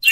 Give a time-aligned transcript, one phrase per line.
[0.00, 0.10] What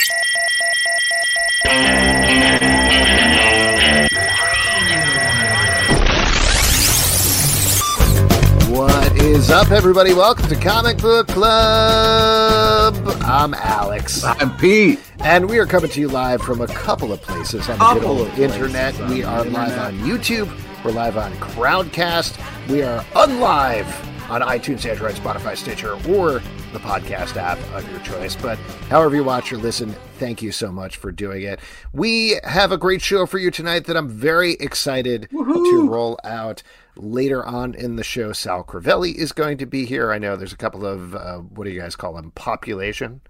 [9.23, 10.12] is up, everybody?
[10.12, 12.97] Welcome to Comic Book Club.
[13.23, 14.25] I'm Alex.
[14.25, 14.98] I'm Pete.
[15.20, 18.09] And we are coming to you live from a couple of places on the good
[18.09, 18.98] old internet.
[19.09, 20.50] We are live on YouTube.
[20.84, 22.37] We're live on Crowdcast.
[22.69, 23.87] We are unlive
[24.28, 26.41] on iTunes, Android, Spotify, Stitcher, or
[26.72, 28.34] the podcast app of your choice.
[28.34, 31.60] But however you watch or listen, thank you so much for doing it.
[31.92, 36.62] We have a great show for you tonight that I'm very excited to roll out.
[36.97, 40.10] Later on in the show, Sal Crivelli is going to be here.
[40.10, 42.30] I know there's a couple of, uh, what do you guys call them?
[42.30, 43.20] Population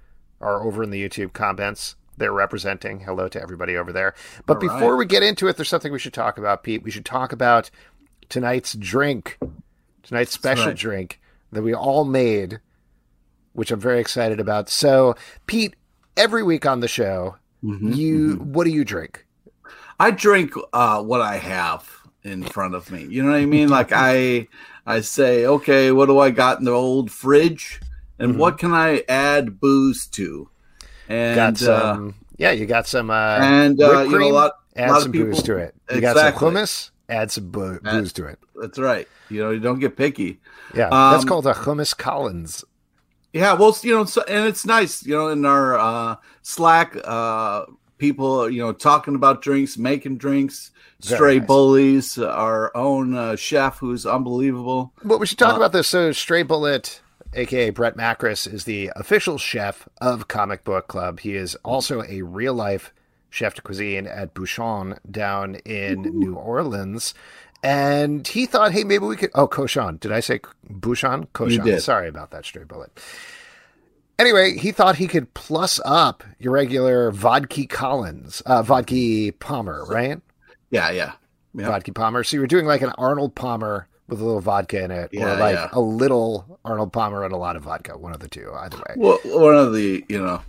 [0.40, 1.96] are over in the YouTube comments.
[2.16, 3.00] They're representing.
[3.00, 4.14] Hello to everybody over there.
[4.46, 4.98] But All before right.
[4.98, 6.82] we get into it, there's something we should talk about, Pete.
[6.82, 7.70] We should talk about
[8.28, 9.38] tonight's drink,
[10.06, 10.76] tonight's special right.
[10.76, 11.20] drink
[11.52, 12.60] that we all made,
[13.52, 14.68] which I'm very excited about.
[14.68, 15.14] So,
[15.46, 15.76] Pete,
[16.16, 19.26] every week on the show, Mm-hmm, you what do you drink?
[19.98, 21.88] I drink uh, what I have
[22.22, 23.04] in front of me.
[23.04, 23.68] You know what I mean?
[23.70, 24.46] Like I,
[24.86, 27.80] I say, okay, what do I got in the old fridge,
[28.18, 28.36] and Mhm.
[28.36, 30.48] what can I add booze to?
[31.08, 34.90] And got uh, yeah, you got some, uh, and uh, you know, a lot, add
[34.90, 35.74] lot some of people, booze to it.
[35.92, 36.50] You got some Exactly.
[36.50, 38.38] hummus, add some Add- booze to it.
[38.60, 39.08] That's right.
[39.28, 40.40] You know, you don't get picky.
[40.74, 42.64] Yeah, that's Um, called a hummus Collins.
[43.32, 47.66] Yeah, well, you know, so, and it's nice, you know, in our uh, Slack, uh,
[47.98, 50.70] people, you know, talking about drinks, making drinks,
[51.02, 51.46] Very stray nice.
[51.46, 54.92] bullies, our own uh, chef who's unbelievable.
[55.04, 55.88] Well, we should talk Uh, about this.
[55.88, 57.00] So, Stray Bullet,
[57.34, 61.20] aka Brett Macris, is the official chef of Comic Book Club.
[61.20, 62.92] He is also a real life
[63.28, 67.12] chef de cuisine at Bouchon down in New Orleans.
[67.62, 69.30] And he thought, hey, maybe we could.
[69.34, 69.98] Oh, Cochon.
[69.98, 71.26] Did I say Bouchon?
[71.34, 71.82] Did.
[71.82, 72.98] Sorry about that, Stray Bullet.
[74.18, 80.20] Anyway, he thought he could plus up your regular Vodka Collins, uh, Vodka Palmer, right?
[80.70, 81.12] Yeah, yeah.
[81.56, 81.68] Yeah.
[81.68, 82.22] vodka Palmer.
[82.22, 85.36] So you were doing like an Arnold Palmer with a little vodka in it, or
[85.36, 85.68] like yeah.
[85.72, 87.96] a little Arnold Palmer and a lot of vodka.
[87.98, 88.94] One of the two, either way.
[88.96, 90.42] Well, one of the, you know,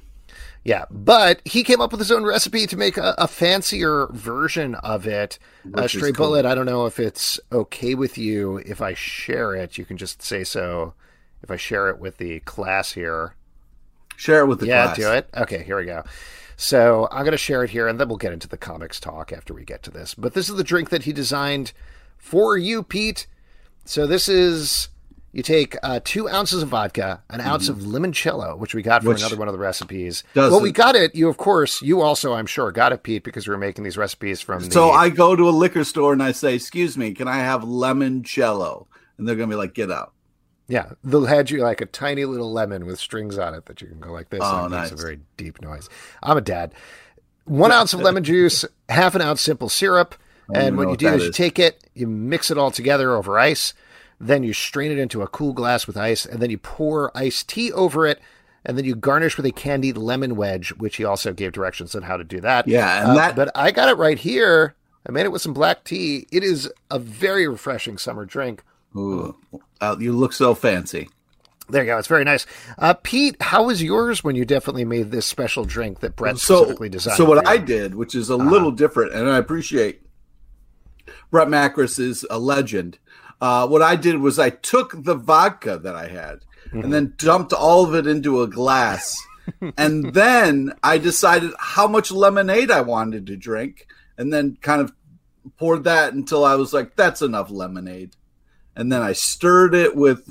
[0.68, 4.76] Yeah, but he came up with his own recipe to make a, a fancier version
[4.76, 5.40] of it.
[5.74, 6.26] Uh, Stray cool.
[6.28, 9.78] Bullet, I don't know if it's okay with you if I share it.
[9.78, 10.94] You can just say so.
[11.42, 13.34] If I share it with the class here,
[14.18, 14.98] share it with the yeah, class.
[14.98, 15.30] do it.
[15.38, 16.04] Okay, here we go.
[16.58, 19.32] So I'm going to share it here, and then we'll get into the comics talk
[19.32, 20.16] after we get to this.
[20.16, 21.72] But this is the drink that he designed
[22.18, 23.26] for you, Pete.
[23.86, 24.90] So this is
[25.34, 29.10] you take uh, two ounces of vodka, an ounce of limoncello, which we got from
[29.10, 30.24] Which another one of the recipes.
[30.34, 31.14] doesn't- Well, we got it.
[31.16, 33.98] You, of course, you also, I'm sure, got it, Pete, because we were making these
[33.98, 34.64] recipes from.
[34.64, 37.38] The, So I go to a liquor store and I say, "Excuse me, can I
[37.38, 38.88] have limoncello?"
[39.18, 40.14] And they're gonna be like, "Get out."
[40.70, 43.88] yeah, they'll had you like a tiny little lemon with strings on it that you
[43.88, 44.42] can go like this.
[44.44, 45.88] Oh, and it makes a very deep noise.
[46.22, 46.74] I'm a dad.
[47.46, 50.16] One ounce of lemon juice, half an ounce simple syrup,
[50.54, 53.74] and what you do is you take it, you mix it all together over ice,
[54.20, 57.50] then you strain it into a cool glass with ice, and then you pour iced
[57.50, 58.20] tea over it,
[58.66, 62.02] and then you garnish with a candied lemon wedge, which he also gave directions on
[62.04, 62.68] how to do that.
[62.68, 64.76] Yeah, and Uh, that- But I got it right here.
[65.08, 66.28] I made it with some black tea.
[66.32, 68.64] It is a very refreshing summer drink.
[68.96, 69.36] Ooh,
[69.80, 71.08] uh, you look so fancy.
[71.70, 71.98] There you go.
[71.98, 72.46] It's very nice.
[72.78, 76.58] Uh, Pete, how was yours when you definitely made this special drink that Brett so,
[76.58, 77.18] specifically designed?
[77.18, 77.46] so what?
[77.48, 80.02] I did, which is a little different, and I appreciate
[81.30, 83.00] Brett Macris is a legend.
[83.40, 86.40] Uh, what I did was I took the vodka that I had
[86.72, 89.18] and then dumped all of it into a glass,
[89.78, 93.88] and then I decided how much lemonade I wanted to drink,
[94.18, 94.92] and then kind of
[95.58, 98.16] poured that until I was like, "That's enough lemonade,"
[98.76, 100.30] and then I stirred it with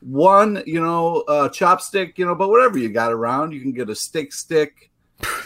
[0.00, 3.90] one, you know, uh, chopstick, you know, but whatever you got around, you can get
[3.90, 4.85] a stick stick,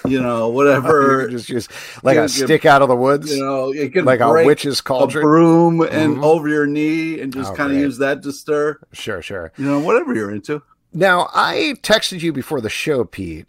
[0.06, 1.28] you know, whatever.
[1.31, 1.69] just use
[2.02, 5.22] like a stick out of the woods, you know, you can like a witch's cauldron,
[5.22, 6.25] a broom, and mm-hmm.
[6.25, 8.78] over your knee, and just oh, kind of use that to stir.
[8.93, 9.52] Sure, sure.
[9.56, 10.62] You know, whatever you're into.
[10.93, 13.46] Now, I texted you before the show, Pete.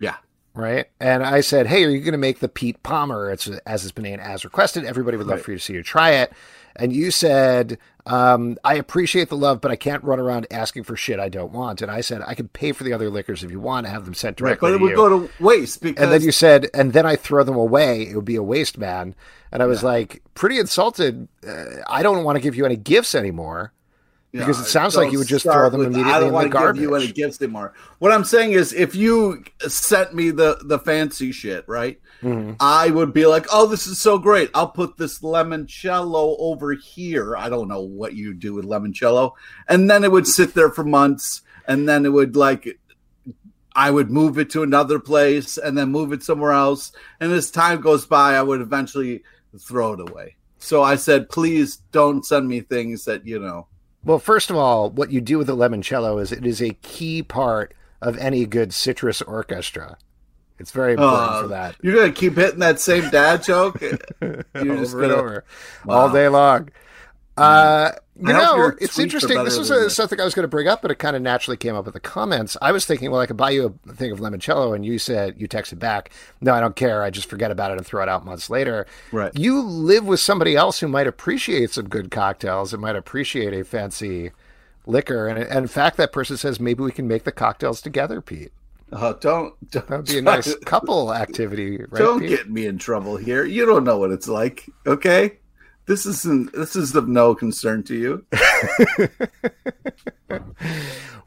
[0.00, 0.16] Yeah.
[0.54, 0.86] Right.
[1.00, 3.30] And I said, Hey, are you going to make the Pete Palmer?
[3.30, 4.84] It's as it's been named as requested.
[4.84, 5.44] Everybody would love right.
[5.44, 6.32] for you to see you try it.
[6.76, 10.96] And you said, um, I appreciate the love, but I can't run around asking for
[10.96, 11.80] shit I don't want.
[11.80, 14.04] And I said, I can pay for the other liquors if you want to have
[14.04, 14.70] them sent directly.
[14.70, 14.96] Right, but it would you.
[14.96, 16.02] go to waste because.
[16.02, 18.02] And then you said, and then I throw them away.
[18.02, 19.14] It would be a waste, man.
[19.50, 19.88] And I was yeah.
[19.88, 21.28] like, pretty insulted.
[21.46, 23.72] Uh, I don't want to give you any gifts anymore.
[24.32, 26.46] Because it sounds like you would just throw them with, immediately I don't in want
[26.46, 26.80] the garbage.
[26.80, 27.72] Give you any gifts anymore.
[28.00, 32.00] What I'm saying is, if you sent me the the fancy shit, right?
[32.24, 32.54] Mm-hmm.
[32.58, 34.50] I would be like, "Oh, this is so great!
[34.54, 39.32] I'll put this limoncello over here." I don't know what you do with limoncello,
[39.68, 42.78] and then it would sit there for months, and then it would like,
[43.76, 47.50] I would move it to another place, and then move it somewhere else, and as
[47.50, 49.22] time goes by, I would eventually
[49.58, 50.36] throw it away.
[50.58, 53.66] So I said, "Please don't send me things that you know."
[54.02, 57.22] Well, first of all, what you do with the limoncello is it is a key
[57.22, 59.98] part of any good citrus orchestra.
[60.58, 61.76] It's very important uh, for that.
[61.82, 63.80] You're gonna keep hitting that same dad joke.
[64.20, 65.44] You're just over gonna, over
[65.84, 65.94] wow.
[65.96, 66.70] all day long.
[67.36, 69.42] Uh, you know, it's interesting.
[69.42, 71.56] This was a, something I was going to bring up, but it kind of naturally
[71.56, 72.56] came up with the comments.
[72.62, 75.34] I was thinking, well, I could buy you a thing of limoncello, and you said
[75.36, 76.10] you texted back,
[76.40, 77.02] "No, I don't care.
[77.02, 79.36] I just forget about it and throw it out months later." Right.
[79.36, 83.64] You live with somebody else who might appreciate some good cocktails and might appreciate a
[83.64, 84.30] fancy
[84.86, 88.20] liquor, and, and in fact, that person says maybe we can make the cocktails together,
[88.20, 88.52] Pete.
[88.92, 91.78] Oh, don't, don't that would be a nice couple activity.
[91.78, 93.44] Right, don't get me in trouble here.
[93.44, 95.38] You don't know what it's like, okay?
[95.86, 96.52] This isn't.
[96.54, 98.24] This is of no concern to you.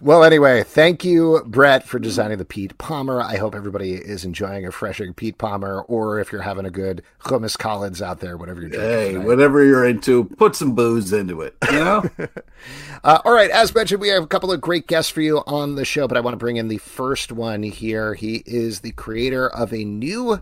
[0.01, 3.21] well, anyway, thank you, Brett, for designing the Pete Palmer.
[3.21, 7.03] I hope everybody is enjoying a freshing Pete Palmer, or if you're having a good
[7.19, 8.89] hummus Collins out there, whatever you're drinking.
[8.89, 9.27] Hey, tonight.
[9.27, 11.55] whatever you're into, put some booze into it.
[11.71, 12.09] You know.
[13.03, 15.75] uh, all right, as mentioned, we have a couple of great guests for you on
[15.75, 18.15] the show, but I want to bring in the first one here.
[18.15, 20.41] He is the creator of a new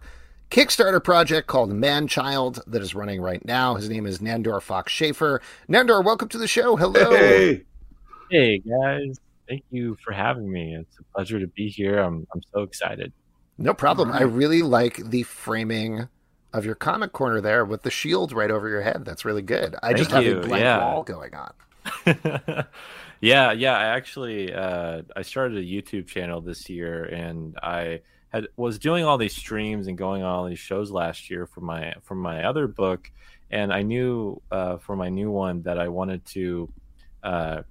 [0.52, 3.76] Kickstarter project called Manchild that is running right now.
[3.76, 5.42] His name is Nandor Fox Schaefer.
[5.68, 6.76] Nandor, welcome to the show.
[6.76, 7.12] Hello.
[7.12, 7.64] Hey.
[8.30, 9.20] Hey guys.
[9.48, 10.76] Thank you for having me.
[10.76, 12.00] It's a pleasure to be here.
[12.00, 13.12] I'm I'm so excited.
[13.58, 14.10] No problem.
[14.12, 14.22] Right.
[14.22, 16.08] I really like the framing
[16.54, 19.04] of your comic corner there with the shield right over your head.
[19.06, 19.76] That's really good.
[19.84, 20.36] I Thank just you.
[20.36, 20.80] have a blank yeah.
[20.80, 21.54] wall going on.
[23.22, 23.78] yeah, yeah.
[23.78, 28.02] I actually uh, I started a YouTube channel this year and I
[28.36, 31.62] had was doing all these streams and going on all these shows last year for
[31.62, 33.10] my for my other book,
[33.50, 36.72] and I knew uh, for my new one that I wanted to
[37.24, 37.62] uh,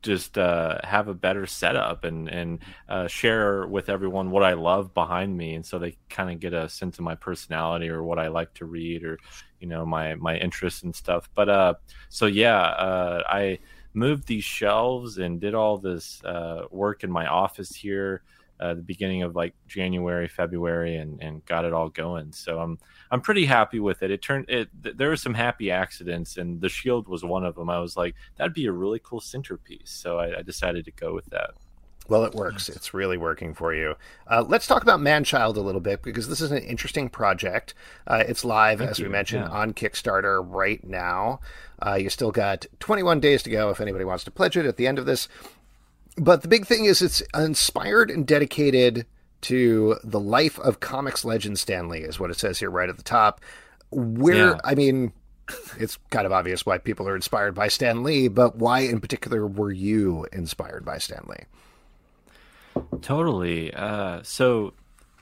[0.00, 4.94] just uh, have a better setup and and uh, share with everyone what I love
[4.94, 8.18] behind me, and so they kind of get a sense of my personality or what
[8.18, 9.18] I like to read or
[9.60, 11.28] you know my my interests and stuff.
[11.34, 11.74] But uh,
[12.08, 13.58] so yeah, uh, I
[13.92, 16.22] moved these shelves and did all this
[16.70, 18.22] work in my office here
[18.60, 22.32] uh, the beginning of like January, February, and and got it all going.
[22.32, 22.78] So I'm
[23.10, 24.10] I'm pretty happy with it.
[24.10, 24.68] It turned it.
[24.96, 27.70] There were some happy accidents, and the shield was one of them.
[27.70, 29.90] I was like, that'd be a really cool centerpiece.
[29.90, 31.50] So I, I decided to go with that.
[32.08, 32.70] Well, it works.
[32.70, 33.94] It's really working for you.
[34.26, 37.74] Uh, let's talk about Manchild a little bit because this is an interesting project.
[38.06, 39.04] Uh, it's live, Thank as you.
[39.04, 39.50] we mentioned, yeah.
[39.50, 41.40] on Kickstarter right now.
[41.84, 44.78] Uh, you still got 21 days to go if anybody wants to pledge it at
[44.78, 45.28] the end of this.
[46.18, 49.06] But the big thing is it's inspired and dedicated
[49.42, 52.96] to the life of comics legend Stan Lee, is what it says here right at
[52.96, 53.40] the top.
[53.90, 54.60] Where, yeah.
[54.64, 55.12] I mean,
[55.78, 59.46] it's kind of obvious why people are inspired by Stan Lee, but why in particular
[59.46, 62.84] were you inspired by Stan Lee?
[63.00, 63.72] Totally.
[63.72, 64.74] Uh, so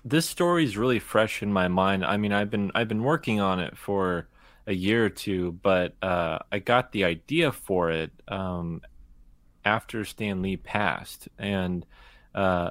[0.04, 2.04] this story is really fresh in my mind.
[2.04, 4.26] I mean, I've been I've been working on it for
[4.66, 8.82] a year or two, but uh, I got the idea for it um,
[9.66, 11.84] after Stan Lee passed, and
[12.34, 12.70] uh,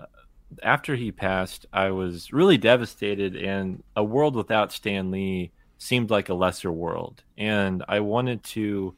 [0.63, 3.35] after he passed, I was really devastated.
[3.35, 8.95] And a world without Stan Lee seemed like a lesser world, and I wanted to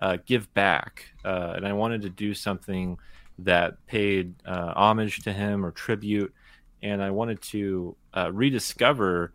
[0.00, 2.98] uh, give back, uh, and I wanted to do something
[3.38, 6.34] that paid uh, homage to him or tribute,
[6.82, 9.32] and I wanted to uh, rediscover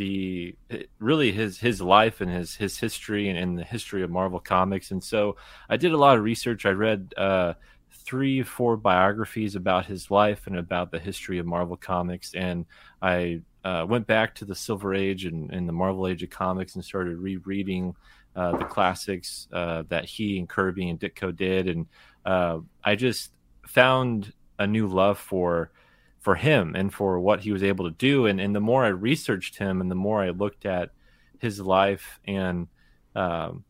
[0.00, 0.56] the
[0.98, 4.92] really his his life and his his history and, and, the history of Marvel Comics.
[4.92, 5.36] And so
[5.68, 6.64] I did a lot of research.
[6.64, 7.52] I read uh,
[7.92, 12.64] three, four biographies about his life and about the history of Marvel Comics, and
[13.02, 16.76] I uh, went back to the Silver Age and, and, the Marvel Age of comics
[16.76, 17.94] and started rereading
[18.34, 21.86] uh, the classics uh, that he and Kirby and Ditko did, and
[22.24, 23.32] uh, I just
[23.66, 25.72] found a new love for
[26.20, 28.26] for him and for what he was able to do.
[28.26, 30.90] And and the more I researched him, and the more I looked at
[31.38, 32.68] his life and
[33.14, 33.64] um,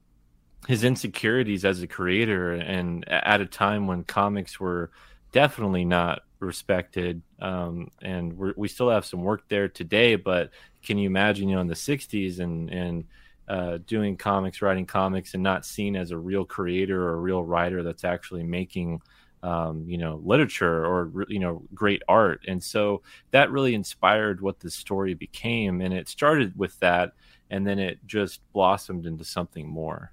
[0.67, 4.91] his insecurities as a creator, and at a time when comics were
[5.33, 10.17] definitely not respected, um, and we still have some work there today.
[10.17, 10.51] But
[10.83, 13.05] can you imagine, you know, in the '60s and and
[13.49, 17.43] uh, doing comics, writing comics, and not seen as a real creator or a real
[17.43, 19.03] writer that's actually making,
[19.43, 22.45] um, you know, literature or you know, great art.
[22.47, 27.13] And so that really inspired what the story became, and it started with that,
[27.51, 30.13] and then it just blossomed into something more.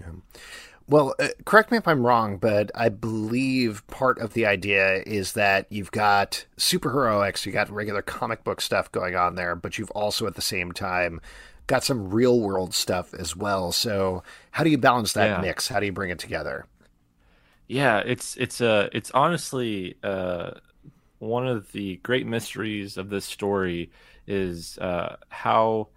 [0.00, 0.12] Yeah.
[0.88, 5.34] Well, uh, correct me if I'm wrong, but I believe part of the idea is
[5.34, 9.90] that you've got superheroics, you got regular comic book stuff going on there, but you've
[9.90, 11.20] also at the same time
[11.66, 13.70] got some real world stuff as well.
[13.70, 14.22] So
[14.52, 15.40] how do you balance that yeah.
[15.42, 15.68] mix?
[15.68, 16.64] How do you bring it together?
[17.68, 20.52] Yeah, it's it's uh it's honestly uh
[21.18, 23.90] one of the great mysteries of this story
[24.26, 25.88] is uh how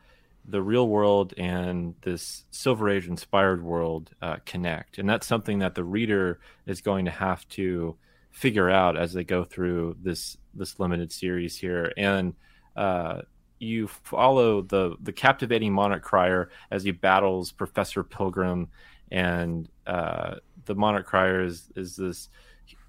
[0.46, 5.76] the real world and this Silver Age inspired world uh, connect, and that's something that
[5.76, 7.96] the reader is going to have to
[8.32, 11.94] figure out as they go through this this limited series here.
[11.98, 12.34] And
[12.76, 13.22] uh,
[13.60, 18.70] you follow the the captivating Monarch Crier as he battles Professor Pilgrim,
[19.12, 22.30] and uh, the Monarch Crier is is this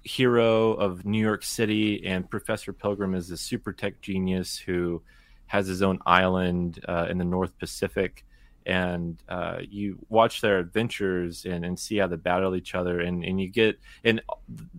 [0.03, 5.01] hero of New York City, and Professor Pilgrim is a super tech genius who
[5.47, 8.25] has his own island uh, in the North Pacific.
[8.65, 13.23] And uh, you watch their adventures and, and see how they battle each other, and,
[13.23, 14.21] and you get and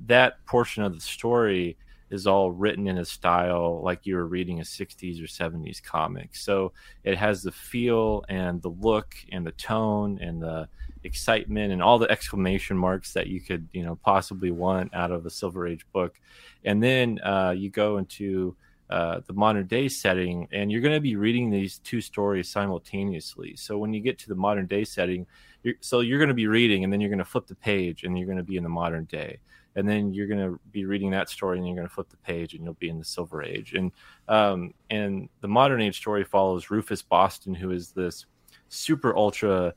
[0.07, 1.77] that portion of the story
[2.11, 6.35] is all written in a style like you were reading a 60s or 70s comic.
[6.37, 6.73] So
[7.03, 10.69] it has the feel and the look and the tone and the
[11.05, 15.27] excitement and all the exclamation marks that you could, you know, possibly want out of
[15.27, 16.19] a Silver Age book.
[16.65, 18.57] And then uh, you go into
[18.91, 23.57] uh, the modern day setting, and you're going to be reading these two stories simultaneously.
[23.57, 25.27] So when you get to the modern day setting,
[25.63, 28.05] you're, so you're going to be reading, and then you're going to flip the page,
[28.05, 29.39] and you're going to be in the modern day
[29.77, 32.17] and then you're going to be reading that story and you're going to flip the
[32.19, 33.93] page and you'll be in the silver age and
[34.29, 38.27] um, and the modern age story follows rufus boston who is this
[38.69, 39.75] super ultra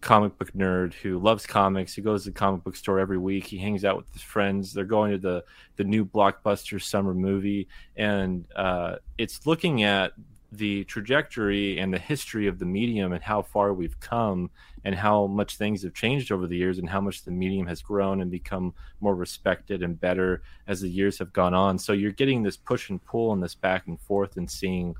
[0.00, 1.94] comic book nerd who loves comics.
[1.94, 3.46] He goes to the comic book store every week.
[3.46, 4.72] He hangs out with his friends.
[4.72, 5.44] They're going to the
[5.76, 7.68] the new blockbuster summer movie.
[7.96, 10.12] And uh, it's looking at
[10.52, 14.50] the trajectory and the history of the medium and how far we've come
[14.84, 17.82] and how much things have changed over the years and how much the medium has
[17.82, 21.78] grown and become more respected and better as the years have gone on.
[21.78, 24.96] So you're getting this push and pull and this back and forth and seeing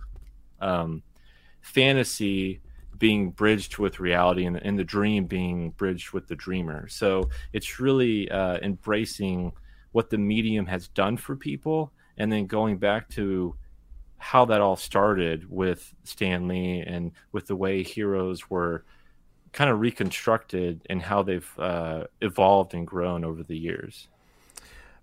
[0.61, 1.03] um,
[1.63, 2.61] fantasy
[3.01, 7.81] being bridged with reality and, and, the dream being bridged with the dreamer so it's
[7.81, 9.51] really uh, embracing
[9.91, 13.57] what the medium has done for people and then going back to
[14.21, 18.85] how that all started with Stan Lee and with the way heroes were
[19.53, 24.09] kind of reconstructed and how they've uh, evolved and grown over the years.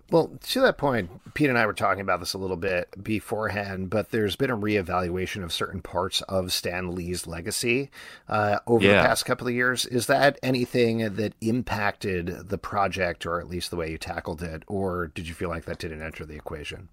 [0.10, 3.90] Well, to that point, Pete and I were talking about this a little bit beforehand,
[3.90, 7.92] but there's been a reevaluation of certain parts of Stan Lee's legacy
[8.30, 9.02] uh, over yeah.
[9.02, 9.86] the past couple of years.
[9.86, 14.64] Is that anything that impacted the project, or at least the way you tackled it,
[14.68, 16.88] or did you feel like that didn't enter the equation?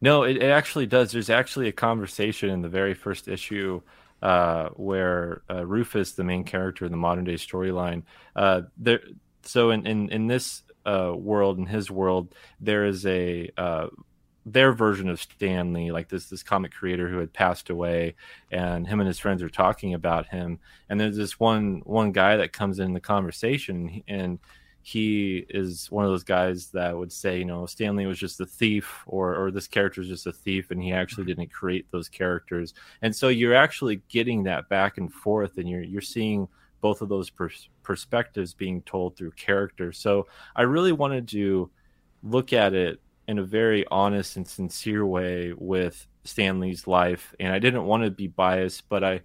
[0.00, 1.12] No, it, it actually does.
[1.12, 3.82] There's actually a conversation in the very first issue
[4.22, 9.00] uh, where uh, Rufus, the main character in the modern day storyline, uh, there.
[9.42, 13.88] So in in in this uh, world, in his world, there is a uh,
[14.44, 18.14] their version of Stan Lee, like this this comic creator who had passed away,
[18.50, 20.58] and him and his friends are talking about him.
[20.88, 24.38] And there's this one one guy that comes in the conversation, and
[24.82, 28.40] he is one of those guys that would say, you know, Stan Lee was just
[28.40, 31.40] a thief, or or this character is just a thief, and he actually mm-hmm.
[31.40, 32.74] didn't create those characters.
[33.00, 36.48] And so you're actually getting that back and forth, and you're you're seeing
[36.82, 39.92] both of those pers- perspectives being told through character.
[39.92, 41.70] So I really wanted to
[42.22, 47.54] look at it in a very honest and sincere way with Stan Lee's life, and
[47.54, 49.20] I didn't want to be biased, but I,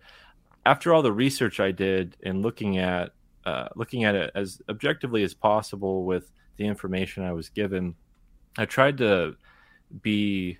[0.65, 3.11] after all the research I did and looking at
[3.45, 7.95] uh, looking at it as objectively as possible with the information I was given.
[8.57, 9.37] I tried to
[10.01, 10.57] be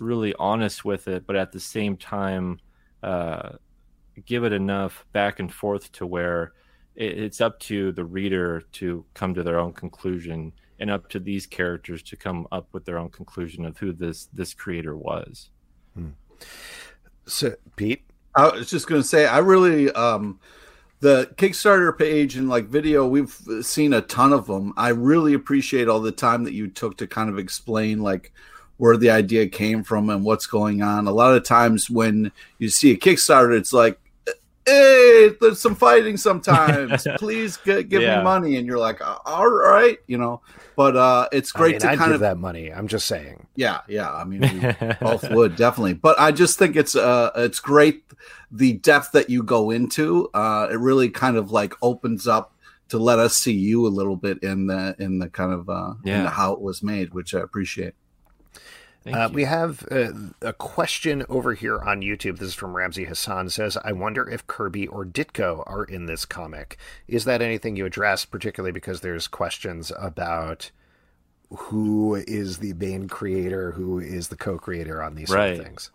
[0.00, 2.58] really honest with it, but at the same time,
[3.04, 3.50] uh,
[4.26, 6.52] give it enough back and forth to where
[6.94, 11.20] it, it's up to the reader to come to their own conclusion and up to
[11.20, 15.50] these characters to come up with their own conclusion of who this this creator was.
[15.94, 16.10] Hmm.
[17.26, 20.40] So, Pete, I was just going to say, I really um,
[21.00, 24.72] the Kickstarter page and like video, we've seen a ton of them.
[24.76, 28.32] I really appreciate all the time that you took to kind of explain like
[28.80, 31.06] where the idea came from and what's going on.
[31.06, 34.00] A lot of times when you see a Kickstarter, it's like,
[34.64, 37.06] hey, there's some fighting sometimes.
[37.18, 38.16] Please g- give yeah.
[38.16, 40.40] me money, and you're like, all right, you know.
[40.76, 42.72] But uh, it's great I mean, to I'd kind of that money.
[42.72, 43.46] I'm just saying.
[43.54, 44.10] Yeah, yeah.
[44.10, 45.92] I mean, we both would definitely.
[45.92, 48.02] But I just think it's uh, it's great
[48.50, 50.30] the depth that you go into.
[50.32, 52.54] Uh, it really kind of like opens up
[52.88, 55.92] to let us see you a little bit in the in the kind of uh,
[56.02, 56.30] yeah.
[56.30, 57.92] how it was made, which I appreciate.
[59.06, 60.08] Uh, we have uh,
[60.42, 62.38] a question over here on YouTube.
[62.38, 63.48] This is from Ramsey Hassan.
[63.48, 66.76] Says, "I wonder if Kirby or Ditko are in this comic.
[67.08, 70.70] Is that anything you address, particularly because there's questions about
[71.50, 75.56] who is the main creator, who is the co-creator on these right.
[75.56, 75.90] sort of things?"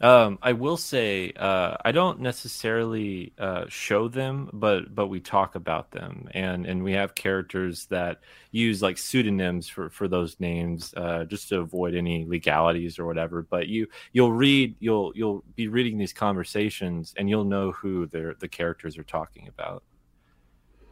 [0.00, 5.54] Um, I will say uh, I don't necessarily uh, show them, but but we talk
[5.54, 10.92] about them, and and we have characters that use like pseudonyms for for those names,
[10.98, 13.42] uh, just to avoid any legalities or whatever.
[13.42, 18.36] But you you'll read you'll you'll be reading these conversations, and you'll know who the
[18.38, 19.82] the characters are talking about.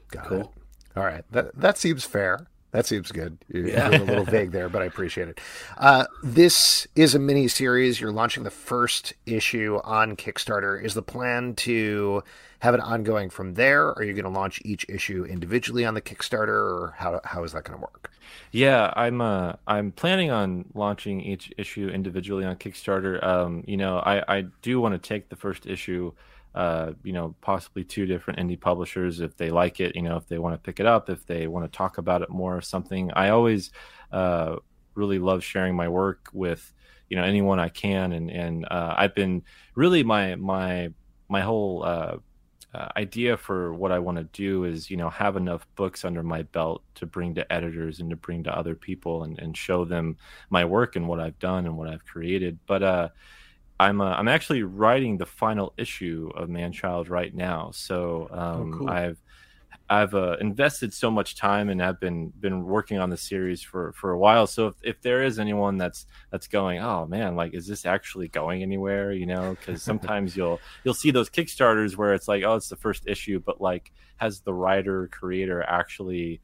[0.09, 0.41] Got cool.
[0.41, 0.49] It.
[0.97, 2.47] All right, that that seems fair.
[2.75, 3.39] That seems good.
[3.47, 3.89] You're, yeah.
[3.89, 5.39] a little vague there, but I appreciate it.
[5.79, 8.01] Uh, this is a mini series.
[8.01, 10.83] You're launching the first issue on Kickstarter.
[10.83, 12.25] Is the plan to
[12.59, 13.85] have it ongoing from there?
[13.85, 17.45] Or are you going to launch each issue individually on the Kickstarter, or how how
[17.45, 18.11] is that going to work?
[18.51, 23.23] Yeah, I'm uh, I'm planning on launching each issue individually on Kickstarter.
[23.23, 26.13] Um, you know, I I do want to take the first issue
[26.55, 30.29] uh, you know, possibly two different indie publishers if they like it, you know, if
[30.29, 32.61] they want to pick it up, if they want to talk about it more or
[32.61, 33.11] something.
[33.15, 33.71] I always
[34.13, 34.57] uh,
[34.95, 36.73] really love sharing my work with,
[37.09, 38.13] you know, anyone I can.
[38.13, 39.43] And, and uh, I've been
[39.75, 40.91] really my, my,
[41.29, 42.17] my whole uh,
[42.73, 46.23] uh, idea for what I want to do is, you know, have enough books under
[46.23, 49.85] my belt to bring to editors and to bring to other people and, and show
[49.85, 50.17] them
[50.51, 52.61] my work and what I've done and what I've created.
[52.67, 53.09] But, uh,
[53.81, 57.71] I'm uh, I'm actually writing the final issue of Manchild right now.
[57.73, 58.91] So oh, um, oh, cool.
[58.91, 59.23] I've
[59.91, 63.93] I've uh, invested so much time and I've been been working on the series for
[63.93, 64.47] for a while.
[64.47, 68.29] So if, if there is anyone that's that's going, oh man, like is this actually
[68.29, 69.13] going anywhere?
[69.13, 72.77] You know, because sometimes you'll you'll see those Kickstarters where it's like, oh, it's the
[72.77, 76.41] first issue, but like has the writer creator actually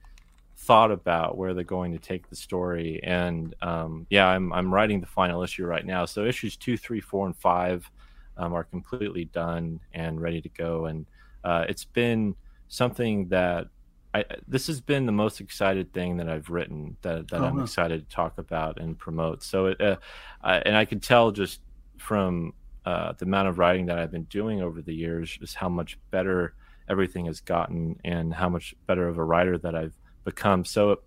[0.63, 3.01] thought about where they're going to take the story.
[3.03, 6.05] And um, yeah, I'm I'm writing the final issue right now.
[6.05, 7.91] So issues two, three, four, and five
[8.37, 10.87] um, are completely done and ready to go.
[10.87, 11.07] And
[11.45, 12.35] uh, it's been
[12.69, 13.69] something that
[14.13, 17.61] I this has been the most excited thing that I've written that that oh, I'm
[17.61, 19.43] excited to talk about and promote.
[19.43, 19.97] So it uh,
[20.43, 21.61] I, and I can tell just
[21.97, 22.53] from
[22.85, 25.99] uh, the amount of writing that I've been doing over the years, just how much
[26.11, 26.55] better
[26.89, 30.65] everything has gotten and how much better of a writer that I've become.
[30.65, 31.01] So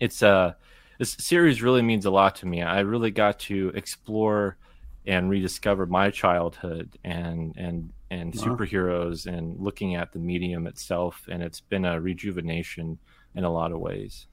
[0.00, 0.52] it's uh
[0.98, 2.62] this series really means a lot to me.
[2.62, 4.56] I really got to explore
[5.06, 8.42] and rediscover my childhood and and and wow.
[8.42, 12.98] superheroes and looking at the medium itself and it's been a rejuvenation
[13.34, 14.26] in a lot of ways.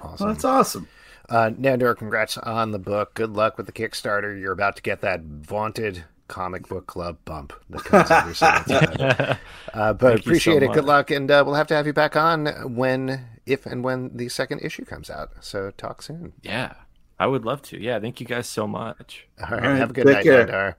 [0.00, 0.26] Awesome.
[0.26, 0.88] Well, that's awesome.
[1.28, 3.14] Uh, Nandor, congrats on the book.
[3.14, 4.38] Good luck with the Kickstarter.
[4.38, 9.38] You're about to get that vaunted comic book club bump that comes every single time.
[9.74, 10.74] Uh, but Thank appreciate so it.
[10.74, 14.16] Good luck, and uh, we'll have to have you back on when, if and when
[14.16, 15.30] the second issue comes out.
[15.40, 16.32] So talk soon.
[16.42, 16.74] Yeah,
[17.18, 17.80] I would love to.
[17.80, 19.26] Yeah, thank you guys so much.
[19.40, 20.74] All right, All right have a good night, Nandor.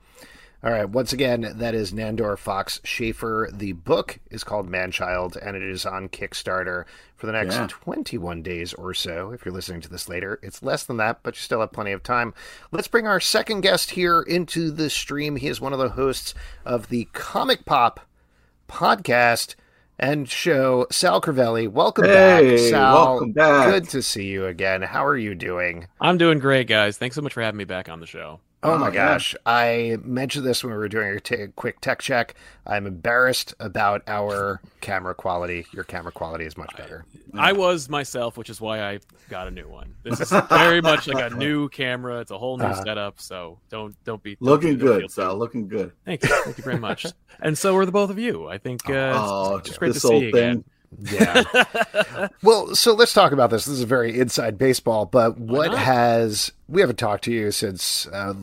[0.61, 3.49] All right, once again, that is Nandor Fox Schaefer.
[3.53, 6.83] The book is called Manchild, and it is on Kickstarter
[7.15, 7.67] for the next yeah.
[7.69, 9.31] 21 days or so.
[9.31, 11.93] If you're listening to this later, it's less than that, but you still have plenty
[11.93, 12.33] of time.
[12.73, 15.37] Let's bring our second guest here into the stream.
[15.37, 16.33] He is one of the hosts
[16.65, 18.01] of the Comic Pop
[18.67, 19.55] podcast
[19.99, 21.69] and show, Sal Crivelli.
[21.69, 22.93] Welcome hey, back, Sal.
[22.93, 23.69] Welcome back.
[23.69, 24.81] Good to see you again.
[24.81, 25.87] How are you doing?
[25.99, 26.97] I'm doing great, guys.
[26.97, 28.39] Thanks so much for having me back on the show.
[28.61, 29.35] Oh, my gosh.
[29.45, 32.35] I mentioned this when we were doing a t- quick tech check.
[32.67, 35.65] I'm embarrassed about our camera quality.
[35.71, 37.05] Your camera quality is much better.
[37.33, 39.95] I, I was myself, which is why I got a new one.
[40.03, 42.19] This is very much like a new camera.
[42.19, 43.21] It's a whole new uh, setup.
[43.21, 45.37] So don't don't be looking don't good, Sal.
[45.37, 45.93] Looking good.
[46.05, 46.29] Thank you.
[46.43, 47.05] Thank you very much.
[47.39, 48.47] and so are the both of you.
[48.49, 50.49] I think uh, oh, it's, it's great to see you thing.
[50.49, 50.63] again.
[50.97, 52.27] Yeah.
[52.43, 53.65] well, so let's talk about this.
[53.65, 58.33] This is very inside baseball, but what has we haven't talked to you since uh,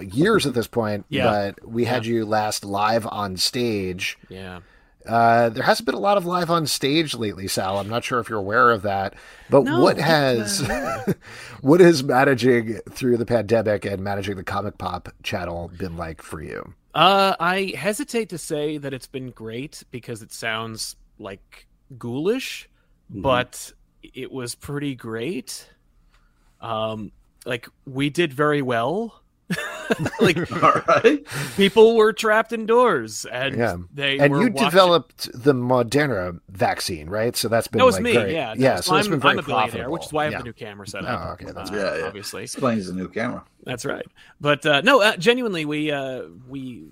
[0.00, 1.24] years at this point, yeah.
[1.24, 4.18] but we had you last live on stage.
[4.28, 4.60] Yeah.
[5.06, 7.78] Uh, there hasn't been a lot of live on stage lately, Sal.
[7.78, 9.14] I'm not sure if you're aware of that,
[9.50, 11.12] but no, what has uh,
[11.60, 16.42] what is managing through the pandemic and managing the Comic Pop channel been like for
[16.42, 16.72] you?
[16.94, 21.66] Uh, I hesitate to say that it's been great because it sounds like
[21.98, 22.68] ghoulish,
[23.12, 23.22] Mhm.
[23.22, 25.68] but it was pretty great.
[26.60, 27.12] Um,
[27.44, 29.20] like we did very well.
[30.20, 31.22] like All right.
[31.56, 33.76] people were trapped indoors, and Yeah.
[33.92, 37.36] they And were you watching- developed the Moderna vaccine, right?
[37.36, 38.32] So that's been That was like me, great.
[38.32, 38.54] yeah.
[38.56, 38.76] yeah.
[38.76, 39.92] So So it's I'm, been very I'm a billionaire, profitable.
[39.92, 40.38] which is why I have yeah.
[40.38, 41.32] the new camera set Oh, up.
[41.42, 42.06] okay, that's uh, Yeah, yeah.
[42.06, 42.42] obviously.
[42.44, 43.44] Explains the new camera.
[43.64, 44.06] That's right.
[44.40, 46.84] But uh, no, uh, genuinely, we uh, we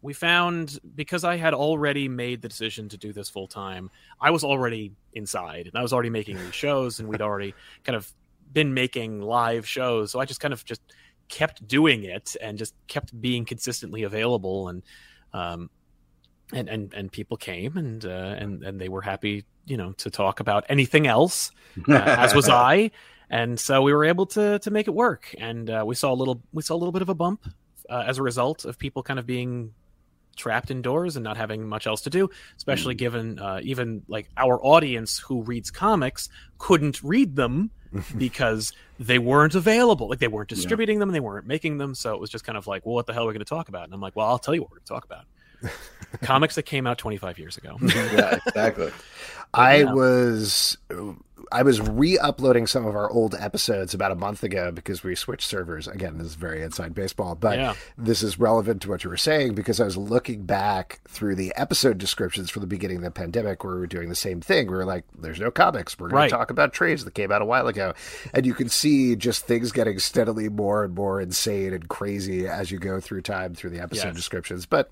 [0.00, 3.90] we found because I had already made the decision to do this full time.
[4.20, 7.96] I was already inside, and I was already making these shows, and we'd already kind
[7.96, 8.12] of
[8.52, 10.12] been making live shows.
[10.12, 10.80] So I just kind of just
[11.28, 14.82] kept doing it and just kept being consistently available, and
[15.32, 15.70] um,
[16.52, 20.10] and and and people came and uh, and and they were happy, you know, to
[20.10, 21.50] talk about anything else
[21.88, 22.92] uh, as was I.
[23.30, 26.14] And so we were able to to make it work, and uh, we saw a
[26.14, 27.46] little we saw a little bit of a bump
[27.90, 29.74] uh, as a result of people kind of being
[30.38, 32.30] trapped indoors and not having much else to do.
[32.56, 37.70] Especially given uh, even like our audience who reads comics couldn't read them
[38.16, 40.08] because they weren't available.
[40.08, 41.94] Like they weren't distributing them, and they weren't making them.
[41.94, 43.44] So it was just kind of like, well, what the hell are we going to
[43.44, 43.84] talk about?
[43.84, 45.24] And I'm like, well, I'll tell you what we're going to talk about.
[46.22, 47.76] comics that came out 25 years ago.
[47.82, 48.92] yeah, exactly.
[49.54, 49.92] I yeah.
[49.92, 50.76] was
[51.52, 55.48] I was re-uploading some of our old episodes about a month ago because we switched
[55.48, 55.86] servers.
[55.88, 57.74] Again, this is very inside baseball, but Yeah.
[57.96, 61.52] this is relevant to what you were saying because I was looking back through the
[61.56, 64.66] episode descriptions for the beginning of the pandemic where we were doing the same thing.
[64.66, 65.98] We were like, there's no comics.
[65.98, 66.28] We're going Right.
[66.30, 67.94] to talk about trades that came out a while ago.
[68.34, 72.70] And you can see just things getting steadily more and more insane and crazy as
[72.70, 74.16] you go through time through the episode Yes.
[74.16, 74.66] descriptions.
[74.66, 74.90] But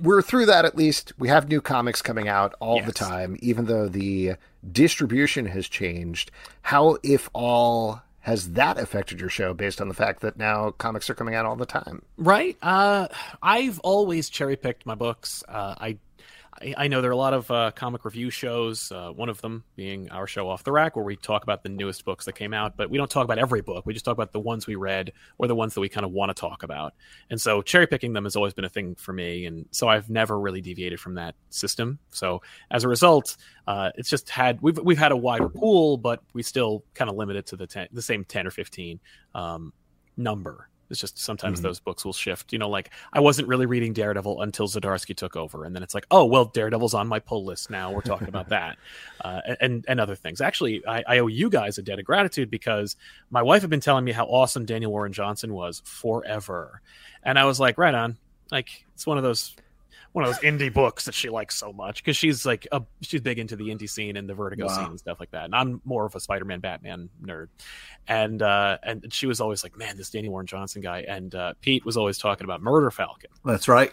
[0.00, 1.12] we're through that at least.
[1.18, 4.34] We have new comics coming out all the time, even though the
[4.70, 6.30] distribution has changed.
[6.62, 11.08] How, if all, has that affected your show based on the fact that now comics
[11.08, 12.02] are coming out all the time?
[12.16, 12.56] Right.
[12.62, 13.08] Uh,
[13.42, 15.42] I've always cherry picked my books.
[15.48, 15.98] Uh, I,
[16.60, 18.90] I I know there are a lot of uh, comic review shows.
[18.92, 21.68] Uh, one of them being our show Off the Rack, where we talk about the
[21.68, 22.76] newest books that came out.
[22.76, 23.86] But we don't talk about every book.
[23.86, 26.12] We just talk about the ones we read or the ones that we kind of
[26.12, 26.94] want to talk about.
[27.30, 29.46] And so cherry picking them has always been a thing for me.
[29.46, 31.98] And so I've never really deviated from that system.
[32.10, 36.22] So as a result, uh, it's just had we've we've had a wider pool, but
[36.32, 39.00] we still kind of limit it to the ten, the same ten or fifteen
[39.34, 39.72] um,
[40.16, 40.68] number.
[40.90, 41.64] It's just sometimes Mhm.
[41.64, 42.52] those books will shift.
[42.52, 45.94] You know, like I wasn't really reading Daredevil until Zdarsky took over, and then it's
[45.94, 47.92] like, oh well, Daredevil's on my pull list now.
[47.92, 48.78] We're talking about that,
[49.24, 50.40] uh, and and other things.
[50.40, 52.96] Actually, I, I owe you guys a debt of gratitude because
[53.30, 56.80] my wife had been telling me how awesome Daniel Warren Johnson was forever,
[57.22, 58.16] and I was like, right on.
[58.50, 59.54] Like it's one of those
[60.12, 63.20] one of those indie books that she likes so much because she's like a, she's
[63.20, 64.76] big into the indie scene and the Vertigo Wow.
[64.76, 65.44] scene and stuff like that.
[65.44, 67.48] And I'm more of a Spider-Man, Batman nerd,
[68.06, 71.54] and uh, and she was always like, "Man, this Danny Warren Johnson guy." And uh,
[71.60, 73.92] Pete was always talking about Murder Falcon, That's right.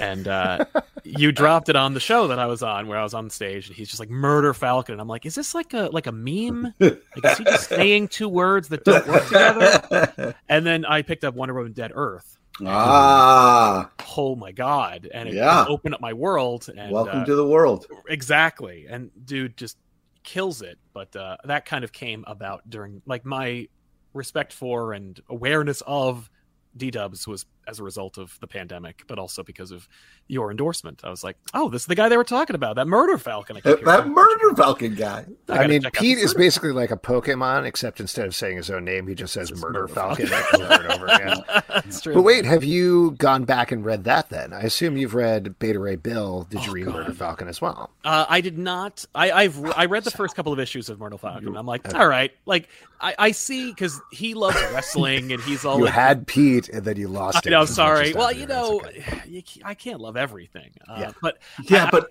[0.00, 0.64] and uh,
[1.04, 3.66] you dropped it on the show that I was on, where I was on stage,
[3.66, 6.12] and he's just like Murder Falcon, and I'm like, "Is this like a like a
[6.12, 6.72] meme?
[6.80, 11.24] Like, is he just saying two words that don't work together?" And then I picked
[11.24, 12.38] up Wonder Woman Dead Earth.
[12.64, 15.08] Ah, Oh my god!
[15.12, 15.64] And it, Yeah.
[15.68, 16.68] opened up my world.
[16.76, 17.86] And, welcome uh, to the world.
[18.08, 19.76] exactly and dude just
[20.22, 23.68] kills it but uh that kind of came about during like my
[24.14, 26.30] respect for and awareness of
[26.78, 29.88] d-dubs was as a result of the pandemic but also because of
[30.28, 32.86] your endorsement i was like oh this is the guy they were talking about that
[32.86, 35.24] murder falcon I That, hearing that murder falcon guy.
[35.48, 38.70] I I, mean, Pete is Murder- basically like a Pokemon, except instead of saying his
[38.70, 40.62] own name, he just says Says Murder, Murder Falcon, Falcon.
[40.62, 41.36] over and over again.
[41.68, 44.52] That's true But wait, have you gone back and read that then?
[44.52, 46.46] I assume you've read Beta Ray Bill.
[46.50, 46.94] Did you Oh, read God.
[46.94, 47.90] Murder Falcon as well?
[48.04, 49.04] Uh, I did not.
[49.14, 51.56] I, I've I read the first couple of issues of Murder Falcon.
[51.56, 52.68] I'm like, all right, like
[53.00, 56.84] I, I see because he loves wrestling and he's all you like, had Pete, and
[56.84, 57.50] then you lost I it.
[57.54, 58.12] Know, as much sorry.
[58.14, 59.22] Well, you know, okay.
[59.28, 60.72] you, I can't love everything.
[60.88, 61.12] Uh, Yeah.
[61.22, 62.10] But Yeah, I- but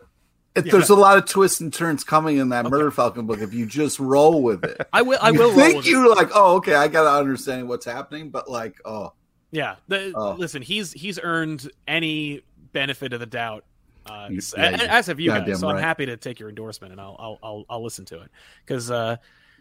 [0.56, 2.72] if Yeah, there's a lot of twists and turns coming in that Okay.
[2.72, 3.40] Murder Falcon book.
[3.42, 5.18] If you just roll with it, I will.
[5.22, 7.86] I you will roll think with you're like, oh, okay, I got to understand what's
[7.86, 9.14] happening, but like, oh,
[9.52, 9.76] Yeah.
[9.88, 10.34] The, Oh.
[10.34, 13.66] Listen, he's he's earned any benefit of the doubt.
[14.06, 16.50] Uh, You- yeah, a- you- as have you guys, so I'm happy to take your
[16.50, 18.30] endorsement, and I'll I'll I'll, I'll listen to it
[18.66, 19.16] because, uh,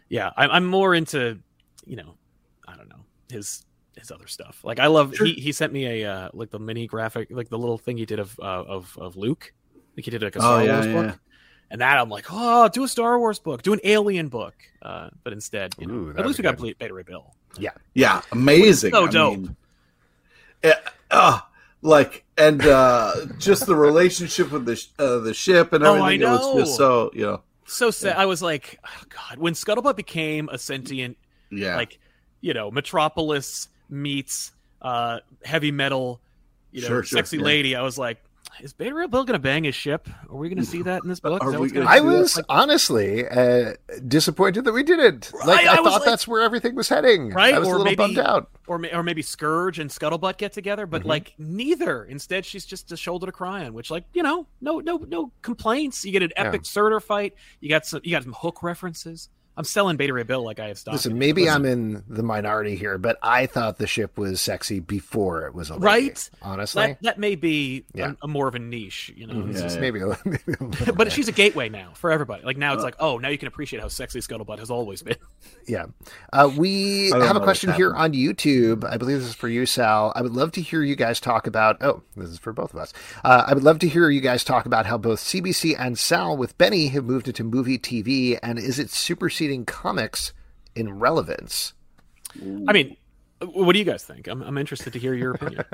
[0.09, 1.39] yeah, I'm, I'm more into,
[1.87, 2.15] you know,
[2.67, 2.99] I don't know
[3.31, 3.63] his
[3.97, 4.61] his other stuff.
[4.63, 5.25] Like I love Sure.
[5.25, 8.05] he he sent me a uh, like the mini graphic, like the little thing he
[8.05, 9.53] did of uh, of of Luke.
[9.95, 10.93] Like he did like a Oh, Star yeah, Wars yeah.
[11.11, 11.19] book.
[11.71, 14.53] And that I'm like, oh, do a Star Wars book, do an Alien book.
[14.81, 16.77] Uh, but instead, you know, Ooh, at least be we got good.
[16.77, 17.33] Beta Ray Bill.
[17.57, 18.91] yeah, yeah, amazing.
[18.93, 19.37] So I dope.
[19.39, 19.55] mean,
[20.63, 20.79] yeah,
[21.09, 21.39] uh,
[21.81, 26.23] like, and uh, just the relationship with the sh- uh, the ship and Oh, everything.
[26.27, 28.17] I It was just so you know, so sad.
[28.17, 31.17] I was like, oh, God, when Scuttlebutt became a sentient,
[31.51, 31.99] yeah, like,
[32.41, 34.51] you know, Metropolis meets
[34.81, 36.19] uh, heavy metal
[36.71, 37.43] you know, Sure, sure, sexy yeah.
[37.43, 37.75] lady.
[37.75, 38.17] I was like,
[38.61, 40.07] is Beta Ray Bill going to bang his ship?
[40.29, 41.43] Are we going to see that in this book?
[41.43, 42.19] Are we what's gonna gonna I happen?
[42.19, 43.73] was honestly uh,
[44.07, 45.31] disappointed that we didn't.
[45.33, 47.29] Like, Right, I, I thought like- that's where everything was heading.
[47.29, 48.49] Right, I was or a little maybe- bummed out.
[48.67, 51.05] or or maybe Scourge and Scuttlebutt get together, but Mhm.
[51.05, 52.03] like neither.
[52.05, 53.73] Instead, she's just a shoulder to cry on.
[53.73, 56.03] Which, like, you know, no, no, no complaints.
[56.05, 56.43] You get an Yeah.
[56.47, 57.33] epic Surtur fight.
[57.59, 59.29] You got some, you got some hook references.
[59.55, 60.93] I'm selling Beta Ray Bill like I have stock.
[60.93, 64.79] Listen, maybe Listen, I'm in the minority here, but I thought the ship was sexy
[64.79, 66.29] before it was a lady, Right?
[66.41, 68.11] Honestly, that that may be Yeah.
[68.21, 69.33] a, a more of a niche, you know.
[69.35, 69.53] Mhm.
[69.53, 69.79] Yeah, yeah.
[69.79, 70.39] maybe, a, maybe
[70.87, 71.11] a but bit.
[71.11, 72.43] she's a gateway now for everybody.
[72.43, 75.01] Like now, it's Uh, like, oh, now you can appreciate how sexy Scuttlebutt has always
[75.01, 75.15] been.
[75.65, 75.85] Yeah.
[76.33, 78.83] Uh, we have a question here on YouTube.
[78.83, 80.11] I believe this is for you, Sal.
[80.13, 81.77] I would love to hear you guys talk about.
[81.81, 82.91] Oh, this is for both of us.
[83.23, 86.35] Uh, I would love to hear you guys talk about how both CBC and Sal
[86.35, 88.89] with Benny have moved into movie TV, and is it
[89.43, 90.33] superseding comics
[90.75, 91.73] in relevance?
[92.67, 92.97] I mean,
[93.41, 94.27] what do you guys think?
[94.27, 95.65] I'm, I'm interested to hear your opinion.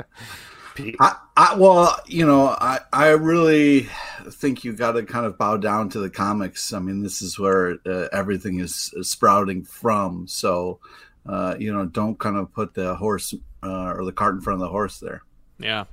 [1.00, 3.90] I, I well, you know, I I really
[4.32, 6.74] think you got to kind of bow down to the comics.
[6.74, 10.28] I mean, this is where uh, everything is sprouting from.
[10.28, 10.80] So,
[11.26, 14.56] uh, you know, don't kind of put the horse uh, or the cart in front
[14.56, 15.24] of the horse there.
[15.60, 15.86] yeah,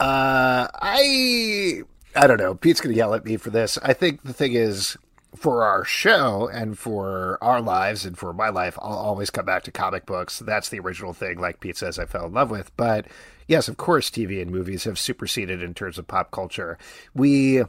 [0.00, 1.82] Uh, I
[2.16, 2.54] I don't know.
[2.54, 3.78] Pete's gonna yell at me for this.
[3.82, 4.96] I think the thing is,
[5.34, 9.64] for our show and for our lives and for my life, I'll always come back
[9.64, 10.38] to comic books.
[10.38, 12.74] That's the original thing, like Pete says, I fell in love with.
[12.76, 13.06] But
[13.48, 16.78] yes, of course, TV and movies have superseded in terms of pop culture.
[17.14, 17.62] We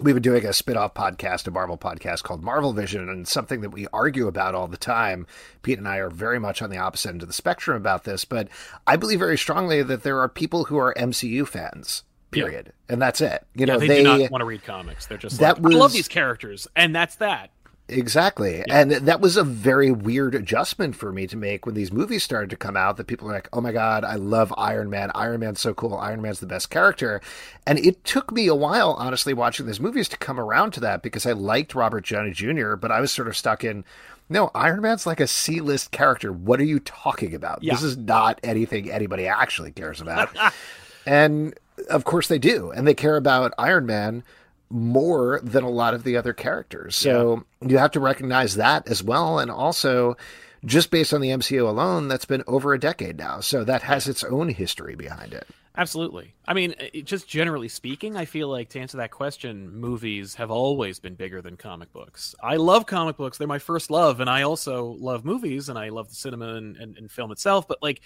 [0.00, 3.70] we've been doing a spin-off podcast, a Marvel podcast called Marvel Vision, and something that
[3.70, 5.26] we argue about all the time.
[5.62, 8.24] Pete and I are very much on the opposite end of the spectrum about this,
[8.24, 8.48] but
[8.86, 12.02] I believe very strongly that there are people who are MCU fans.
[12.30, 13.44] Period, and that's it.
[13.54, 15.06] You yeah, know, they, they, do not want to read comics.
[15.06, 17.50] They're just That like, I love these characters, and that's that.
[17.90, 18.62] Exactly.
[18.68, 22.50] And that was a very weird adjustment for me to make when these movies started
[22.50, 25.10] to come out that people are like, oh my God, I love Iron Man.
[25.14, 25.94] Iron Man's so cool.
[25.96, 27.20] Iron Man's the best character.
[27.66, 31.02] And it took me a while, honestly, watching these movies to come around to that
[31.02, 33.84] because I liked Robert Downey Jr., but I was sort of stuck in.
[34.28, 36.32] No, Iron Man's like a C list character.
[36.32, 37.62] What are you talking about?
[37.62, 37.74] Yeah.
[37.74, 40.30] This is not anything anybody actually cares about.
[41.06, 41.54] and
[41.88, 42.70] of course they do.
[42.70, 44.22] And they care about Iron Man
[44.70, 46.94] more than a lot of the other characters.
[46.94, 49.38] So you have to recognize that as well.
[49.38, 50.16] And also,
[50.64, 53.40] just based on the MCU alone, that's been over a decade now.
[53.40, 55.46] So that has its own history behind it.
[55.76, 56.34] Absolutely.
[56.46, 60.50] I mean, uh, just generally speaking, I feel like to answer that question, movies have
[60.50, 62.34] always been bigger than comic books.
[62.42, 65.90] I love comic books; they're my first love, and I also love movies, and I
[65.90, 67.68] love the cinema and, and, and film itself.
[67.68, 68.00] But like,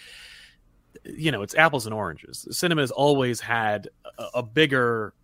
[1.04, 2.46] you know, it's apples and oranges.
[2.50, 5.14] Cinema has always had a, a bigger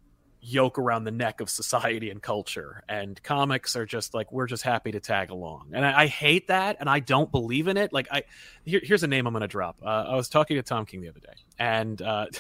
[0.43, 4.63] yoke around the neck of society and culture, and comics are just like we're just
[4.63, 5.71] happy to tag along.
[5.75, 7.93] And I, I hate that, and I don't believe in it.
[7.93, 8.23] Like, I
[8.65, 9.77] here, here's a name I'm going to drop.
[9.83, 12.01] Uh, I was talking to Tom King the other day, and.
[12.01, 12.27] Uh,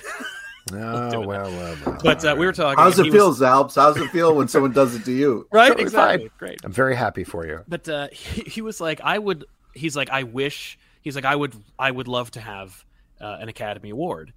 [0.73, 0.77] Oh,
[1.21, 1.51] well, well,
[1.85, 1.99] well.
[2.05, 2.79] But uh, we were talking.
[2.79, 3.75] How's he it was- feel, Zalps?
[3.75, 5.49] How's it feel when someone does it to you?
[5.53, 6.29] Right, Totally exactly.
[6.29, 6.31] fine.
[6.39, 6.61] Great.
[6.63, 7.65] I'm very happy for you.
[7.67, 9.47] But uh, he, he was like, I would.
[9.75, 10.79] He's like, I wish.
[11.01, 11.55] He's like, I would.
[11.79, 12.85] I would love to have
[13.21, 14.33] uh, an Academy Award,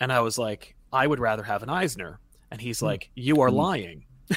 [0.00, 2.20] and I was like, I would rather have an Eisner.
[2.50, 4.04] And he's like, You are lying.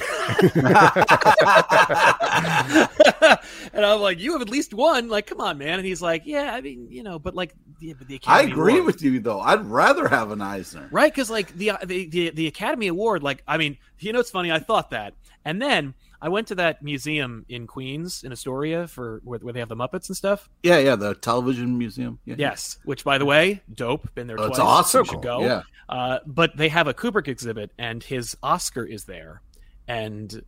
[3.72, 5.08] and I'm like, you have at least one.
[5.08, 5.78] Like, come on, man.
[5.78, 8.74] And he's like, yeah, I mean, you know, but like, the, but the I agree
[8.74, 9.40] Award- with you though.
[9.40, 10.88] I'd rather have an Eisner.
[10.90, 11.12] right?
[11.12, 14.52] Because like the, the the the Academy Award, like I mean, you know, it's funny.
[14.52, 19.20] I thought that, and then I went to that museum in Queens in Astoria for
[19.24, 20.48] where, where they have the Muppets and stuff.
[20.62, 22.18] Yeah, yeah, the television museum.
[22.24, 22.34] Yeah.
[22.38, 24.14] Yes, which by the way, dope.
[24.14, 24.50] Been there Oh, twice.
[24.50, 25.04] it's awesome.
[25.06, 25.40] You should go.
[25.40, 25.62] Yeah.
[25.88, 29.42] Uh, but they have a Kubrick exhibit, and his Oscar is there,
[29.88, 30.42] and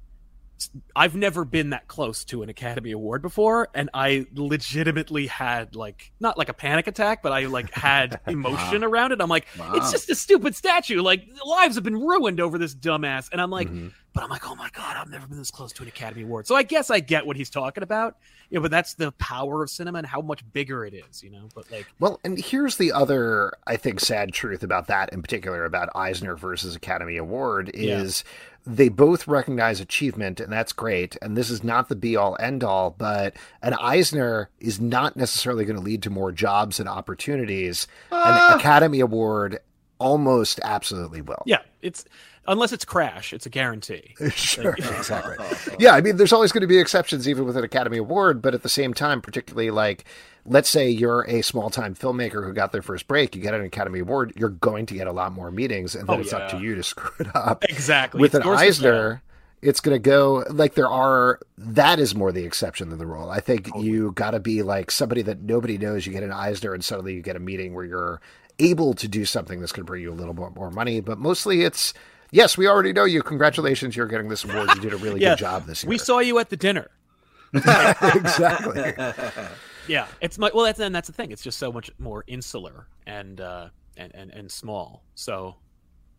[0.95, 6.13] I've never been that close to an Academy Award before, and I legitimately had like
[6.21, 9.21] not like a panic attack, but I like had emotion around it.
[9.21, 9.73] I'm like, Wow.
[9.75, 11.01] it's just a stupid statue.
[11.03, 13.93] Like lives have been ruined over this dumbass, and I'm like, Mhm.
[14.15, 16.47] but I'm like, oh my god, I've never been this close to an Academy Award.
[16.47, 18.17] So I guess I get what he's talking about.
[18.51, 21.49] Yeah, but that's the power of cinema and how much bigger it is, you know.
[21.55, 25.65] But like, Well, and here's the other, I think, sad truth about that in particular
[25.65, 28.25] about Eisner versus Academy Award is
[28.65, 31.17] they both recognize achievement, and that's great.
[31.21, 35.65] And this is not the be all end all, but an Eisner is not necessarily
[35.65, 37.87] going to lead to more jobs and opportunities.
[38.13, 38.53] Ah.
[38.53, 39.59] An Academy Award
[39.99, 41.43] almost absolutely will.
[41.47, 42.05] yeah, it's
[42.47, 44.15] unless it's Crash, it's a guarantee.
[44.35, 45.37] sure, exactly.
[45.79, 48.55] Yeah, I mean, there's always going to be exceptions, even with an Academy Award, but
[48.55, 50.05] at the same time, particularly like,
[50.45, 53.63] let's say you're a small time filmmaker who got their first break, you get an
[53.65, 56.51] Academy Award, you're going to get a lot more meetings, and then Oh, it's up
[56.51, 57.65] to you to screw it up.
[57.69, 58.21] Exactly.
[58.21, 59.23] with It's an Eisner,
[59.63, 63.31] it's going to go like there are, that is more the exception than the rule.
[63.31, 66.05] I think you got to be like somebody that nobody knows.
[66.07, 68.21] You get an Eisner, and suddenly you get a meeting where you're
[68.59, 71.01] able to do something that's going to bring you a little bit more money.
[71.01, 71.95] But mostly it's,
[72.33, 73.23] yes, we already know you.
[73.23, 74.69] Congratulations, you're getting this award.
[74.75, 75.31] You did a really Yeah.
[75.31, 75.91] good job this year.
[75.91, 76.91] We saw you at the dinner.
[77.55, 78.95] exactly.
[79.89, 80.65] Yeah, it's my well.
[80.65, 81.31] That's and that's the thing.
[81.33, 85.03] It's just so much more insular and uh, and and and small.
[85.15, 85.57] So,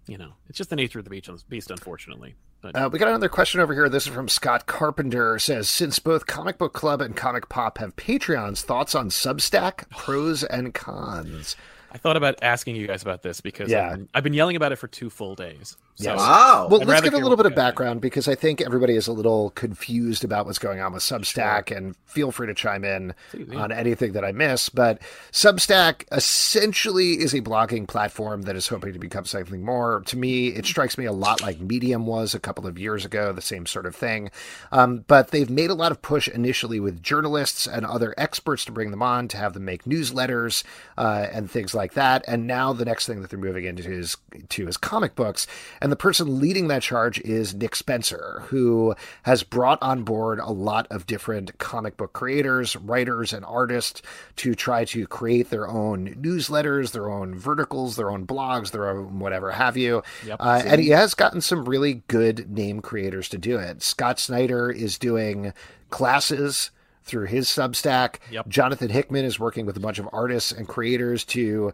[0.08, 2.36] you know, it's just the nature of the beach, beast, unfortunately.
[2.62, 3.90] But Uh, we got another question over here.
[3.90, 5.38] This is from Scott Carpenter.
[5.40, 10.44] Says, since both Comic Book Club and Comic Pop have Patreons, thoughts on Substack, pros
[10.58, 11.56] and cons?
[11.92, 13.88] I thought about asking you guys about this because Yeah.
[13.90, 15.78] I've, been, I've been yelling about it for two full days.
[15.96, 16.18] So, Yes.
[16.18, 16.68] Wow.
[16.72, 18.62] Well, I'd let's rather give a little bit of you guys background because I think
[18.62, 22.54] everybody is a little confused about what's going on with Substack, and feel free to
[22.56, 23.14] chime in
[23.56, 24.70] on anything that I miss.
[24.70, 25.00] But
[25.32, 30.02] Substack essentially is a blogging platform that is hoping to become something more.
[30.08, 33.32] To me, it strikes me a lot like Medium was a couple of years ago,
[33.32, 34.32] the same sort of thing.
[34.72, 38.72] Um, but they've made a lot of push initially with journalists and other experts to
[38.72, 40.64] bring them on to have them make newsletters
[40.98, 42.24] uh, and things like that.
[42.28, 44.18] And now the next thing that they're moving into is
[44.50, 45.46] to is comic books.
[45.84, 50.50] And the person leading that charge is Nick Spencer, who has brought on board a
[50.50, 54.02] lot of different comic book creators, writers, and artists
[54.38, 59.20] to try to create their own newsletters, their own verticals, their own blogs, their own
[59.20, 60.02] whatever have you.
[60.26, 60.38] Yep.
[60.40, 63.84] Uh, and he has gotten some really good name creators to do it.
[63.84, 65.52] Scott Snyder is doing
[65.90, 66.72] classes
[67.04, 68.20] through his Substack.
[68.32, 68.48] Yep.
[68.48, 71.74] Jonathan Hickman is working with a bunch of artists and creators to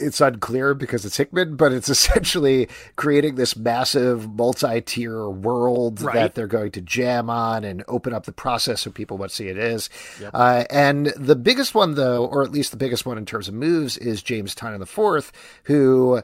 [0.00, 6.14] it's unclear because it's Hickman, but it's essentially creating this massive multi-tier world Right.
[6.14, 9.48] that they're going to jam on and open up the process so people what see
[9.48, 9.90] it is.
[10.20, 10.30] Yep.
[10.34, 13.54] Uh, and the biggest one, though, or at least the biggest one in terms of
[13.54, 15.32] moves, is James Tynion the Fourth,
[15.64, 16.22] who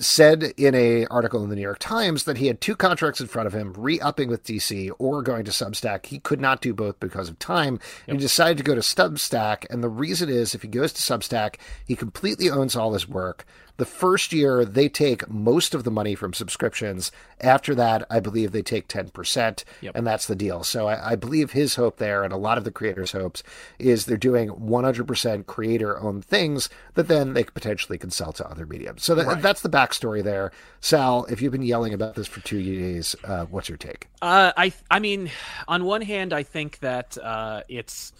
[0.00, 3.26] said in a article in the New York Times that he had two contracts in
[3.26, 6.06] front of him, re-upping with DC or going to Substack.
[6.06, 9.64] He could not do both because of time, and he decided to go to Substack.
[9.70, 13.46] And the reason is, if he goes to Substack, he completely owns all his work.
[13.78, 17.12] The first year, they take most of the money from subscriptions.
[17.40, 19.94] After that, I believe they take 10%, Yep.
[19.94, 20.64] and that's the deal.
[20.64, 23.44] So I, I believe his hope there, and a lot of the creators' hopes,
[23.78, 28.50] is they're doing 100% creator owned things that then they could potentially can sell to
[28.50, 29.04] other mediums.
[29.04, 30.50] So that, that's the backstory there.
[30.80, 34.08] Sal, if you've been yelling about this for two days, uh, what's your take?
[34.20, 35.30] Uh, I I mean,
[35.68, 38.12] on one hand, I think that uh, it's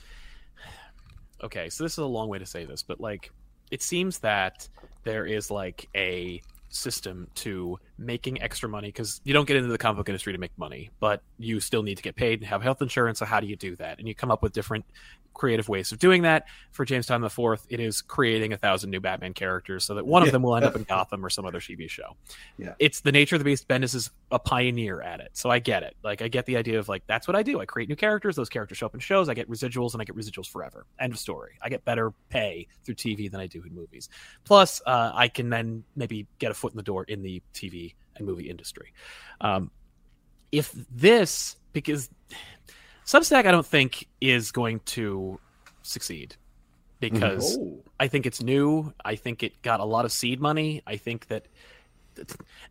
[1.42, 1.68] okay.
[1.68, 3.32] So this is a long way to say this, but like,
[3.70, 4.68] it seems that
[5.08, 9.78] there is like a system to making extra money because you don't get into the
[9.78, 12.62] comic book industry to make money, but you still need to get paid and have
[12.62, 13.18] health insurance.
[13.20, 13.98] So how do you do that?
[13.98, 14.84] And you come up with different
[15.38, 16.46] creative ways of doing that.
[16.72, 20.06] For James Tynion the Fourth, it is creating a thousand new Batman characters so that
[20.06, 22.16] one of them will end up in Gotham or some other TV show.
[22.58, 22.74] Yeah.
[22.78, 23.66] It's the nature of the beast.
[23.68, 25.96] Bendis is a pioneer at it, so I get it.
[26.02, 27.60] Like I get the idea of like that's what I do.
[27.60, 28.36] I create new characters.
[28.36, 29.28] Those characters show up in shows.
[29.28, 30.84] I get residuals, and I get residuals forever.
[30.98, 31.52] End of story.
[31.62, 34.08] I get better pay through TV than I do in movies.
[34.44, 37.94] Plus, uh, I can then maybe get a foot in the door in the TV
[38.16, 38.92] and movie industry.
[39.40, 39.70] Um,
[40.52, 42.10] if this because
[43.08, 45.40] Substack, I don't think is going to
[45.80, 46.36] succeed
[47.00, 47.82] because Oh.
[47.98, 48.92] I think it's new.
[49.02, 50.82] I think it got a lot of seed money.
[50.86, 51.48] I think that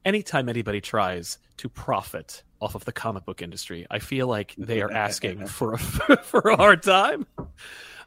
[0.05, 4.83] anytime anybody tries to profit off of the comic book industry, I feel like they
[4.83, 5.77] are asking for a
[6.23, 7.25] for a hard time.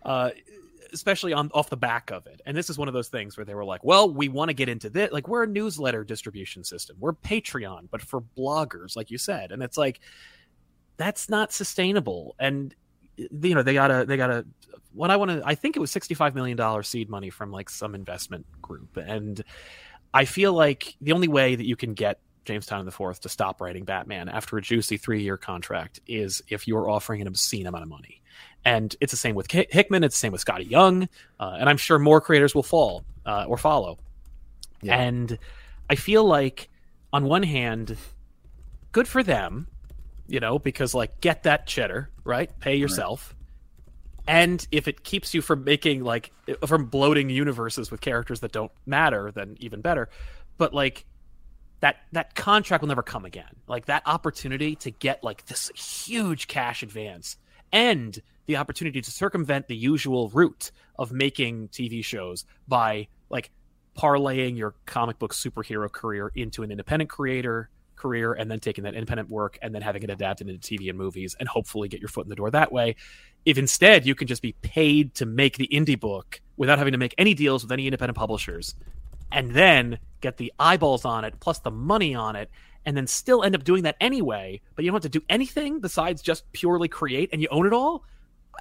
[0.05, 0.31] Uh,
[0.93, 2.41] especially on off the back of it.
[2.47, 4.55] And this is one of those things where they were like, "Well, we want to
[4.55, 5.11] get into this.
[5.11, 6.97] Like, we're a newsletter distribution system.
[7.01, 10.01] We're Patreon, but for bloggers, like you said." And it's like,
[11.01, 12.35] that's not sustainable.
[12.39, 12.75] And
[13.17, 14.47] you know, they gotta they gotta.
[14.93, 17.53] What I want to, I think it was sixty five million dollar seed money from
[17.53, 19.43] like some investment group, and
[20.13, 23.29] I feel like the only way that you can get James Tynion the Fourth to
[23.29, 27.67] stop writing Batman after a juicy three year contract is if you're offering an obscene
[27.67, 28.21] amount of money.
[28.65, 30.05] And it's the same with Hickman.
[30.05, 31.09] It's the same with Skottie Young,
[31.39, 33.99] uh, and I'm sure more creators will fall uh, or follow.
[34.83, 35.01] Yeah.
[35.01, 35.39] And
[35.89, 36.69] I feel like,
[37.13, 37.97] on one hand,
[38.93, 39.67] good for them,
[40.31, 42.51] you know, because like get that cheddar, right?
[42.61, 43.35] Pay yourself.
[44.29, 46.31] And if it keeps you from making like
[46.67, 50.09] from bloating universes with characters that don't matter, then even better.
[50.57, 51.05] But like
[51.81, 53.57] that that contract will never come again.
[53.67, 57.37] Like that opportunity to get like this huge cash advance
[57.73, 63.51] and the opportunity to circumvent the usual route of making TV shows by like
[63.99, 67.69] parlaying your comic book superhero career into an independent creator
[68.01, 70.99] career and then taking that independent work and then having it adapted into TV and
[70.99, 72.97] movies and hopefully get your foot in the door that way.
[73.45, 76.99] If instead you can just be paid to make the indie book without having to
[76.99, 78.75] make any deals with any independent publishers
[79.33, 82.51] and then get the eyeballs on it plus the money on it
[82.87, 85.81] and then still end up doing that anyway, but you don't have to do anything
[85.81, 88.05] besides just purely create and you own it all.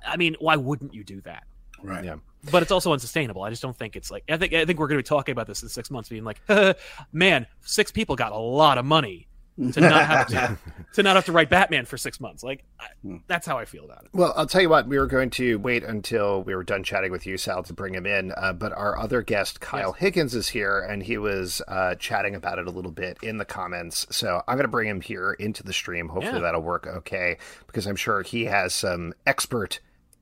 [0.06, 1.44] I mean, why wouldn't you do that?
[1.82, 2.04] Right.
[2.04, 2.18] Yeah.
[2.52, 3.42] but it's also unsustainable.
[3.44, 5.32] I just don't think it's like I think I think we're going to be talking
[5.32, 6.42] about this in six months, being like,
[7.14, 9.29] man, six people got a lot of money
[9.74, 10.58] to not have to,
[10.94, 12.44] to not have to write Batman for six months.
[12.44, 12.88] Like I,
[13.28, 14.10] that's how I feel about it.
[14.14, 17.12] Well, I'll tell you what, we were going to wait until we were done chatting
[17.12, 18.32] with you, Sal, to bring him in.
[18.38, 22.60] Uh, but our other guest, Kyle Higgins, is here, and he was uh, chatting about
[22.60, 24.08] it a little bit in the comments.
[24.10, 26.08] So I'm going to bring him here into the stream.
[26.08, 26.42] Hopefully Yeah.
[26.42, 27.38] that'll work okay,
[27.68, 29.80] because I'm sure he has some expert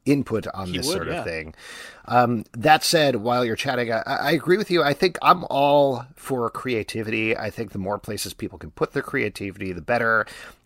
[0.08, 1.20] input on He this would, sort yeah.
[1.20, 1.54] of thing.
[2.06, 4.82] Um, that said, while you're chatting, I, I agree with you.
[4.82, 7.36] I think I'm all for creativity.
[7.36, 10.26] I think the more places people can put their creativity, the better.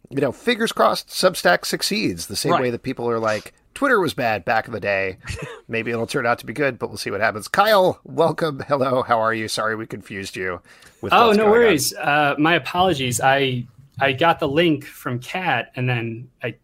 [0.09, 2.61] You know, fingers crossed, Substack succeeds the same Right.
[2.63, 5.17] way that people are like, Twitter was bad back in the day.
[5.69, 7.47] Maybe it'll turn out to be good, but we'll see what happens.
[7.47, 8.59] Kyle, welcome.
[8.67, 9.01] Hello.
[9.03, 9.47] How are you?
[9.47, 10.61] Sorry we confused you.
[11.01, 11.95] With Oh, no worries.
[11.95, 13.21] Uh, my apologies.
[13.21, 13.65] I
[13.99, 16.55] I got the link from Kat, and then I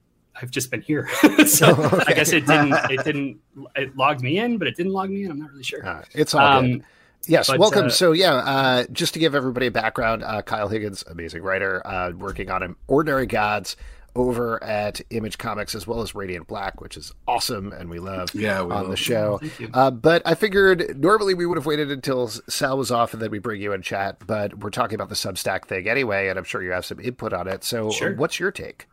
[0.41, 1.07] I've just been here.
[1.47, 3.39] so Oh, I guess it didn't it didn't
[3.75, 5.31] it logged me in, but it didn't log me in.
[5.31, 5.85] I'm not really sure.
[5.85, 6.73] Uh, it's all good.
[6.75, 6.83] Um,
[7.29, 7.87] Yes, but, welcome.
[7.87, 11.85] uh, so, yeah, uh, just to give everybody a background, uh, Kyle Higgins, amazing writer,
[11.85, 13.75] uh, working on Ordinary Gods
[14.15, 18.33] over at Image Comics as well as Radiant Black, which is awesome and we love
[18.33, 19.41] Yeah, we on love the show.
[19.73, 23.29] Uh, but I figured normally we would have waited until Sal was off and then
[23.29, 26.45] we bring you in chat, but we're talking about the Substack thing anyway, and I'm
[26.45, 27.63] sure you have some input on it.
[27.65, 28.15] So, Sure.
[28.15, 28.87] what's your take?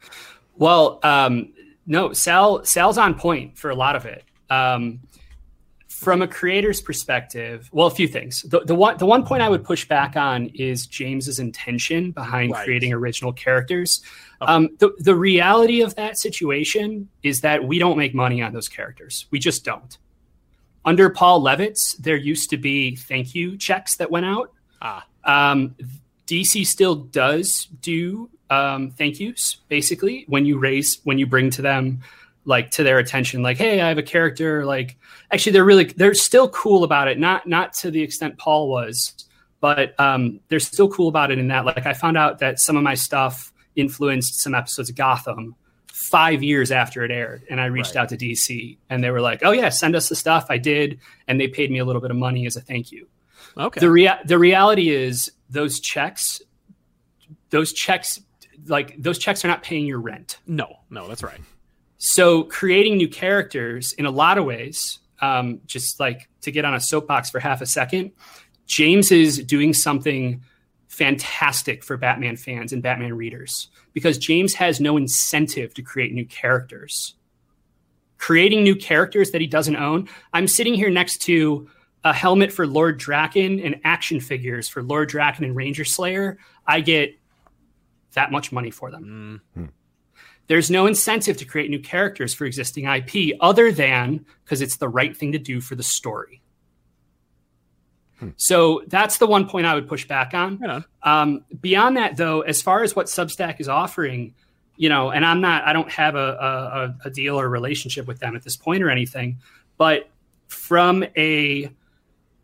[0.56, 1.52] Well, um,
[1.86, 4.24] no, Sal Sal's on point for a lot of it.
[4.50, 5.00] Um,
[5.88, 8.42] from a creator's perspective, well, a few things.
[8.42, 12.52] The, the one the one point I would push back on is James's intention behind
[12.52, 12.64] Right.
[12.64, 14.02] creating original characters.
[14.42, 14.52] Okay.
[14.52, 18.68] Um, the the reality of that situation is that we don't make money on those
[18.68, 19.26] characters.
[19.30, 19.96] We just don't.
[20.84, 24.52] Under Paul Levitz, there used to be thank you checks that went out.
[24.82, 25.06] Ah.
[25.24, 25.74] Um,
[26.26, 31.62] DC still does do um, thank yous basically when you raise when you bring to
[31.62, 32.00] them
[32.44, 34.96] like to their attention like hey I have a character like
[35.32, 39.12] actually they're really they're still cool about it not not to the extent Paul was
[39.60, 42.76] but um, they're still cool about it in that like I found out that some
[42.76, 45.54] of my stuff influenced some episodes of Gotham
[45.92, 48.02] five years after it aired and I reached Right.
[48.02, 50.98] out to DC and they were like oh yeah send us the stuff I did
[51.28, 53.06] and they paid me a little bit of money as a thank you
[53.56, 53.80] Okay.
[53.80, 56.42] the rea- the reality is those checks
[57.50, 58.20] those checks
[58.66, 60.38] like those checks are not paying your rent.
[60.46, 61.40] No, no, that's right.
[61.98, 66.74] so creating new characters in a lot of ways um, just like to get on
[66.74, 68.10] a soapbox for half a second
[68.66, 70.42] james is doing something
[70.88, 76.26] fantastic for batman fans and batman readers because james has no incentive to create new
[76.26, 77.14] characters.
[78.18, 81.68] Creating new characters that he doesn't own i'm sitting here next to
[82.04, 86.36] a helmet for Lord Drakkon and action figures for Lord Drakkon and ranger slayer.
[86.66, 87.18] I get
[88.14, 89.68] that much money for them Mm,
[90.46, 94.88] there's no incentive to create new characters for existing IP other than because it's the
[94.88, 96.42] right thing to do for the story.
[98.36, 100.58] So that's the one point I would push back on.
[100.58, 100.84] right on.
[101.02, 104.34] Um, beyond that, though, as far as what Substack is offering,
[104.76, 108.20] you know, and I'm not, I don't have a, a, a deal or relationship with
[108.20, 109.38] them at this point or anything,
[109.76, 110.08] but
[110.48, 111.70] from a,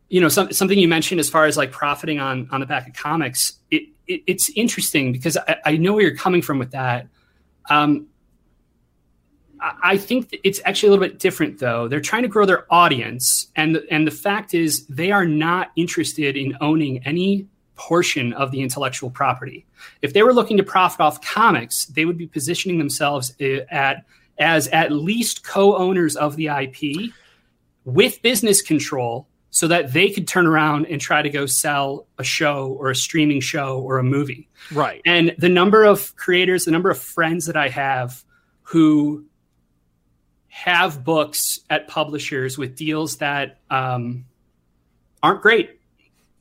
[0.09, 2.89] you know, some, something you mentioned as far as like profiting on on the back
[2.89, 6.73] of comics, it, it it's interesting because I, I know where you're coming from with
[6.73, 7.07] that.
[7.69, 8.07] Um,
[9.61, 11.89] I I think it's actually a little bit different, though.
[11.89, 16.37] They're trying to grow their audience, and and the fact is, they are not interested
[16.37, 17.47] in owning any
[17.77, 19.67] portion of the intellectual property.
[20.03, 24.05] If they were looking to profit off comics, they would be positioning themselves uh, at
[24.39, 27.13] as at least co-owners of the IP
[27.85, 32.25] with business control so that they could turn around and try to go sell a
[32.25, 34.49] show or a streaming show or a movie.
[34.73, 35.03] Right.
[35.05, 38.25] And the number of creators, the number of friends that I have
[38.63, 39.25] who
[40.49, 44.25] have books at publishers with deals that um,
[45.23, 45.81] aren't great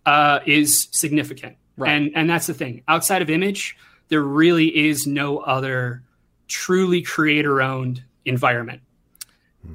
[0.05, 1.57] uh, is significant.
[1.77, 1.91] Right.
[1.91, 2.83] And and that's the thing.
[2.87, 3.77] Outside of Image,
[4.09, 6.03] there really is no other
[6.47, 8.81] truly creator owned environment.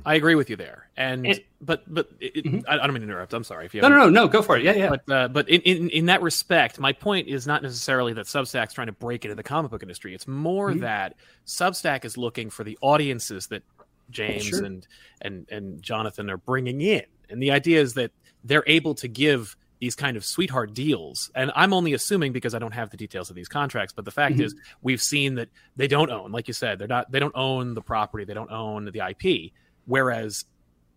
[0.05, 0.89] I agree with you there.
[0.97, 2.65] And It- but but it, Mhm.
[2.69, 3.33] I, I don't mean to interrupt.
[3.35, 4.29] I'm sorry if you No, no, no, no.
[4.29, 4.65] Go for it.
[4.65, 4.91] Yeah, yeah.
[4.91, 8.75] But uh, but in, in in that respect, my point is not necessarily that Substack's
[8.75, 10.15] trying to break into the comic book industry.
[10.15, 10.81] It's more Mhm.
[10.81, 11.15] that
[11.47, 13.63] Substack is looking for the audiences that
[14.11, 14.65] James Sure.
[14.65, 14.87] and
[15.23, 18.11] and and Jonathan are bringing in, and the idea is that
[18.45, 21.31] they're able to give these kind of sweetheart deals.
[21.35, 24.11] And I'm only assuming because I don't have the details of these contracts, but the
[24.11, 24.45] fact Mhm.
[24.45, 27.75] is we've seen that they don't own, like you said, they're not they don't own
[27.75, 29.53] the property, they don't own the IP,
[29.87, 30.45] whereas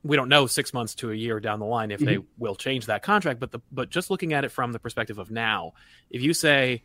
[0.04, 2.86] we don't know six months to a year down the line if they will change
[2.86, 3.40] that contract.
[3.40, 5.74] But the but just looking at it from the perspective of now,
[6.10, 6.84] if you say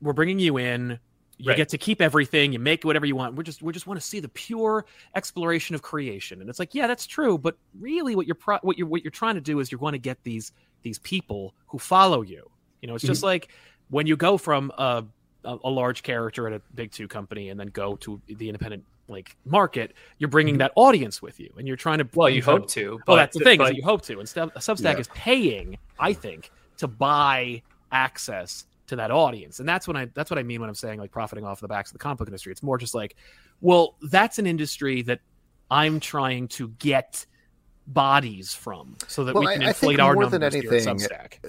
[0.00, 0.98] we're bringing you in,
[1.38, 1.56] you right.
[1.56, 4.06] get to keep everything you make whatever you want we're just we just want to
[4.06, 8.26] see the pure exploration of creation and it's like yeah that's true but really what
[8.26, 10.52] you're pro- what you're what you're trying to do is you're going to get these
[10.82, 12.50] these people who follow you
[12.80, 13.12] you know it's mm-hmm.
[13.12, 13.48] just like
[13.90, 15.04] when you go from a,
[15.44, 19.36] a large character at a big two company and then go to the independent like
[19.44, 20.60] market, you're bringing mm-hmm.
[20.60, 22.08] that audience with you, and you're trying to.
[22.14, 23.00] Well, you hope to.
[23.06, 24.18] Well, that's the thing but, is you hope to.
[24.18, 24.98] And Substack yeah.
[24.98, 30.30] is paying, I think, to buy access to that audience, and that's when I that's
[30.30, 32.28] what I mean when I'm saying like profiting off the backs of the comic book
[32.28, 32.52] industry.
[32.52, 33.16] It's more just like,
[33.60, 35.20] well, that's an industry that
[35.70, 37.26] I'm trying to get
[37.86, 40.98] bodies from so that well, we can I, inflate I our more numbers than anything,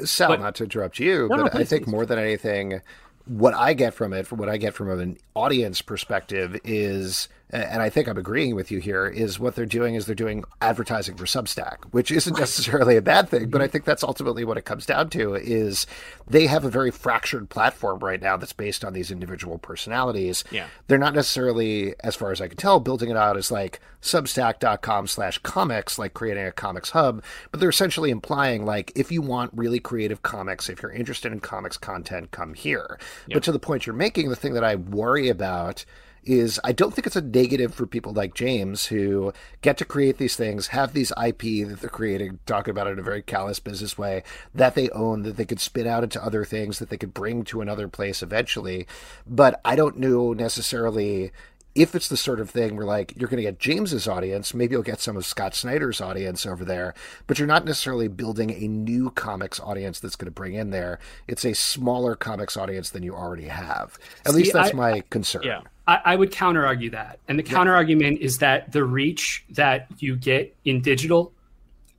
[0.06, 1.92] Sal, but, not to interrupt you, no, but no, please, I think please.
[1.92, 2.82] more than anything,
[3.26, 7.82] what I get from it, from what I get from an audience perspective, is and
[7.82, 11.16] I think I'm agreeing with you here, is what they're doing is they're doing advertising
[11.16, 13.72] for Substack, which isn't necessarily a bad thing, but I mm-hmm.
[13.72, 15.88] think that's ultimately what it comes down to is
[16.28, 20.44] they have a very fractured platform right now that's based on these individual personalities.
[20.52, 20.68] Yeah.
[20.88, 25.08] They're not necessarily, as far as I can tell, building it out as like substack.com
[25.08, 29.52] slash comics, like creating a comics hub, but they're essentially implying like if you want
[29.56, 33.00] really creative comics, if you're interested in comics content, come here.
[33.32, 35.86] But to the point you're making, the thing that I worry about
[36.28, 40.18] is I don't think it's a negative for people like James who get to create
[40.18, 43.60] these things, have these IP that they're creating, talking about it in a very callous
[43.60, 44.24] business way
[44.54, 47.44] that they own, that they could spin out into other things that they could bring
[47.46, 48.86] to another place eventually.
[49.26, 51.32] But I don't know necessarily
[51.78, 54.74] if it's the sort of thing where like you're going to get James's audience, maybe
[54.74, 56.96] you'll get some of Scott Snyder's audience over there,
[57.28, 61.00] but you're not necessarily building a new comics audience that's going to bring in there.
[61.28, 64.00] It's a smaller comics audience than you already have.
[64.26, 65.44] At See, least that's I, my concern.
[65.46, 65.62] Yeah.
[65.88, 67.20] I, I would counter argue that.
[67.28, 71.34] And the counter argument is that the reach that you get in digital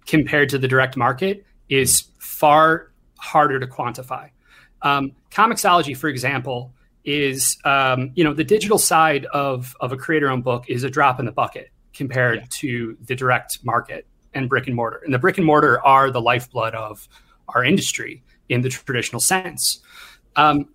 [0.07, 4.31] compared to the direct market is far harder to quantify.
[4.83, 6.73] Um, Comixology, for example,
[7.05, 10.91] is um, you know the digital side of of a creator owned book is a
[10.91, 12.47] drop in the bucket compared yeah.
[12.51, 15.01] to the direct market and brick and mortar.
[15.05, 17.09] And the brick and mortar are the lifeblood of
[17.49, 19.81] our industry in the traditional sense.
[20.37, 20.69] Um,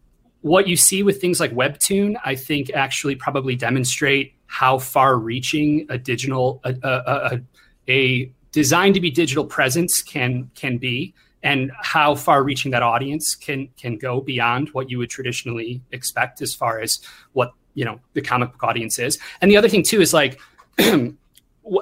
[0.44, 5.88] what you see with things like Webtoon, I think actually probably demonstrate how far reaching
[5.90, 7.42] a digital a, a, a,
[7.90, 11.14] a designed to be digital presence can can be
[11.44, 16.42] and how far reaching that audience can can go beyond what you would traditionally expect
[16.42, 17.00] as far as
[17.32, 19.18] what you know the comic book audience is.
[19.42, 20.40] And the other thing too is like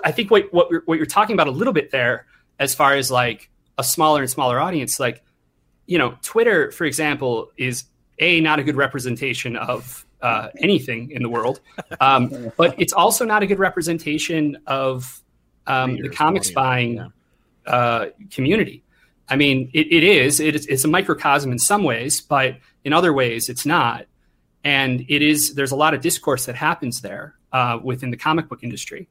[0.04, 2.28] i think what what, what you're talking about a little bit there
[2.60, 3.50] as far as like
[3.80, 5.24] a smaller and smaller audience like
[5.88, 7.86] you know twitter for example is
[8.22, 11.60] a not a good representation of uh, anything in the world
[12.00, 15.22] um, but it's also not a good representation of
[15.68, 17.08] um, the comics buying yeah.
[17.68, 18.84] uh, community
[19.32, 20.42] I mean, it, it is.
[20.42, 20.68] It is.
[20.68, 24.06] It's a microcosm in some ways, but in other ways, it's not.
[24.66, 25.56] And it is.
[25.56, 29.08] There's a lot of discourse that happens there uh, within the comic book industry,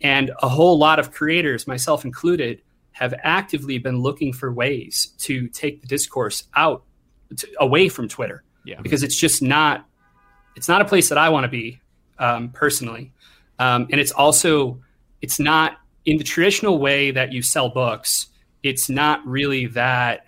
[0.00, 2.62] and a whole lot of creators, myself included,
[2.92, 6.84] have actively been looking for ways to take the discourse out
[7.36, 8.43] to, away from Twitter.
[8.64, 8.80] Yeah.
[8.80, 9.86] Because it's just not.
[10.56, 11.80] It's not a place that I want to be
[12.18, 13.12] um, personally,
[13.58, 14.80] um, and it's also
[15.20, 18.28] it's not in the traditional way that you sell books
[18.64, 20.24] it's not really that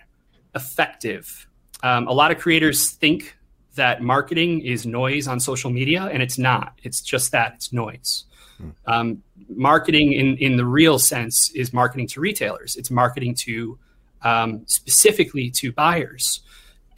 [0.55, 1.47] effective.
[1.83, 3.35] Um, a lot of creators think
[3.75, 6.79] that marketing is noise on social media, and it's not.
[6.83, 8.25] It's just that it's noise.
[8.57, 8.69] Hmm.
[8.85, 12.75] Um, marketing in, in the real sense is marketing to retailers.
[12.75, 13.77] It's marketing to
[14.21, 16.41] um, specifically to buyers.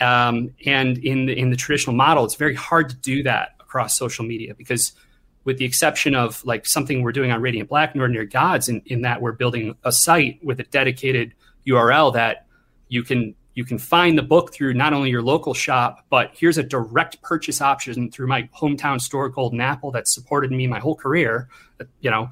[0.02, 3.97] Um, and in the, in the traditional model, it's very hard to do that across
[3.97, 4.93] social media because
[5.43, 8.82] with the exception of like something we're doing on Radiant Black and Ordinary Gods, in,
[8.86, 11.34] in that we're building a site with a dedicated
[11.68, 12.45] URL that
[12.88, 16.58] you can you can find the book through not only your local shop, but here's
[16.58, 20.95] a direct purchase option through my hometown store, Golden Apple, that supported me my whole
[20.95, 21.50] career.
[22.00, 22.30] You know,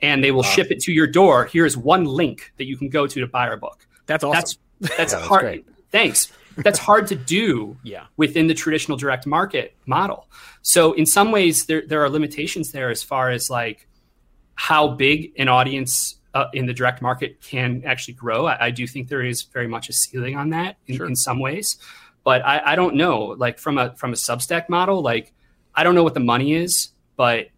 [0.00, 0.48] and they will wow.
[0.48, 1.46] ship it to your door.
[1.46, 3.86] Here's one link that you can go to to buy our book.
[4.06, 4.58] That's awesome.
[4.80, 5.44] That's that's yeah, hard.
[5.44, 6.32] That's thanks.
[6.64, 8.06] That's hard to do yeah.
[8.16, 10.28] within the traditional direct market model.
[10.62, 13.88] So in some ways, there there are limitations there as far as like
[14.54, 18.46] how big an audience uh, in the direct market can actually grow.
[18.46, 21.06] I, I, do think there is very much a ceiling on that in, sure.
[21.06, 21.78] in some ways,
[22.24, 23.34] but I, I, don't know.
[23.36, 25.32] Like from a from a Substack model, like
[25.74, 27.48] I don't know what the money is, but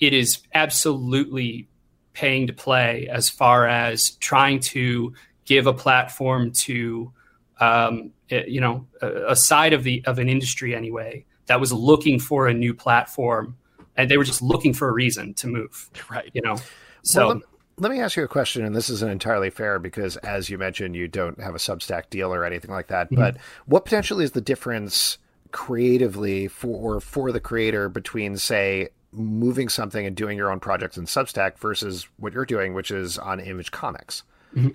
[0.00, 1.68] it is absolutely
[2.12, 5.14] paying to play as far as trying to
[5.44, 7.12] give a platform to
[7.60, 11.72] um, eh, you know a, a side of the of an industry anyway that was
[11.72, 13.56] looking for a new platform
[13.96, 16.56] and they were just looking for a reason to move right you know
[17.02, 17.40] so well,
[17.80, 20.96] let me ask you a question, and this isn't entirely fair because, as you mentioned,
[20.96, 23.06] you don't have a Substack deal or anything like that.
[23.06, 23.16] Mm-hmm.
[23.16, 23.36] But
[23.66, 25.18] what potentially is the difference
[25.52, 31.04] creatively for for the creator between say moving something and doing your own projects in
[31.04, 34.22] Substack versus what you're doing, which is on Image Comics?
[34.54, 34.70] Mm-hmm.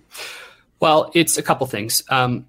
[0.80, 2.04] Well, it's a couple things.
[2.10, 2.48] Um,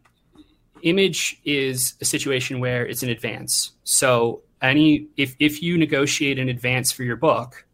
[0.85, 3.73] image is a situation where it's an advance.
[3.85, 7.67] So any if if you negotiate an advance for your book,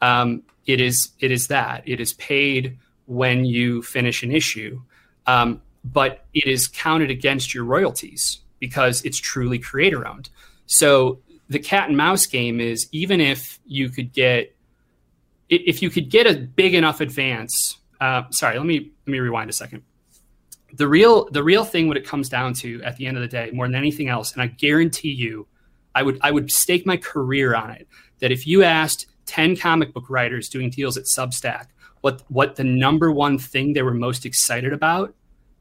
[0.00, 4.80] um, it is it is that it is paid when you finish an issue,
[5.26, 10.30] um, but it is counted against your royalties because it's truly creator owned.
[10.66, 14.54] So the cat and mouse game is even if you could get
[15.48, 17.76] if you could get a big enough advance.
[18.00, 19.82] Uh, sorry, let me let me rewind a second.
[20.74, 23.28] The real the real thing, what it comes down to at the end of the
[23.28, 25.46] day, more than anything else, and I guarantee you,
[25.94, 27.86] I would I would stake my career on it.
[28.20, 31.66] That if you asked ten comic book writers doing deals at Substack
[32.02, 35.14] what what the number one thing they were most excited about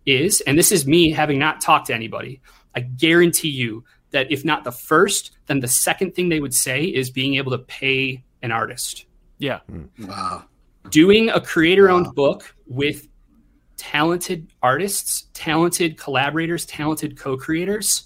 [0.06, 2.42] is, and this is me having not talked to anybody,
[2.76, 6.84] I guarantee you that if not the first, then the second thing they would say
[6.84, 9.06] is being able to pay an artist.
[9.38, 9.60] Yeah.
[9.70, 9.86] Hmm.
[10.00, 10.46] Wow.
[10.90, 12.14] Doing a creator owned wow.
[12.14, 13.08] book with
[13.82, 18.04] talented artists, talented collaborators, talented co creators,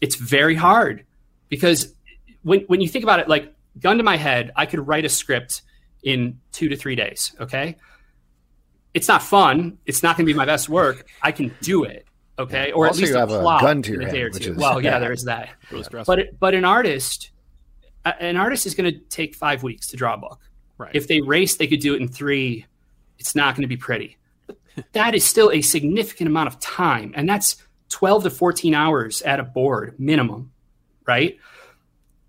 [0.00, 1.04] it's very hard
[1.50, 1.94] because
[2.42, 5.10] when, when you think about it, like gun to my head, I could write a
[5.10, 5.60] script
[6.02, 7.36] in two to three days.
[7.38, 7.76] Okay.
[8.94, 9.76] It's not fun.
[9.84, 11.06] It's not going to be my best work.
[11.20, 12.06] I can do it.
[12.38, 14.80] Okay, or also, at least you have a gun to your head, which is well,
[14.80, 15.50] yeah, there is that.
[16.06, 17.30] but but an artist,
[18.06, 20.40] an artist is going to take five weeks to draw a book.
[20.78, 20.90] Right.
[20.94, 22.66] If they race, they could do it in three.
[23.18, 24.16] It's not going to be pretty.
[24.92, 27.56] That is still a significant amount of time, and that's
[27.88, 30.52] twelve to fourteen hours at a board minimum,
[31.06, 31.38] right?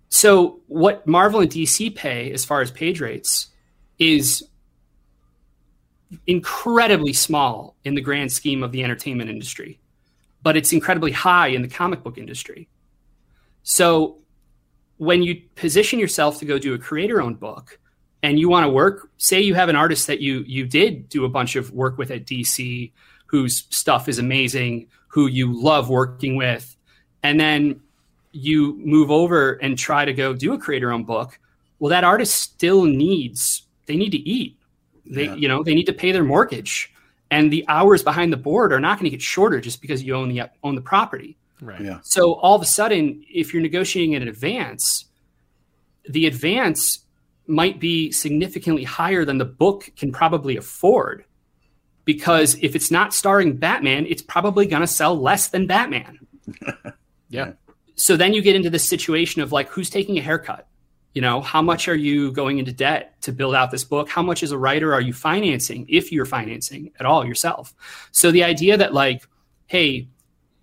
[0.08, 3.48] So what Marvel and DC pay as far as page rates
[3.98, 4.44] is
[6.26, 9.80] incredibly small in the grand scheme of the entertainment industry
[10.44, 12.68] but it's incredibly high in the comic book industry.
[13.64, 14.18] So
[14.98, 17.80] when you position yourself to go do a creator owned book
[18.24, 21.26] and you want to work, say you have an artist that you you did do
[21.26, 22.90] a bunch of work with at DC
[23.26, 26.74] whose stuff is amazing, who you love working with,
[27.22, 27.80] and then
[28.32, 31.38] you move over and try to go do a creator owned book,
[31.78, 34.56] well that artist still needs they need to eat.
[35.04, 35.34] They yeah.
[35.34, 36.94] you know, they need to pay their mortgage
[37.30, 40.14] and the hours behind the board are not going to get shorter just because you
[40.14, 41.36] own the own the property.
[41.60, 41.80] Right.
[41.80, 41.98] Yeah.
[42.02, 45.04] So all of a sudden, if you're negotiating in advance,
[46.08, 47.03] the advance
[47.46, 51.24] might be significantly higher than the book can probably afford.
[52.04, 56.18] Because if it's not starring Batman, it's probably going to sell less than Batman.
[57.28, 57.52] yeah.
[57.96, 60.66] So then you get into this situation of like, who's taking a haircut?
[61.14, 64.22] you know how much are you going into debt to build out this book how
[64.22, 67.72] much as a writer are you financing if you're financing at all yourself
[68.10, 69.26] so the idea that like
[69.66, 70.08] hey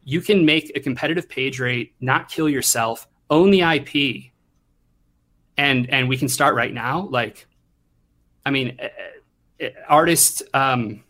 [0.04, 4.31] you can make a competitive page rate not kill yourself own the ip
[5.62, 7.48] and and we can start right now like
[8.46, 8.90] i mean eh,
[9.60, 11.04] eh, artists um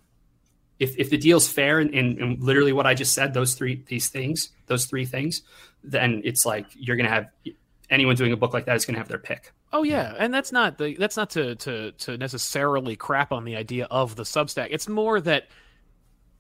[0.80, 3.84] if, if the deal's fair and, and, and literally what i just said those three
[3.88, 5.41] these things those three things
[5.84, 7.28] then it's like you're gonna have
[7.91, 9.52] anyone doing a book like that is going to have their pick.
[9.74, 13.56] Oh yeah, and that's not the that's not to to to necessarily crap on the
[13.56, 14.70] idea of the Substack.
[14.72, 15.47] It's more that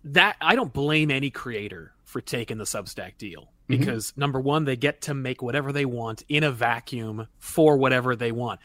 [0.05, 3.51] that I don't blame any creator for taking the Substack deal.
[3.71, 4.19] Because mm-hmm.
[4.19, 8.31] number one, they get to make whatever they want in a vacuum for whatever they
[8.31, 8.59] want.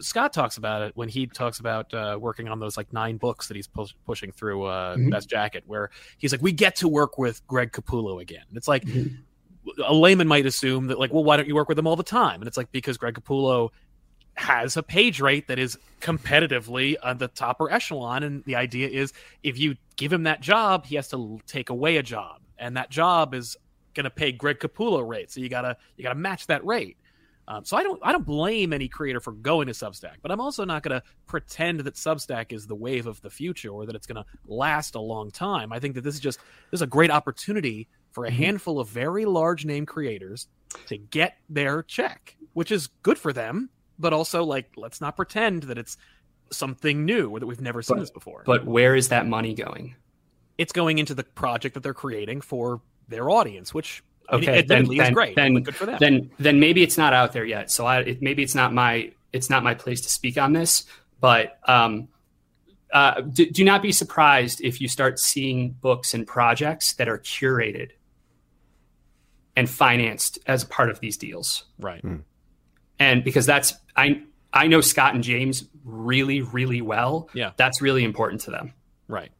[0.00, 3.48] Scott talks about it when he talks about uh, working on those like nine books
[3.48, 5.10] that he's pu- pushing through uh, mm-hmm.
[5.10, 8.44] Best Jacket, where he's like, we get to work with Greg Capullo again.
[8.54, 9.16] It's like mm-hmm
[9.84, 12.02] a layman might assume that like, well, why don't you work with him all the
[12.02, 12.40] time?
[12.40, 13.70] And it's like because Greg Capullo
[14.34, 19.12] has a page rate that is competitively on the topper echelon, and the idea is
[19.42, 22.90] if you give him that job, he has to take away a job, and that
[22.90, 23.56] job is
[23.96, 25.32] going to pay Greg Capullo rate.
[25.32, 26.96] So you gotta you gotta match that rate.
[27.48, 30.40] Um, so I don't I don't blame any creator for going to Substack, but I'm
[30.40, 33.94] also not going to pretend that Substack is the wave of the future or that
[33.94, 35.72] it's going to last a long time.
[35.72, 36.38] I think that this is just
[36.70, 38.42] this is a great opportunity for a mm-hmm.
[38.42, 40.48] handful of very large name creators
[40.86, 45.64] to get their check, which is good for them, but also like let's not pretend
[45.64, 45.96] that it's
[46.50, 48.42] something new or that we've never seen but, this before.
[48.44, 49.94] But where is that money going?
[50.58, 55.12] It's going into the project that they're creating for their audience, which okay, then, then,
[55.12, 55.36] great.
[55.36, 55.98] Then, good for them.
[56.00, 57.70] Then, then maybe it's not out there yet.
[57.70, 60.84] So I, it, maybe it's not my, it's not my place to speak on this.
[61.20, 62.08] But um,
[62.92, 67.18] uh, do, do not be surprised if you start seeing books and projects that are
[67.18, 67.92] curated
[69.56, 71.64] and financed as part of these deals.
[71.78, 72.02] Right.
[72.02, 72.22] Mm.
[72.98, 77.28] And because that's I I know Scott and James really really well.
[77.32, 77.52] Yeah.
[77.56, 78.74] That's really important to them.
[79.08, 79.30] Right.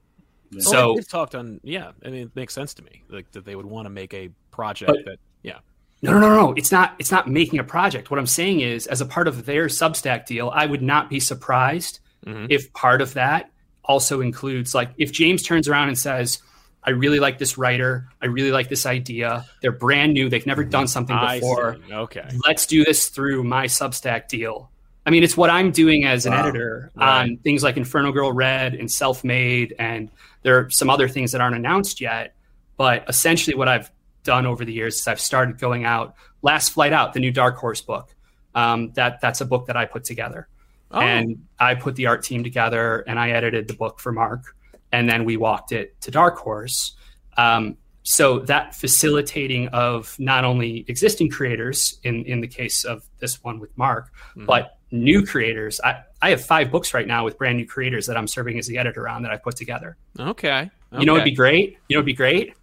[0.51, 0.61] Yeah.
[0.61, 3.57] So we've talked on yeah, I mean it makes sense to me like that they
[3.57, 5.59] would want to make a project but, that yeah.
[6.03, 6.55] no, no, no, no.
[6.57, 6.95] It's not.
[6.99, 8.11] It's not making a project.
[8.11, 11.21] What I'm saying is, as a part of their Substack deal, I would not be
[11.21, 12.47] surprised mm-hmm.
[12.51, 13.51] if part of that
[13.85, 16.43] also includes, like, if James turns around and says,
[16.83, 18.09] "I really like this writer.
[18.21, 19.47] I really like this idea.
[19.63, 20.29] They're brand new.
[20.29, 21.79] They've never done something before.
[21.91, 24.71] Okay, let's do this through my Substack deal."
[25.07, 26.41] I mean, it's what I'm doing as an wow.
[26.41, 27.21] editor right.
[27.21, 30.11] on things like Inferno Girl Red and Self Made, and
[30.43, 32.35] there are some other things that aren't announced yet.
[32.77, 33.91] But essentially, what I've
[34.25, 36.17] done over the years is I've started going out.
[36.43, 38.15] Last Flight Out, the new Dark Horse book.
[38.55, 40.49] Um, that that's a book that I put together,
[40.91, 41.01] oh.
[41.01, 44.57] and I put the art team together, and I edited the book for Mark,
[44.91, 46.97] and then we walked it to Dark Horse.
[47.37, 53.45] Um, so that facilitating of not only existing creators in in the case of this
[53.45, 54.47] one with Mark, mm-hmm.
[54.47, 55.81] but new creators.
[55.83, 58.67] I, I have five books right now with brand new creators that I'm serving as
[58.67, 59.97] the editor on that I put together.
[60.19, 60.49] Okay.
[60.49, 60.71] okay.
[60.99, 61.79] You know, it'd be great.
[61.89, 62.55] You know, it'd be great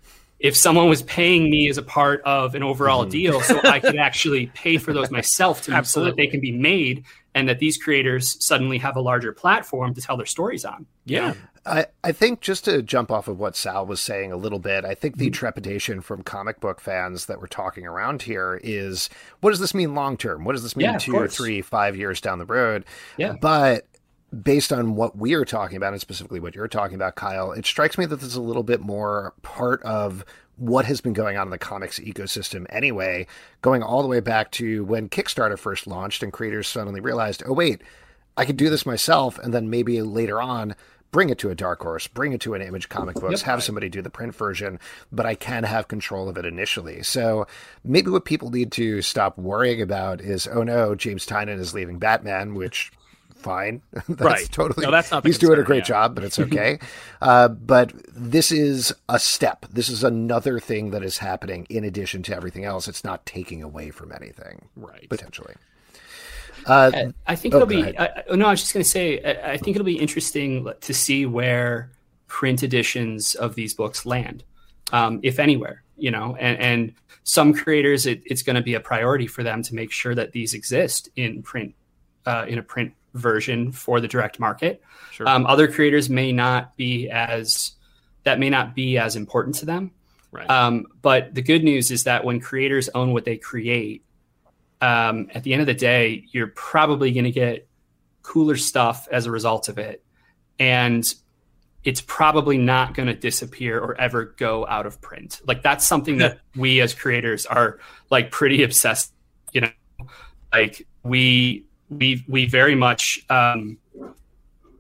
[0.43, 3.11] if someone was paying me as a part of an overall mm-hmm.
[3.11, 6.51] deal so I could actually pay for those myself to so that they can be
[6.51, 7.05] made
[7.35, 10.85] and that these creators suddenly have a larger platform to tell their stories on.
[11.05, 11.33] Yeah.
[11.65, 14.83] I, I think just to jump off of what Sal was saying a little bit,
[14.83, 15.33] I think the mm-hmm.
[15.33, 19.09] trepidation from comic book fans that we're talking around here is
[19.39, 20.43] what does this mean long term?
[20.43, 22.83] What does this mean yeah, two or three, five years down the road?
[23.17, 23.35] Yeah.
[23.39, 23.87] But
[24.41, 27.65] based on what we are talking about, and specifically what you're talking about, Kyle, it
[27.65, 30.25] strikes me that this is a little bit more part of
[30.57, 33.25] what has been going on in the comics ecosystem anyway,
[33.61, 37.53] going all the way back to when Kickstarter first launched and creators suddenly realized, oh,
[37.53, 37.81] wait,
[38.37, 39.39] I could do this myself.
[39.39, 40.75] And then maybe later on,
[41.11, 43.47] bring it to a dark horse, bring it to an image comic books, yep.
[43.47, 44.79] have somebody do the print version,
[45.11, 47.03] but I can have control of it initially.
[47.03, 47.47] So
[47.83, 51.99] maybe what people need to stop worrying about is, oh no, James Tynion is leaving
[51.99, 52.91] Batman, which
[53.43, 53.81] fine.
[53.91, 54.49] that's right.
[54.51, 54.85] Totally.
[54.85, 55.25] No, that's not.
[55.25, 55.83] He's concern, doing a great yeah.
[55.83, 56.79] job, but it's okay.
[57.21, 59.65] uh, but this is a step.
[59.71, 62.87] This is another thing that is happening in addition to everything else.
[62.87, 64.69] It's not taking away from anything.
[64.75, 65.07] Right.
[65.09, 65.55] Potentially.
[66.65, 67.97] Uh, I think oh, it'll be.
[67.97, 69.21] I, no, I was just going to say.
[69.23, 71.91] I, I think it'll be interesting to see where
[72.27, 74.43] print editions of these books land,
[74.91, 75.83] um, if anywhere.
[75.97, 79.61] You know, and, and some creators, it, it's going to be a priority for them
[79.63, 81.75] to make sure that these exist in print,
[82.25, 84.81] uh, in a print version for the direct market.
[85.11, 85.27] Sure.
[85.27, 87.73] Um, other creators may not be as
[88.23, 89.91] that may not be as important to them.
[90.31, 90.49] Right.
[90.49, 94.03] Um, but the good news is that when creators own what they create,
[94.81, 97.67] um, at the end of the day, you're probably going to get
[98.23, 100.03] cooler stuff as a result of it,
[100.59, 101.05] and
[101.83, 105.41] it's probably not going to disappear or ever go out of print.
[105.45, 109.13] Like that's something that we as creators are like pretty obsessed.
[109.51, 109.69] You know,
[110.51, 111.65] like we
[111.97, 113.77] we we very much um,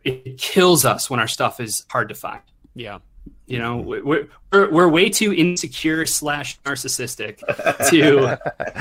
[0.03, 2.41] it kills us when our stuff is hard to find.
[2.75, 2.99] Yeah.
[3.45, 7.37] You know, we're, we're, we're way too insecure slash narcissistic
[7.89, 8.39] to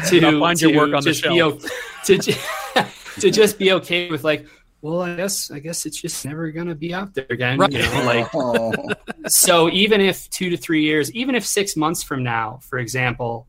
[0.08, 1.62] to find to your work on the shelf.
[2.06, 2.36] Be, to
[3.20, 4.46] to just be okay with like,
[4.80, 7.58] well, I guess I guess it's just never gonna be out there again.
[7.58, 7.72] Right.
[7.72, 8.96] You know, like
[9.28, 13.46] so even if two to three years, even if six months from now, for example,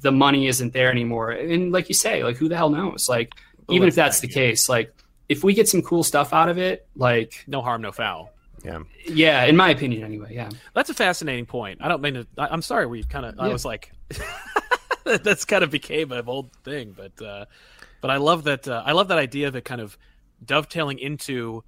[0.00, 3.08] the money isn't there anymore, and like you say, like who the hell knows?
[3.08, 3.34] Like
[3.70, 4.94] even if that's the case, like
[5.28, 8.32] if we get some cool stuff out of it, like no harm, no foul.
[8.64, 8.82] Yeah.
[9.06, 10.34] Yeah, in my opinion, anyway.
[10.34, 10.50] Yeah.
[10.74, 11.80] That's a fascinating point.
[11.82, 12.26] I don't mean to.
[12.38, 12.86] I, am sorry.
[12.86, 13.36] We kind of.
[13.36, 13.42] Yeah.
[13.42, 13.92] I was like,
[15.04, 17.46] that's kind of became an old thing, but uh,
[18.00, 18.68] but I love that.
[18.68, 19.98] Uh, I love that idea of it kind of
[20.44, 21.64] dovetailing into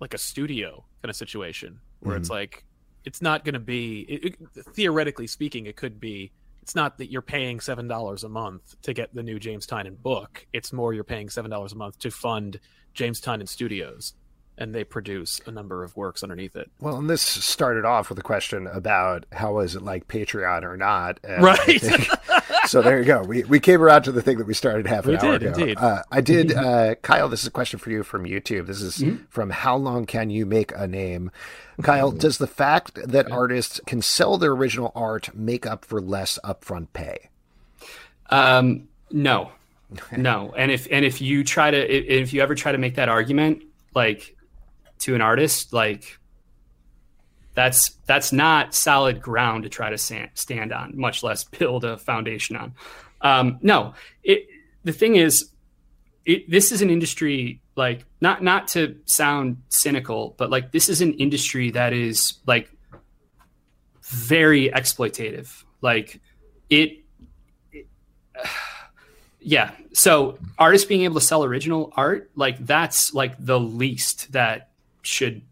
[0.00, 2.22] like a studio kind of situation where mm-hmm.
[2.22, 2.64] it's like
[3.04, 6.32] it's not going to be it, it, theoretically speaking, it could be
[6.64, 9.98] it's not that you're paying seven dollars a month to get the new James Tynion
[9.98, 10.46] book.
[10.50, 12.58] It's more you're paying seven dollars a month to fund
[12.94, 14.14] James Tynion Studios,
[14.56, 16.70] and they produce a number of works underneath it.
[16.80, 20.76] Well, and this started off with a question about how is it like Patreon or
[20.76, 21.82] not, right?
[22.66, 23.22] so there you go.
[23.22, 25.48] We we came around to the thing that we started half an we hour did,
[25.48, 25.60] ago.
[25.60, 25.78] Indeed.
[25.78, 27.28] Uh, I did, uh, Kyle.
[27.28, 28.66] This is a question for you from YouTube.
[28.66, 29.24] This is mm-hmm.
[29.28, 31.30] from How Long Can You Make a Name?
[31.82, 36.38] Kyle, does the fact that artists can sell their original art make up for less
[36.44, 37.30] upfront pay?
[38.30, 39.50] Um, no,
[40.16, 40.54] no.
[40.56, 43.64] And if and if you try to if you ever try to make that argument,
[43.94, 44.36] like
[45.04, 46.18] to an artist, like
[47.54, 52.56] that's that's not solid ground to try to stand on, much less build a foundation
[52.56, 52.74] on.
[53.20, 54.46] Um, no, it,
[54.82, 55.50] the thing is,
[56.24, 61.00] it, this is an industry like not not to sound cynical, but like this is
[61.02, 62.70] an industry that is like
[64.02, 65.64] very exploitative.
[65.82, 66.20] Like
[66.70, 67.04] it,
[67.72, 67.86] it
[69.40, 69.72] yeah.
[69.92, 74.70] So artists being able to sell original art, like that's like the least that
[75.06, 75.42] should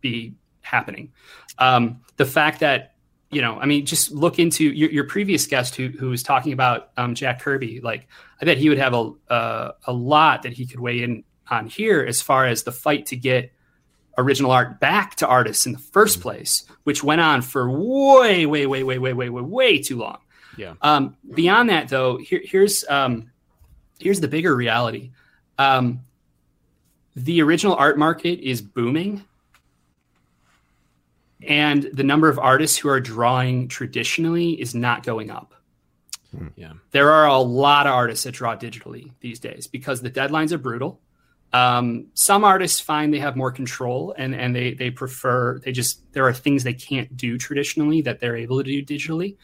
[0.00, 1.12] be happening.
[1.58, 2.94] Um, the fact that
[3.30, 6.52] you know, I mean, just look into your, your previous guest who who was talking
[6.52, 7.80] about um, Jack Kirby.
[7.80, 8.08] Like,
[8.40, 11.66] I bet he would have a uh, a lot that he could weigh in on
[11.66, 13.52] here as far as the fight to get
[14.16, 18.66] original art back to artists in the first place, which went on for way, way,
[18.66, 20.18] way, way, way, way, way, way too long.
[20.56, 20.74] Yeah.
[20.82, 23.30] Um, beyond that, though, here, here's um,
[24.00, 25.12] here's the bigger reality.
[25.58, 26.00] Um,
[27.24, 29.24] the original art market is booming
[31.46, 35.54] and the number of artists who are drawing traditionally is not going up.
[36.56, 36.72] Yeah.
[36.90, 40.58] There are a lot of artists that draw digitally these days because the deadlines are
[40.58, 41.00] brutal.
[41.52, 46.02] Um, some artists find they have more control and, and they, they prefer, they just,
[46.12, 49.36] there are things they can't do traditionally that they're able to do digitally.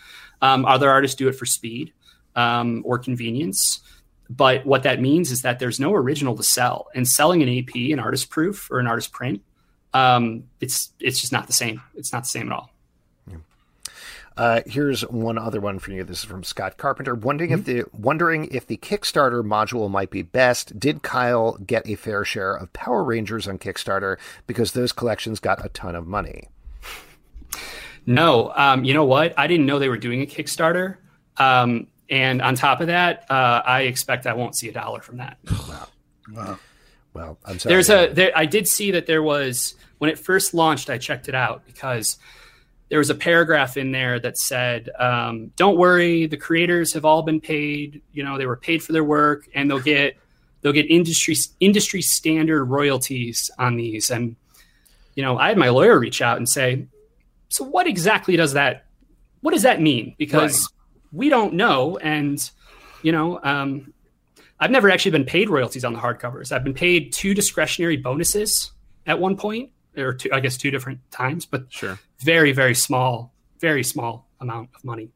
[0.42, 1.94] Um, other artists do it for speed
[2.36, 3.80] um, or convenience.
[4.30, 6.88] But what that means is that there's no original to sell.
[6.94, 9.42] And selling an AP, an artist proof or an artist print,
[9.92, 11.82] um, it's it's just not the same.
[11.94, 12.70] It's not the same at all.
[14.36, 16.02] Uh, here's one other one for you.
[16.02, 17.14] This is from Scott Carpenter.
[17.14, 17.60] Wondering mm-hmm.
[17.60, 20.78] if the wondering if the Kickstarter module might be best.
[20.78, 24.16] Did Kyle get a fair share of Power Rangers on Kickstarter
[24.46, 26.48] because those collections got a ton of money?
[28.06, 29.34] No, um, you know what?
[29.38, 30.96] I didn't know they were doing a Kickstarter.
[31.36, 35.18] Um, and on top of that, uh, I expect I won't see a dollar from
[35.18, 35.38] that.
[35.68, 35.88] Wow.
[36.32, 36.58] wow.
[37.12, 37.74] Well, I'm sorry.
[37.74, 38.08] There's a.
[38.12, 40.90] There, I did see that there was when it first launched.
[40.90, 42.18] I checked it out because
[42.88, 47.22] there was a paragraph in there that said, um, "Don't worry, the creators have all
[47.22, 48.02] been paid.
[48.12, 50.16] You know, they were paid for their work, and they'll get
[50.60, 54.34] they'll get industry industry standard royalties on these." And
[55.14, 56.86] you know, I had my lawyer reach out and say,
[57.48, 58.86] "So what exactly does that?
[59.40, 60.16] What does that mean?
[60.18, 60.68] Because.
[61.14, 62.38] We don't know." And
[63.02, 63.92] you know, um,
[64.58, 66.52] I've never actually been paid royalties on the hardcovers.
[66.52, 68.72] I've been paid two discretionary bonuses
[69.06, 73.34] at one point, or two, I guess two different times, but sure, very very small,
[73.60, 75.10] very small amount of money.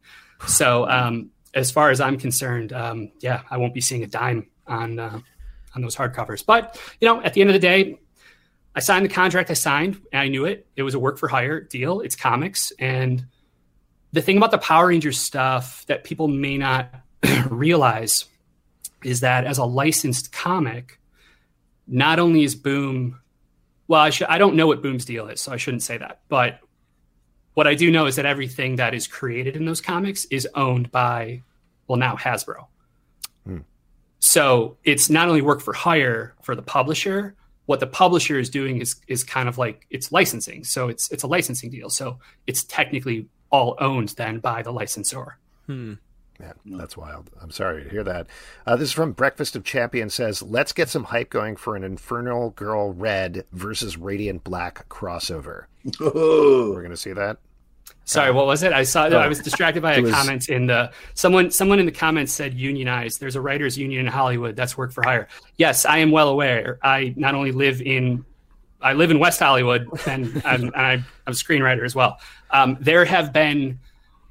[0.46, 4.48] So um, as far as I'm concerned, um, yeah, I won't be seeing a dime
[4.66, 5.20] on uh,
[5.74, 6.44] on those hardcovers.
[6.44, 7.98] But you know, at the end of the day,
[8.74, 9.50] I signed the contract.
[9.50, 10.66] I signed, and I knew it.
[10.76, 12.00] It was a work for hire deal.
[12.00, 13.24] It's comics, and
[14.12, 16.92] the thing about the Power Rangers stuff that people may not
[17.50, 18.24] realize
[19.04, 20.98] is that as a licensed comic,
[21.86, 23.20] not only is Boom,
[23.86, 26.20] well, I, I don't know what Boom's deal is, so I shouldn't say that.
[26.28, 26.60] But
[27.54, 30.90] what I do know is that everything that is created in those comics is owned
[30.90, 31.42] by,
[31.86, 32.66] well, now Hasbro.
[33.44, 33.58] Hmm.
[34.20, 37.34] So it's not only work for hire for the publisher.
[37.66, 40.64] What the publisher is doing is is kind of like it's licensing.
[40.64, 41.90] So it's it's a licensing deal.
[41.90, 45.38] So it's technically all owned then by the licensor.
[45.66, 45.94] Hmm.
[46.38, 47.30] Man, that's wild.
[47.42, 48.28] I'm sorry to hear that.
[48.64, 51.82] Uh, this is from Breakfast of Champions says, let's get some hype going for an
[51.82, 55.64] Inferno Girl Red versus Radiant Black crossover.
[56.00, 56.70] Oh.
[56.74, 57.38] We're going to see that.
[58.04, 58.72] Sorry, what was it?
[58.72, 59.06] I saw.
[59.06, 61.50] Oh, I was distracted by a was, comment in the someone.
[61.50, 63.20] Someone in the comments said unionized.
[63.20, 64.56] There's a writers' union in Hollywood.
[64.56, 65.28] That's work for hire.
[65.58, 66.78] Yes, I am well aware.
[66.82, 68.24] I not only live in,
[68.80, 72.18] I live in West Hollywood, and I'm, and I'm a screenwriter as well.
[72.50, 73.80] Um, there have been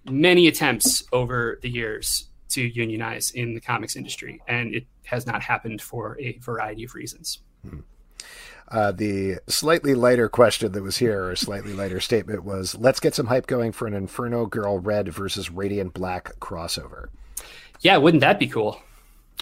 [0.05, 5.41] many attempts over the years to unionize in the comics industry, and it has not
[5.41, 7.39] happened for a variety of reasons.
[7.67, 7.79] Hmm.
[8.69, 13.15] Uh, the slightly lighter question that was here, or slightly lighter statement, was let's get
[13.15, 17.07] some hype going for an Inferno Girl Red versus Radiant Black crossover.
[17.81, 18.81] Yeah, wouldn't that be cool?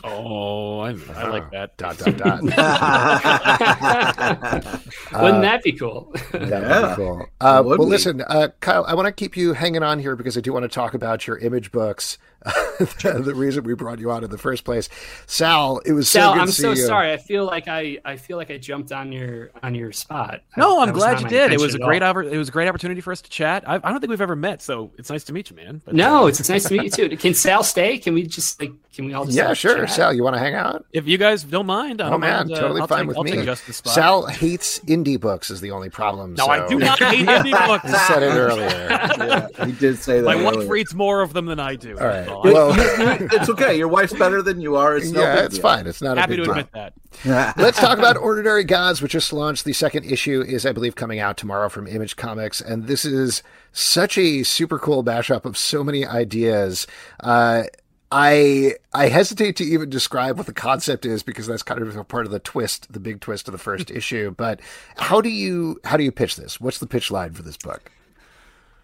[0.04, 1.78] Oh, I, I like that.
[1.78, 2.42] Dot dot dot.
[5.22, 6.14] Wouldn't that be cool?
[6.32, 6.82] that yeah.
[6.82, 7.26] would be cool.
[7.40, 7.86] Uh, well, be.
[7.86, 10.64] listen, uh, Kyle, I want to keep you hanging on here because I do want
[10.64, 12.18] to talk about your image books.
[12.80, 14.88] the reason we brought you on in the first place,
[15.26, 15.80] Sal.
[15.80, 16.36] It was Sal.
[16.36, 16.86] So I'm so you.
[16.86, 17.12] sorry.
[17.12, 20.42] I feel like I I feel like I jumped on your on your spot.
[20.56, 21.52] No, I'm glad you did.
[21.52, 23.68] It was a great it was a great opportunity for us to chat.
[23.68, 25.82] I, I, don't think we've ever met, so it's nice to meet you, man.
[25.84, 27.18] But, no, uh, it's, it's nice to meet you too.
[27.18, 27.98] Can Sal stay?
[27.98, 29.80] Can we just like can we all just yeah, sure.
[29.80, 29.90] Chat?
[29.90, 30.86] Sal, you want to hang out?
[30.94, 33.24] If you guys don't mind, I oh man, mind, totally uh, fine take, with I'll
[33.24, 33.56] me.
[33.72, 36.34] Sal hates indie books is the only problem.
[36.36, 36.52] No, so.
[36.52, 37.86] I do not hate indie books.
[37.86, 38.68] I said it earlier.
[38.70, 40.26] yeah, he did say that.
[40.26, 40.60] My earlier.
[40.60, 41.98] wife reads more of them than I do.
[41.98, 42.28] All right.
[42.44, 43.78] Well, it's okay.
[43.78, 44.98] Your wife's better than you are.
[44.98, 45.62] It's no yeah, it's deal.
[45.62, 45.88] fine.
[45.88, 46.66] It's not happy a big to deal.
[46.66, 47.58] admit that.
[47.58, 49.66] Let's talk about Ordinary Gods, which just launched.
[49.66, 53.44] The second issue is, I believe, coming out tomorrow from Image Comics, and this is
[53.72, 56.88] such a super cool mashup of so many ideas.
[57.20, 57.64] Uh,
[58.12, 62.04] I I hesitate to even describe what the concept is because that's kind of a
[62.04, 64.32] part of the twist, the big twist of the first issue.
[64.32, 64.62] But
[64.98, 66.62] how do you how do you pitch this?
[66.62, 67.92] What's the pitch line for this book?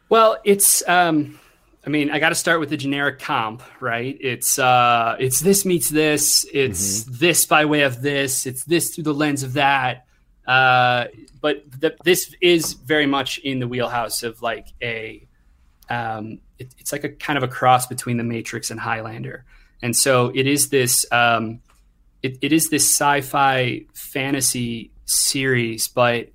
[0.09, 1.39] Well, it's um,
[1.85, 4.15] I mean, I got to start with the generic comp, right?
[4.19, 6.45] It's uh, it's this meets this.
[6.53, 7.15] It's mm-hmm.
[7.17, 8.45] this by way of this.
[8.45, 10.05] It's this through the lens of that.
[10.45, 11.05] Uh,
[11.39, 15.27] but the, this is very much in the wheelhouse of like a
[15.89, 19.45] um, it, it's like a kind of a cross between the Matrix and Highlander,
[19.81, 21.61] and so it is this um,
[22.21, 26.29] it, it is this sci-fi fantasy series, but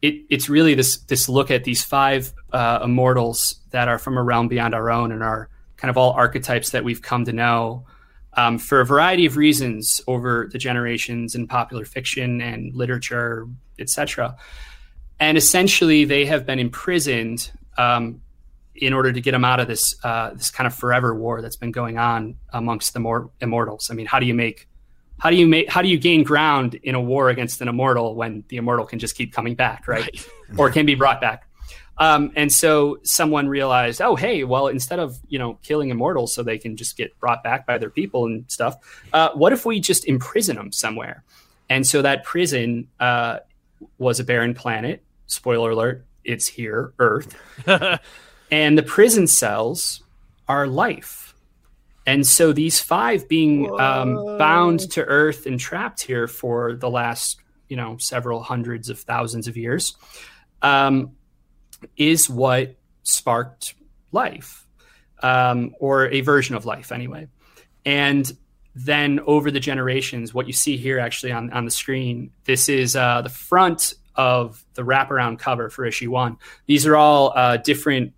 [0.00, 4.22] it, it's really this this look at these five uh, immortals that are from a
[4.22, 7.86] realm beyond our own and are kind of all archetypes that we've come to know
[8.34, 13.46] um, for a variety of reasons over the generations in popular fiction and literature,
[13.78, 14.36] etc.
[15.18, 18.20] And essentially, they have been imprisoned um,
[18.74, 21.56] in order to get them out of this uh, this kind of forever war that's
[21.56, 23.88] been going on amongst the more immortals.
[23.90, 24.68] I mean, how do you make
[25.18, 28.14] how do you make how do you gain ground in a war against an immortal
[28.14, 30.02] when the immortal can just keep coming back, right?
[30.02, 30.58] right.
[30.58, 31.46] or can be brought back.
[32.00, 36.42] Um, and so someone realized, oh, hey, well, instead of you know killing immortals so
[36.42, 38.76] they can just get brought back by their people and stuff,
[39.12, 41.22] uh, what if we just imprison them somewhere?
[41.68, 43.38] And so that prison uh,
[43.98, 45.04] was a barren planet.
[45.26, 47.36] Spoiler alert: it's here, Earth,
[48.50, 50.02] and the prison cells
[50.48, 51.30] are life
[52.06, 57.40] and so these five being um, bound to Earth and trapped here for the last,
[57.68, 59.94] you know, several hundreds of thousands of years,
[60.62, 61.12] um,
[61.96, 63.74] is what sparked
[64.12, 64.66] life,
[65.22, 67.28] um, or a version of life, anyway.
[67.84, 68.30] And
[68.74, 72.94] then over the generations, what you see here actually on, on the screen, this is
[72.96, 76.36] uh, the front of the wraparound cover for issue one.
[76.66, 78.12] These are all uh, different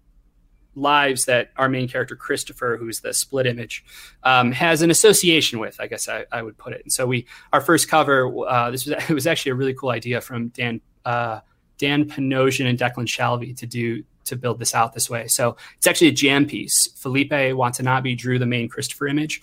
[0.74, 3.84] lives that our main character Christopher, who's the split image,
[4.22, 5.76] um, has an association with.
[5.80, 6.82] I guess I, I, would put it.
[6.82, 9.90] And so we, our first cover, uh, this was it was actually a really cool
[9.90, 11.40] idea from Dan uh,
[11.82, 15.26] Dan Panosian and Declan Shalvey to do to build this out this way.
[15.26, 16.86] So it's actually a jam piece.
[16.96, 19.42] Felipe Watanabe drew the main Christopher image,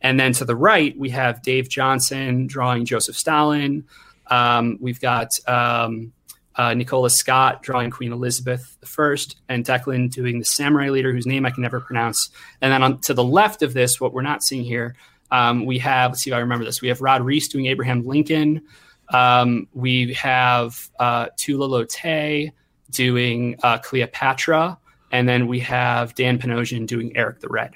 [0.00, 3.84] and then to the right we have Dave Johnson drawing Joseph Stalin.
[4.28, 6.12] Um, we've got um,
[6.54, 9.16] uh, Nicola Scott drawing Queen Elizabeth I,
[9.48, 12.30] and Declan doing the samurai leader whose name I can never pronounce.
[12.60, 14.94] And then on, to the left of this, what we're not seeing here,
[15.32, 18.06] um, we have, let's see if I remember this, we have Rod Reis doing Abraham
[18.06, 18.62] Lincoln.
[19.10, 22.52] Um, we have uh, Tula Lotay
[22.90, 24.78] doing uh, Cleopatra.
[25.12, 27.74] And then we have Dan Panosian doing Eric the Red.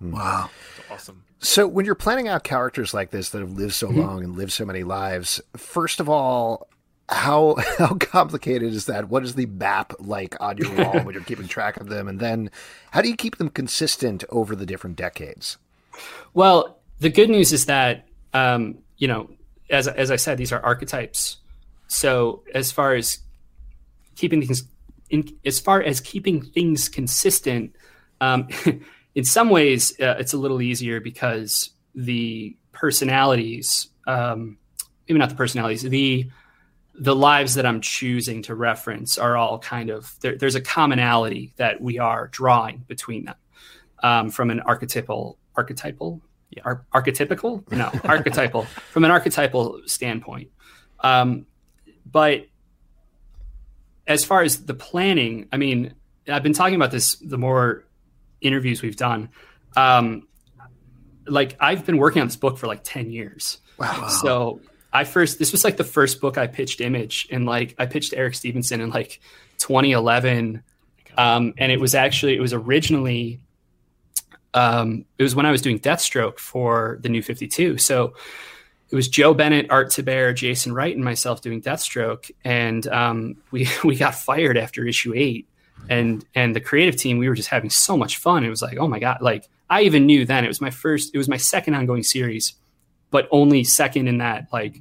[0.00, 0.50] Wow.
[0.90, 1.22] awesome.
[1.38, 4.00] So, when you're planning out characters like this that have lived so mm-hmm.
[4.00, 6.68] long and lived so many lives, first of all,
[7.08, 9.08] how how complicated is that?
[9.08, 12.08] What is the map like on your wall when you're keeping track of them?
[12.08, 12.50] And then
[12.90, 15.58] how do you keep them consistent over the different decades?
[16.32, 19.30] Well, the good news is that um, you know,
[19.70, 21.38] as as I said, these are archetypes.
[21.86, 23.18] So as far as
[24.16, 24.62] keeping things
[25.10, 27.76] in, as far as keeping things consistent,
[28.20, 28.48] um,
[29.14, 34.58] in some ways uh, it's a little easier because the personalities, um,
[35.08, 36.30] maybe not the personalities, the
[36.96, 41.52] the lives that I'm choosing to reference are all kind of there, there's a commonality
[41.56, 43.34] that we are drawing between them
[44.02, 46.22] um, from an archetypal archetypal
[46.56, 46.62] yeah.
[46.64, 47.70] Ar- archetypical?
[47.70, 48.62] No archetypal.
[48.64, 50.50] From an archetypal standpoint.
[51.00, 51.46] Um,
[52.10, 52.46] but
[54.06, 55.94] as far as the planning i mean
[56.28, 57.84] i've been talking about this the more
[58.42, 59.30] interviews we've done.
[59.76, 60.28] Um,
[61.26, 63.58] like i've been working on this book for like 10 years.
[63.78, 64.08] Wow.
[64.08, 64.60] So
[64.94, 68.14] I first this was like the first book I pitched Image, and like I pitched
[68.16, 69.20] Eric Stephenson in like
[69.58, 70.62] 2011,
[71.18, 73.40] um, and it was actually it was originally
[74.54, 77.78] um, it was when I was doing Deathstroke for the New 52.
[77.78, 78.14] So
[78.90, 83.68] it was Joe Bennett, Art Thibert, Jason Wright, and myself doing Deathstroke, and um, we
[83.84, 85.48] we got fired after issue eight,
[85.88, 88.44] and and the creative team we were just having so much fun.
[88.44, 91.14] It was like oh my god, like I even knew then it was my first,
[91.14, 92.54] it was my second ongoing series
[93.14, 94.80] but only second in that like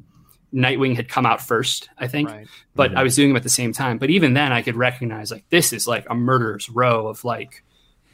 [0.51, 2.31] Nightwing had come out first, I think.
[2.31, 2.47] Right.
[2.73, 2.97] But mm-hmm.
[2.97, 3.99] I was doing them at the same time.
[3.99, 7.63] But even then I could recognize like this is like a murderer's row of like,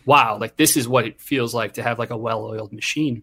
[0.10, 3.22] wow, like this is what it feels like to have like a well-oiled machine.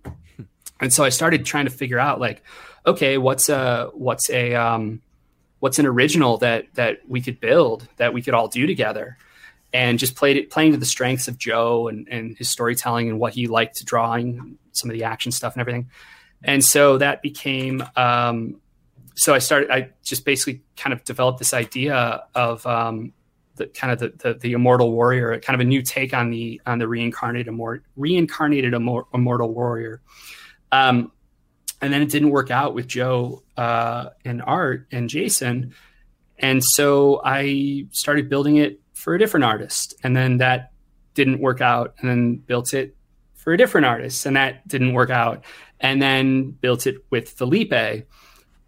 [0.81, 2.45] and so I started trying to figure out like,
[2.87, 5.03] okay, what's a what's a um
[5.59, 9.19] what's an original that that we could build that we could all do together?
[9.73, 13.19] And just played it playing to the strengths of Joe and, and his storytelling and
[13.19, 15.91] what he liked drawing some of the action stuff and everything.
[16.45, 18.61] And so that became um,
[19.17, 23.13] so i started i just basically kind of developed this idea of um,
[23.57, 26.61] the kind of the, the, the immortal warrior kind of a new take on the
[26.67, 30.01] on the reincarnated immor- reincarnated immor- immortal warrior.
[30.73, 31.13] Um,
[31.81, 35.75] and then it didn't work out with joe uh, and art and jason.
[36.39, 39.95] And so i started building it for a different artist.
[40.03, 40.73] And then that
[41.15, 42.97] didn't work out and then built it
[43.35, 44.27] for a different artist.
[44.27, 45.45] And that didn't work out
[45.79, 48.07] and then built it with Felipe.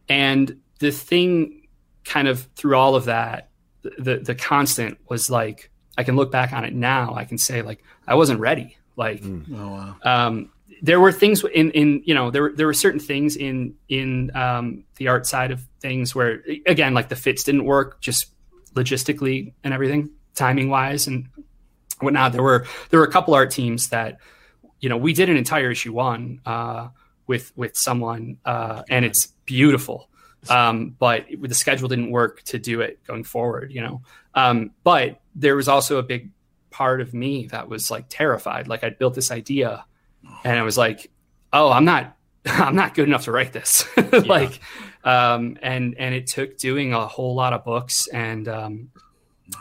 [0.08, 1.66] And the thing
[2.04, 3.47] kind of through all of that,
[3.82, 7.14] the, the constant was like, I can look back on it now.
[7.14, 8.76] I can say like I wasn't ready.
[8.96, 9.96] Like, Oh, wow.
[10.02, 10.50] um,
[10.82, 14.30] there were things in in you know there were there were certain things in in
[14.36, 18.26] um, the art side of things where again like the fits didn't work just
[18.74, 21.28] logistically and everything timing wise and
[22.00, 22.32] whatnot.
[22.32, 24.18] There were there were a couple art teams that
[24.80, 26.88] you know we did an entire issue one uh,
[27.26, 30.07] with with someone uh, and it's beautiful.
[30.48, 34.02] Um, but the schedule didn't work to do it going forward, you know.
[34.34, 36.30] Um, but there was also a big
[36.70, 38.68] part of me that was like terrified.
[38.68, 39.84] Like I'd built this idea
[40.44, 41.10] and I was like,
[41.52, 42.16] oh, I'm not,
[42.46, 43.84] I'm not good enough to write this.
[44.12, 44.60] like,
[45.04, 48.90] um, and, and it took doing a whole lot of books and, um,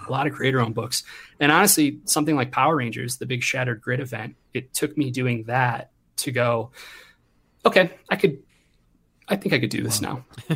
[0.08, 1.04] a lot of creator owned books.
[1.40, 5.44] And honestly, something like Power Rangers, the big Shattered Grid event, it took me doing
[5.44, 6.72] that to go,
[7.66, 8.40] okay, I could,
[9.28, 10.24] I think I could do this now.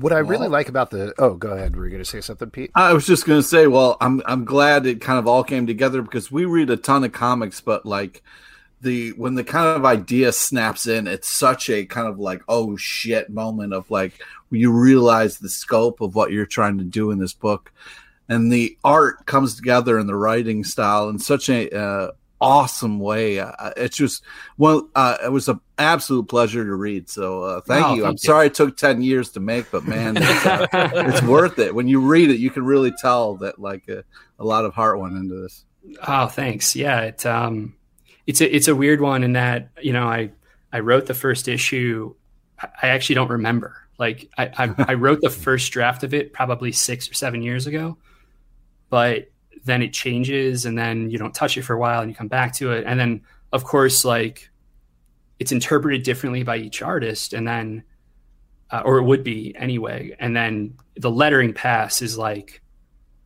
[0.00, 1.76] What I really like about the oh, go ahead.
[1.76, 2.72] Were you going to say something, Pete?
[2.74, 6.02] I was just gonna say, well, I'm I'm glad it kind of all came together
[6.02, 8.24] because we read a ton of comics, but like
[8.80, 12.76] the when the kind of idea snaps in, it's such a kind of like oh
[12.76, 14.14] shit moment of like
[14.50, 17.72] you realize the scope of what you're trying to do in this book,
[18.28, 22.10] and the art comes together and the writing style in such a uh,
[22.40, 23.38] awesome way.
[23.40, 24.22] Uh, it's just
[24.58, 27.08] well, uh, it was an absolute pleasure to read.
[27.08, 28.02] So uh, thank Oh, you.
[28.02, 28.18] thank I'm you.
[28.18, 31.74] sorry it took ten years to make, but man, it's, uh, it's worth it.
[31.74, 34.04] When you read it, you can really tell that like a,
[34.38, 35.64] a lot of heart went into this.
[36.06, 36.74] Oh, thanks.
[36.76, 37.74] Yeah, it um,
[38.26, 40.30] it's a it's a weird one in that you know I
[40.72, 42.14] I wrote the first issue.
[42.60, 43.76] I I actually don't remember.
[43.98, 47.66] Like I I, I wrote the first draft of it probably six or seven years
[47.66, 47.96] ago,
[48.90, 49.30] but
[49.64, 52.28] then it changes and then you don't touch it for a while and you come
[52.28, 52.84] back to it.
[52.86, 54.50] And then of course like
[55.38, 57.84] it's interpreted differently by each artist and then
[58.70, 60.14] uh, or it would be anyway.
[60.18, 62.60] And then the lettering pass is like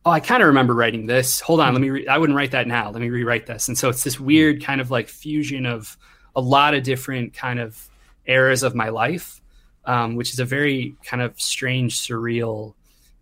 [0.03, 1.39] oh i kind of remember writing this.
[1.41, 2.91] Hold on let me re- i wouldn't write that now.
[2.91, 3.67] Let me rewrite this.
[3.67, 5.97] And so it's this weird kind of like fusion of
[6.35, 7.89] a lot of different kind of
[8.25, 9.41] eras of my life
[9.85, 12.73] um, which is a very kind of strange surreal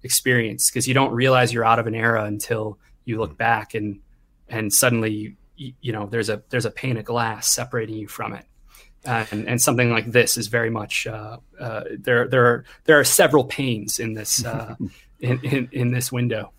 [0.03, 2.77] experience because you don't realize you're out of an era until
[3.09, 3.99] you look back and
[4.47, 8.33] and suddenly you, you know there's a there's a pane of glass separating you from
[8.33, 8.45] it.
[9.05, 12.99] Uh, and, and something like this is very much uh, uh, there there are there
[12.99, 14.75] are several panes in this uh,
[15.19, 16.51] in, in in this window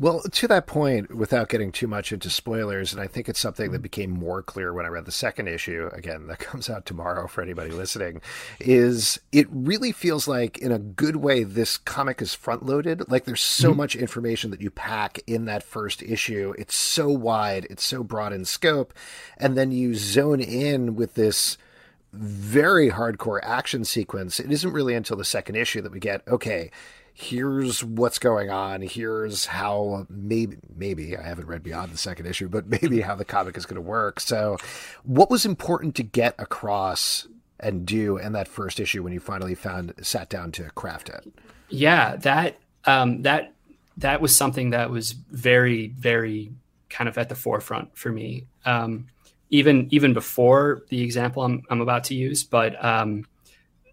[0.00, 3.70] Well, to that point, without getting too much into spoilers, and I think it's something
[3.70, 3.82] that mm-hmm.
[3.82, 7.42] became more clear when I read the second issue, again, that comes out tomorrow for
[7.42, 8.22] anybody listening,
[8.58, 13.10] is it really feels like, in a good way, this comic is front loaded.
[13.10, 13.76] Like there's so mm-hmm.
[13.76, 16.54] much information that you pack in that first issue.
[16.56, 18.94] It's so wide, it's so broad in scope.
[19.36, 21.58] And then you zone in with this
[22.14, 24.40] very hardcore action sequence.
[24.40, 26.70] It isn't really until the second issue that we get, okay,
[27.20, 28.82] here's what's going on.
[28.82, 33.24] Here's how maybe maybe I haven't read beyond the second issue, but maybe how the
[33.24, 34.20] comic is going to work.
[34.20, 34.56] So,
[35.04, 39.54] what was important to get across and do in that first issue when you finally
[39.54, 41.30] found sat down to craft it?
[41.70, 43.54] yeah that um, that
[43.96, 46.52] that was something that was very very
[46.88, 49.06] kind of at the forefront for me um,
[49.48, 53.26] even even before the example I'm, I'm about to use but um,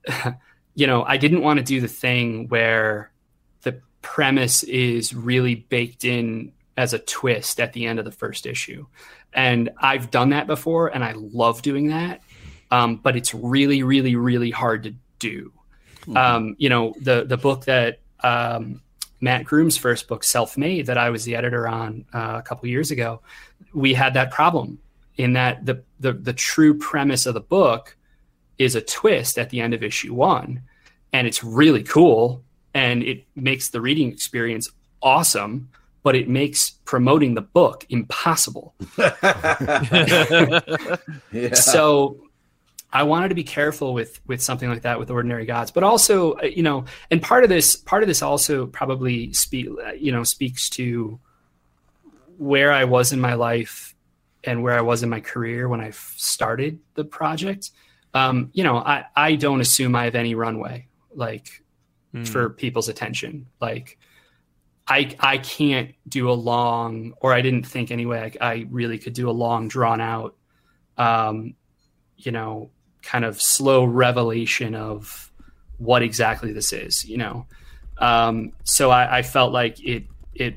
[0.75, 3.11] you know i didn't want to do the thing where
[4.01, 8.85] premise is really baked in as a twist at the end of the first issue.
[9.33, 12.21] And i've done that before and i love doing that
[12.71, 15.51] um, but it's really really really hard to do.
[16.15, 18.81] Um, you know the the book that um,
[19.19, 22.69] Mat Groom's first book, Self Made, that I was the editor on uh, a couple
[22.69, 23.21] years ago,
[23.73, 24.79] we had that problem
[25.17, 27.97] in that the, the the true premise of the book
[28.57, 30.61] is a twist at the end of issue one,
[31.11, 34.69] and it's really cool and it makes the reading experience
[35.01, 35.69] awesome,
[36.03, 38.73] but it makes promoting the book impossible.
[41.31, 41.53] Yeah.
[41.53, 42.27] So
[42.91, 46.33] I wanted to be careful with with something like that with ordinary gods, but also
[46.33, 49.67] uh, you know, and part of this part of this also probably speak
[49.99, 51.19] you know speaks to
[52.37, 53.93] where I was in my life
[54.43, 57.71] and where I was in my career when I started the project.
[58.13, 61.61] Um, you know, I I don't assume I have any runway like
[62.25, 63.47] for people's attention.
[63.59, 63.97] Like
[64.87, 68.33] I I can't do a long, or I didn't think anyway.
[68.39, 70.35] I, I really could do a long, drawn out,
[70.97, 71.55] um,
[72.15, 72.71] you know,
[73.01, 75.31] kind of slow revelation of
[75.77, 77.05] what exactly this is.
[77.05, 77.45] You know,
[77.97, 80.55] um, so I, I felt like it it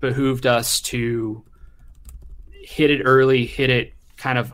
[0.00, 1.42] behooved us to
[2.50, 4.52] hit it early, hit it kind of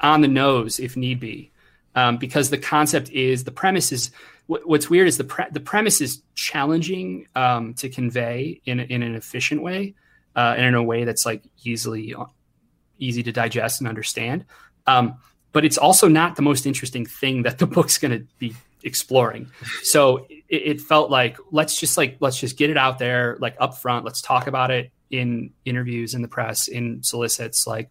[0.00, 1.52] on the nose if need be,
[1.94, 4.10] um, because the concept is the premise is
[4.46, 9.02] what, what's weird is the pre- the premise is challenging um, to convey in in
[9.02, 9.94] an efficient way,
[10.36, 12.14] uh, and in a way that's like easily
[12.98, 14.44] easy to digest and understand.
[14.86, 15.16] Um,
[15.52, 19.50] but it's also not the most interesting thing that the book's going to be exploring.
[19.82, 23.56] So it, it, felt like let's just like let's just get it out there like
[23.58, 24.04] up front.
[24.04, 27.90] Let's talk about it in interviews in the press, in solicits, like.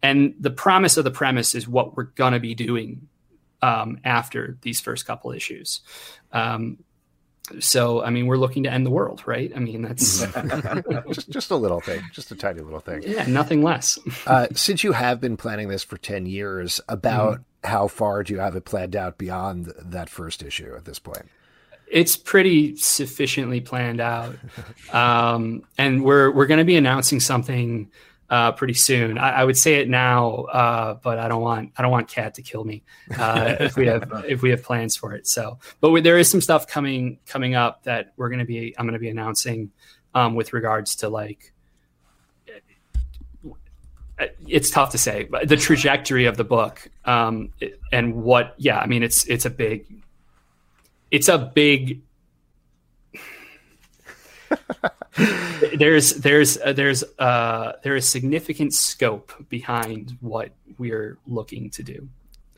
[0.00, 3.08] And the promise of the premise is what we're going to be doing
[3.62, 5.80] um, after these first couple issues.
[6.32, 6.78] Um,
[7.60, 9.52] so i mean we're looking to end the world right?
[9.54, 10.20] I mean that's
[11.12, 13.02] just just a little thing just a tiny little thing.
[13.02, 13.98] Yeah nothing less.
[14.26, 17.68] Uh, since you have been planning this for 10 years about mm-hmm.
[17.68, 21.28] how far do you have it planned out beyond that first issue at this point?
[21.90, 24.36] It's pretty sufficiently planned out.
[24.92, 27.90] Um, and we're we're going to be announcing something
[28.30, 29.18] uh, pretty soon.
[29.18, 32.34] I, I, would say it now, uh, but I don't want I don't want Cat
[32.34, 32.82] to kill me
[33.18, 35.26] uh, if we have if we have plans for it.
[35.26, 38.74] So, but we, there is some stuff coming coming up that we're going to be
[38.78, 39.70] I'm going to be announcing
[40.14, 41.52] um, with regards to like.
[44.48, 47.52] It's tough to say, but the trajectory of the book um,
[47.92, 49.86] and what, yeah, I mean, it's it's a big,
[51.12, 52.00] it's a big
[55.76, 62.08] there's there's uh, there's uh, there is significant scope behind what we're looking to do.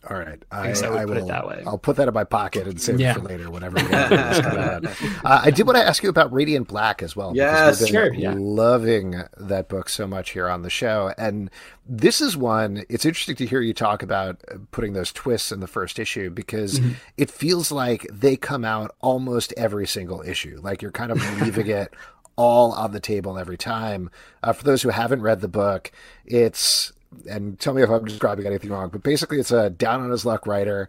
[0.08, 1.26] All right, I, I, I, I will.
[1.26, 1.62] that way.
[1.66, 3.10] I'll put that in my pocket and save yeah.
[3.10, 3.76] it for later, whenever.
[3.78, 4.80] uh,
[5.24, 7.36] I did want to ask you about Radiant Black as well.
[7.36, 8.10] Yes, sure.
[8.14, 8.34] Yeah.
[8.34, 11.50] Loving that book so much here on the show, and
[11.86, 12.84] this is one.
[12.88, 16.30] It's interesting to hear you talk about uh, putting those twists in the first issue
[16.30, 16.92] because mm-hmm.
[17.18, 20.60] it feels like they come out almost every single issue.
[20.62, 21.92] Like you're kind of leaving it
[22.36, 24.08] all on the table every time.
[24.42, 25.92] Uh, for those who haven't read the book,
[26.24, 26.90] it's
[27.28, 30.24] and tell me if I'm describing anything wrong, but basically it's a down on his
[30.24, 30.88] luck writer,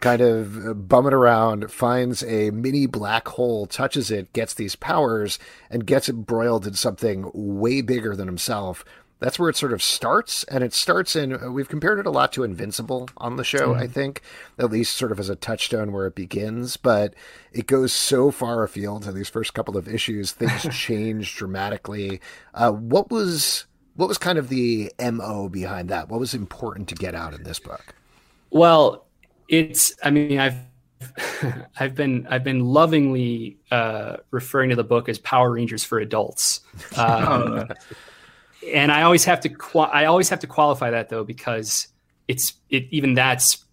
[0.00, 5.38] kind of bumming around, finds a mini black hole, touches it, gets these powers,
[5.70, 8.84] and gets embroiled in something way bigger than himself
[9.22, 10.42] that's where it sort of starts.
[10.44, 13.68] And it starts in, uh, we've compared it a lot to Invincible on the show,
[13.68, 13.82] mm-hmm.
[13.82, 14.20] I think,
[14.58, 16.76] at least sort of as a touchstone where it begins.
[16.76, 17.14] But
[17.52, 22.20] it goes so far afield in these first couple of issues, things change dramatically.
[22.52, 23.66] Uh, what was.
[23.94, 26.08] What was kind of the MO behind that?
[26.08, 27.94] What was important to get out in this book?
[28.50, 29.06] Well,
[29.48, 30.56] it's I mean, I've
[31.78, 36.60] I've been I've been lovingly uh, referring to the book as Power Rangers for adults.
[36.96, 37.68] Um,
[38.72, 39.50] and I always have to
[39.92, 41.88] I always have to qualify that though because
[42.28, 43.64] it's it even that's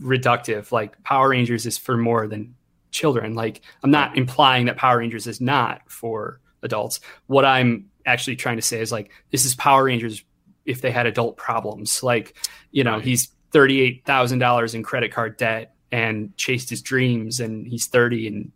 [0.00, 0.72] reductive.
[0.72, 2.54] Like Power Rangers is for more than
[2.90, 3.34] children.
[3.34, 7.00] Like I'm not implying that Power Rangers is not for adults.
[7.26, 10.22] What I'm actually trying to say is like this is Power Rangers
[10.64, 12.02] if they had adult problems.
[12.02, 12.36] Like
[12.70, 13.04] you know right.
[13.04, 17.86] he's thirty eight thousand dollars in credit card debt and chased his dreams and he's
[17.86, 18.52] thirty and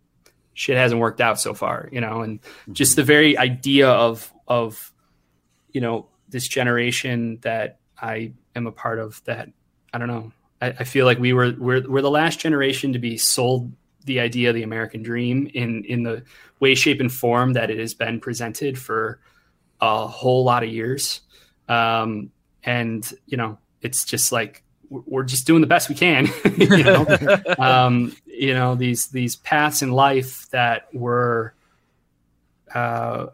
[0.53, 1.89] shit hasn't worked out so far.
[1.91, 2.73] You know and mm-hmm.
[2.73, 4.93] just the very idea of of
[5.71, 9.49] you know this generation that I am a part of that
[9.93, 10.31] I don't know
[10.61, 13.71] I, I, feel like we were we're, we're the last generation to be sold
[14.05, 16.23] the idea of the American dream in in the
[16.59, 19.19] way shape and form that it has been presented for
[19.81, 21.21] a whole lot of years.
[21.67, 22.31] Um,
[22.63, 26.27] and you know it's just like we're just doing the best we can
[26.57, 27.05] you know?
[27.59, 31.53] Um, you know these these paths in life that were
[32.73, 33.27] uh,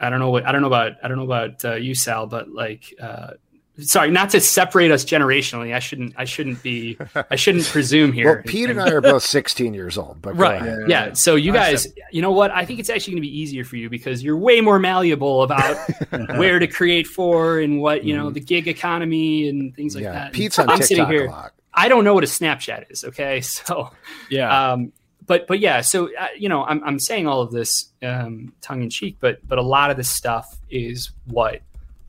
[0.00, 2.26] I don't know what I don't know about I don't know about uh, you, Sal,
[2.26, 3.32] but like, uh,
[3.78, 5.74] sorry, not to separate us generationally.
[5.74, 6.98] I shouldn't I shouldn't be
[7.30, 8.34] I shouldn't presume here.
[8.34, 11.12] well, Pete and I are both 16 years old, but right, yeah.
[11.12, 12.50] So you guys, you know what?
[12.50, 15.42] I think it's actually going to be easier for you because you're way more malleable
[15.42, 15.76] about
[16.36, 18.34] where to create for and what you know mm-hmm.
[18.34, 20.32] the gig economy and things like yeah, that.
[20.32, 21.50] Pete's on I'm TikTok sitting here.
[21.74, 23.04] I don't know what a Snapchat is.
[23.04, 23.90] Okay, so
[24.30, 24.72] yeah.
[24.72, 24.92] Um,
[25.26, 28.82] but but yeah, so uh, you know, I'm I'm saying all of this um, tongue
[28.82, 31.60] in cheek, but but a lot of this stuff is what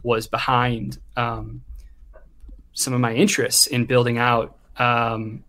[0.04, 1.64] was behind um,
[2.74, 5.44] some of my interests in building out um,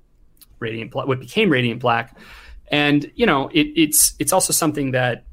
[0.59, 2.17] Radiant Black, what became Radiant Black,
[2.69, 5.25] and you know, it, it's it's also something that,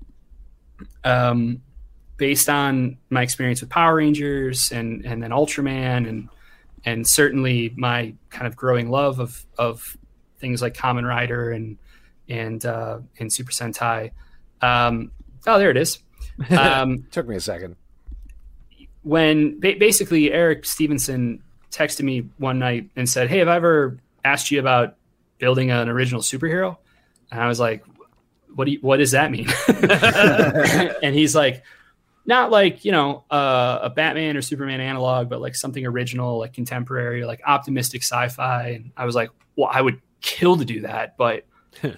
[1.03, 1.61] um,
[2.17, 6.29] based on my experience with Power Rangers and and then Ultraman and
[6.85, 9.97] and certainly my kind of growing love of of
[10.39, 11.77] things like Kamen Rider and
[12.29, 14.11] and uh, in Super Sentai.
[14.61, 15.11] Um,
[15.45, 15.99] oh, there it is.
[16.51, 17.77] Um, Took me a second.
[19.07, 23.97] When ba- basically Eric Stephenson texted me one night and said, "Hey, have I ever
[24.25, 24.97] asked you about
[25.37, 26.75] building an original superhero?"
[27.31, 27.85] And I was like,
[28.53, 29.47] "What do you, what does that mean?"
[31.01, 31.63] and he's like,
[32.25, 36.51] "Not like you know uh, a Batman or Superman analog, but like something original, like
[36.51, 41.15] contemporary, like optimistic sci-fi." And I was like, "Well, I would kill to do that,
[41.17, 41.45] but."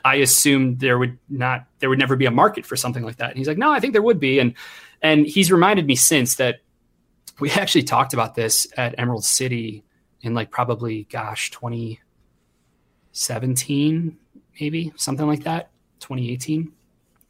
[0.04, 3.30] I assumed there would not there would never be a market for something like that.
[3.30, 4.38] And he's like, no, I think there would be.
[4.40, 4.54] And
[5.02, 6.60] and he's reminded me since that
[7.40, 9.84] we actually talked about this at Emerald City
[10.22, 14.18] in like probably gosh 2017
[14.60, 16.72] maybe something like that 2018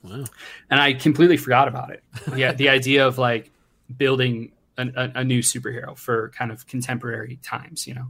[0.03, 0.23] wow.
[0.69, 2.03] And i completely forgot about it.
[2.35, 3.51] Yeah the idea of like
[3.95, 8.07] building a, a, new superhero for kind of contemporary times you know?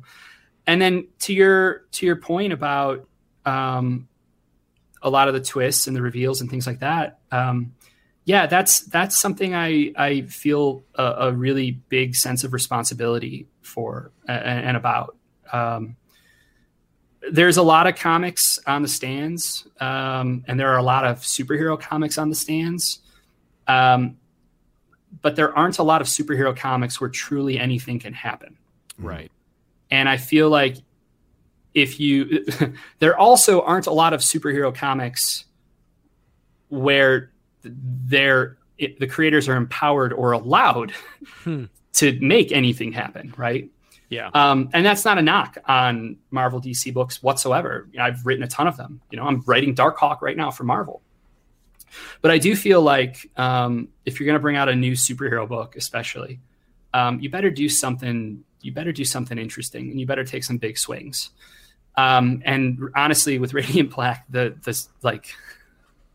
[0.67, 3.07] And then to your to your point about
[3.45, 4.07] um,
[5.01, 7.73] a lot of the twists and the reveals and things like that um,
[8.30, 14.11] yeah that's that's something i i feel a, a really big sense of responsibility for
[14.27, 15.15] and, and about
[15.51, 15.95] um,
[17.31, 21.22] there's a lot of comics on the stands um, and there are a lot of
[21.22, 22.99] superhero comics on the stands
[23.68, 24.18] um,
[25.22, 28.57] but there aren't a lot of superhero comics where truly anything can happen.
[28.97, 29.31] Right.
[29.91, 30.77] And I feel like
[31.73, 32.45] if you,
[32.99, 35.45] there also aren't a lot of superhero comics
[36.69, 37.31] where
[37.64, 40.91] they're, it, the creators are empowered or allowed
[41.44, 41.65] hmm.
[41.94, 43.34] to make anything happen.
[43.38, 43.69] Right.
[44.10, 44.31] Yeah.
[44.34, 47.88] Um, and that's not a knock on Marvel DC books whatsoever.
[47.91, 49.02] You know, I've written a ton of them.
[49.11, 51.02] You know, I'm writing Darkhawk right now for Marvel.
[52.22, 55.48] But I do feel like um, if you're going to bring out a new superhero
[55.48, 56.40] book, especially,
[56.94, 58.44] um, you better do something.
[58.61, 61.30] You better do something interesting, and you better take some big swings.
[61.95, 65.34] Um, and honestly, with Radiant Black, the this like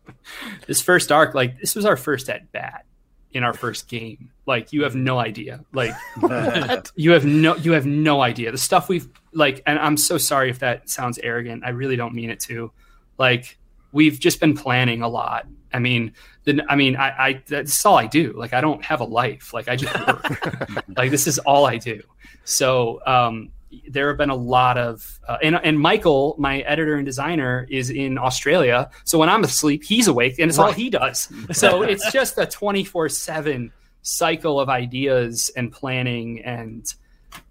[0.67, 2.87] this first arc, like this was our first at bat
[3.33, 4.31] in our first game.
[4.47, 5.65] Like you have no idea.
[5.73, 5.93] Like
[6.97, 8.53] you have no you have no idea.
[8.53, 11.65] The stuff we've like and I'm so sorry if that sounds arrogant.
[11.65, 12.73] I really don't mean it to.
[13.19, 13.59] Like
[13.93, 16.13] we've just been planning a lot I mean,
[16.45, 18.33] the, I mean, I, I, that's all I do.
[18.37, 19.53] Like, I don't have a life.
[19.53, 20.87] Like, I just work.
[20.97, 22.01] like, this is all I do.
[22.45, 23.51] So, um,
[23.89, 27.91] there have been a lot of, uh, and, and Michael, my editor and designer, is
[27.91, 28.91] in Australia.
[29.05, 30.67] So when I'm asleep, he's awake, and it's right.
[30.67, 31.29] all he does.
[31.53, 33.73] So it's just a 24 seven
[34.03, 36.43] cycle of ideas and planning.
[36.43, 36.87] And,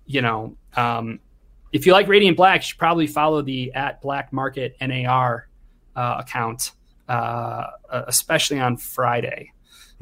[0.06, 1.20] you know, um,
[1.72, 5.48] if you like Radiant Black, you should probably follow the at Black Market NAR
[5.96, 6.72] uh, account
[7.08, 9.52] uh, especially on Friday.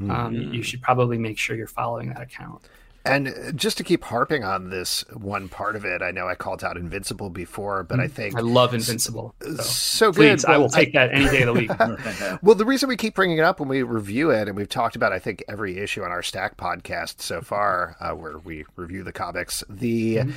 [0.00, 0.10] Mm-hmm.
[0.10, 2.62] Um, you should probably make sure you're following that account.
[3.04, 6.62] And just to keep harping on this one part of it, I know I called
[6.62, 8.14] out Invincible before, but I mm-hmm.
[8.14, 9.34] think I love Invincible.
[9.40, 10.52] So, so please, good.
[10.52, 11.70] I will take that any day of the week.
[12.42, 14.94] well, the reason we keep bringing it up when we review it, and we've talked
[14.94, 19.02] about, I think, every issue on our Stack podcast so far, uh, where we review
[19.02, 20.32] the comics, the mm-hmm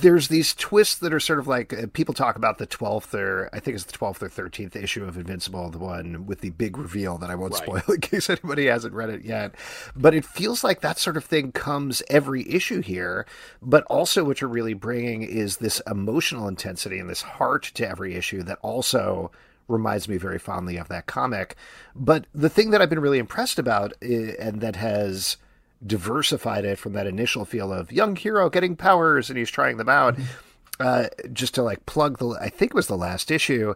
[0.00, 3.50] there's these twists that are sort of like uh, people talk about the 12th or
[3.52, 6.78] I think it's the 12th or 13th issue of Invincible, the one with the big
[6.78, 7.62] reveal that I won't right.
[7.62, 9.54] spoil in case anybody hasn't read it yet.
[9.94, 13.26] But it feels like that sort of thing comes every issue here.
[13.60, 18.14] But also, what you're really bringing is this emotional intensity and this heart to every
[18.14, 19.30] issue that also
[19.68, 21.54] reminds me very fondly of that comic.
[21.94, 25.36] But the thing that I've been really impressed about eh, and that has
[25.86, 29.88] diversified it from that initial feel of young hero getting powers and he's trying them
[29.88, 30.16] out.
[30.16, 30.24] Mm-hmm.
[30.80, 33.74] Uh, just to like plug the, I think it was the last issue.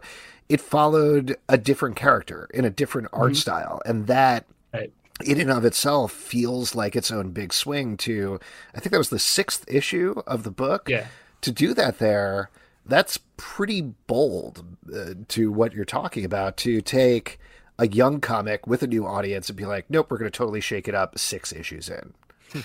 [0.49, 3.35] It followed a different character in a different art mm-hmm.
[3.35, 4.91] style, and that right.
[5.23, 7.97] in and of itself feels like its own big swing.
[7.97, 8.39] To
[8.75, 10.89] I think that was the sixth issue of the book.
[10.89, 11.07] Yeah,
[11.41, 12.49] to do that there,
[12.85, 16.57] that's pretty bold uh, to what you're talking about.
[16.57, 17.39] To take
[17.79, 20.61] a young comic with a new audience and be like, nope, we're going to totally
[20.61, 22.13] shake it up six issues in.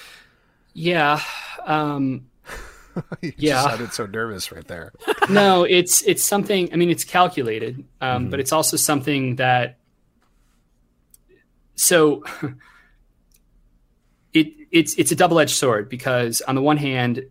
[0.75, 1.21] Yeah.
[1.67, 2.29] Um,
[3.21, 3.63] you yeah.
[3.63, 4.93] sounded so nervous right there.
[5.29, 6.73] no, it's it's something.
[6.73, 8.31] I mean, it's calculated, um, mm-hmm.
[8.31, 9.79] but it's also something that.
[11.75, 12.25] So.
[14.33, 17.27] it it's it's a double edged sword because on the one hand,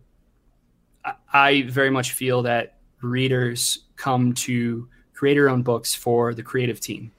[1.32, 7.10] I very much feel that readers come to creator owned books for the creative team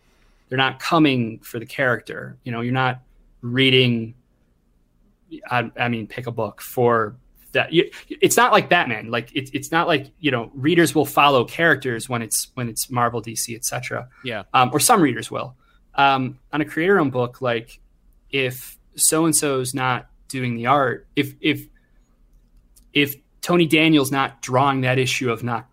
[0.53, 2.37] they're not coming for the character.
[2.43, 3.01] You know, you're not
[3.41, 4.13] reading.
[5.49, 7.15] I, I mean, pick a book for
[7.53, 7.73] that.
[7.73, 9.09] You, it's not like Batman.
[9.09, 12.91] Like it's it's not like you know readers will follow characters when it's when it's
[12.91, 14.07] Marvel, DC, etc.
[14.23, 14.43] Yeah.
[14.53, 15.55] Um, or some readers will.
[15.95, 17.79] Um, on a creator-owned book, like
[18.29, 21.67] if so and so's not doing the art, if if
[22.93, 25.65] if Tony Daniel's not drawing that issue of Noc-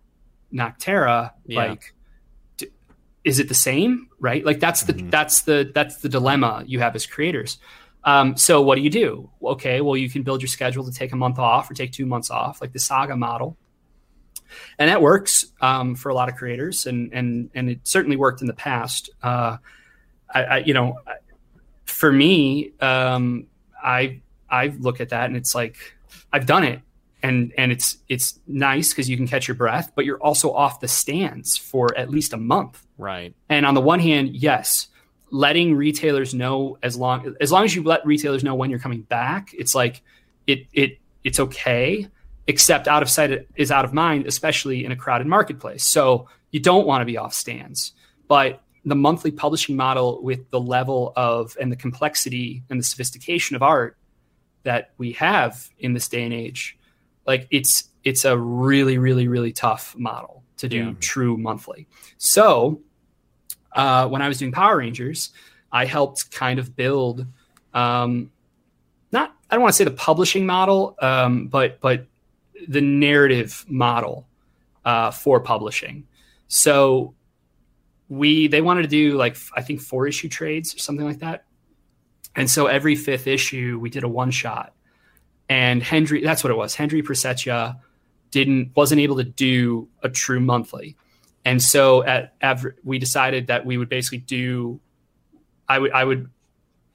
[0.51, 1.67] Nocterra, yeah.
[1.67, 1.93] like
[3.25, 4.45] is it the same right?
[4.45, 5.11] Like that's the mm-hmm.
[5.11, 7.59] that's the that's the dilemma you have as creators.
[8.05, 9.31] Um, so what do you do?
[9.43, 12.07] Okay well you can build your schedule to take a month off or take two
[12.07, 13.57] months off like the saga model.
[14.79, 18.41] And that works um, for a lot of creators and and and it certainly worked
[18.41, 19.11] in the past.
[19.23, 19.57] Uh,
[20.33, 20.99] I, I, you know
[21.87, 23.47] for me um,
[23.83, 25.77] i i look at that and it's like
[26.33, 26.81] i've done it.
[27.23, 30.81] And and it's it's nice because you can catch your breath, but you're also off
[30.81, 32.83] the stands for at least a month.
[33.01, 33.35] Right.
[33.49, 34.89] And on the one hand, yes,
[35.31, 39.03] letting retailers know as long as long as you let retailers know when you're coming
[39.03, 40.03] back, it's like
[40.47, 42.07] it it it's okay.
[42.47, 45.85] Except out of sight is out of mind, especially in a crowded marketplace.
[45.85, 47.93] So you don't want to be off stands.
[48.27, 53.55] But the monthly publishing model with the level of and the complexity and the sophistication
[53.55, 53.97] of art
[54.65, 56.77] that we have in this day and age,
[57.27, 60.93] like it's it's a really really really tough model to do yeah.
[61.01, 61.87] true monthly.
[62.19, 62.81] So
[63.73, 65.31] uh, when I was doing Power Rangers,
[65.73, 67.27] I helped kind of build
[67.75, 68.31] um,
[69.13, 72.07] not I don't want to say the publishing model, um, but but
[72.69, 74.27] the narrative model
[74.85, 76.07] uh, for publishing.
[76.49, 77.15] So
[78.09, 81.45] we they wanted to do like I think four issue trades or something like that.
[82.37, 84.73] And so every fifth issue we did a one shot.
[85.49, 86.75] And Hendry that's what it was.
[86.75, 87.79] Hendry Prasetya
[88.31, 90.97] didn't wasn't able to do a true monthly.
[91.45, 94.81] And so at, at we decided that we would basically do
[95.69, 96.31] I would I would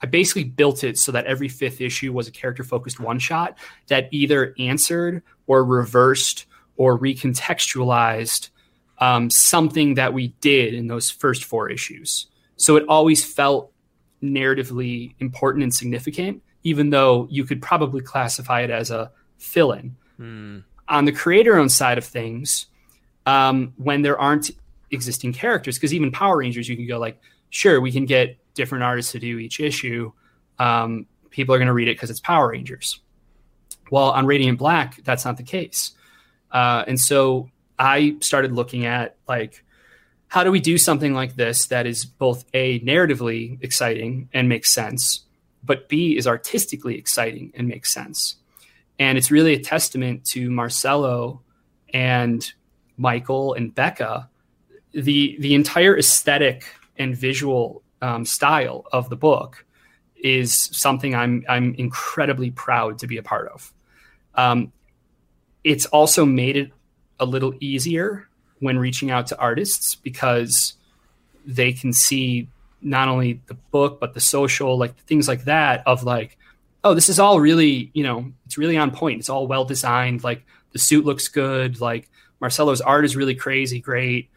[0.02, 3.58] I basically built it so that every fifth issue was a character focused one shot
[3.88, 6.46] that either answered or reversed
[6.78, 8.50] or recontextualized
[9.00, 12.28] um, something that we did in those first four issues.
[12.58, 13.72] So it always felt
[14.22, 19.96] narratively important and significant, even though you could probably classify it as a fill in.
[20.18, 20.60] Hmm.
[20.88, 22.68] On the creator owned side of things,
[23.26, 24.52] um, when there aren't
[24.92, 27.20] existing characters, because even Power Rangers, you can go like,
[27.50, 30.12] sure, we can get different artists to do each issue.
[30.60, 33.00] Um, people are going to read it because it's Power Rangers.
[33.92, 35.92] Well, on Radiant Black, that's not the case.
[36.52, 39.64] Uh, and so I started looking at like,
[40.28, 44.74] how do we do something like this that is both a narratively exciting and makes
[44.74, 45.24] sense,
[45.64, 48.36] but B is artistically exciting and makes sense.
[48.98, 51.42] And it's really a testament to Marcelo
[51.94, 52.54] and
[52.98, 54.30] Michael and Becca.
[54.94, 56.66] The the entire aesthetic
[56.98, 59.66] and visual um, style of the book
[60.16, 63.74] is something I'm I'm incredibly proud to be a part of.
[64.36, 64.72] Um,
[65.64, 66.72] it's also made it
[67.20, 68.28] a little easier
[68.60, 70.74] when reaching out to artists because
[71.46, 72.48] they can see
[72.82, 76.38] not only the book but the social like things like that of like
[76.84, 80.24] oh this is all really you know it's really on point it's all well designed
[80.24, 82.10] like the suit looks good like
[82.42, 84.30] marcelo's art is really crazy great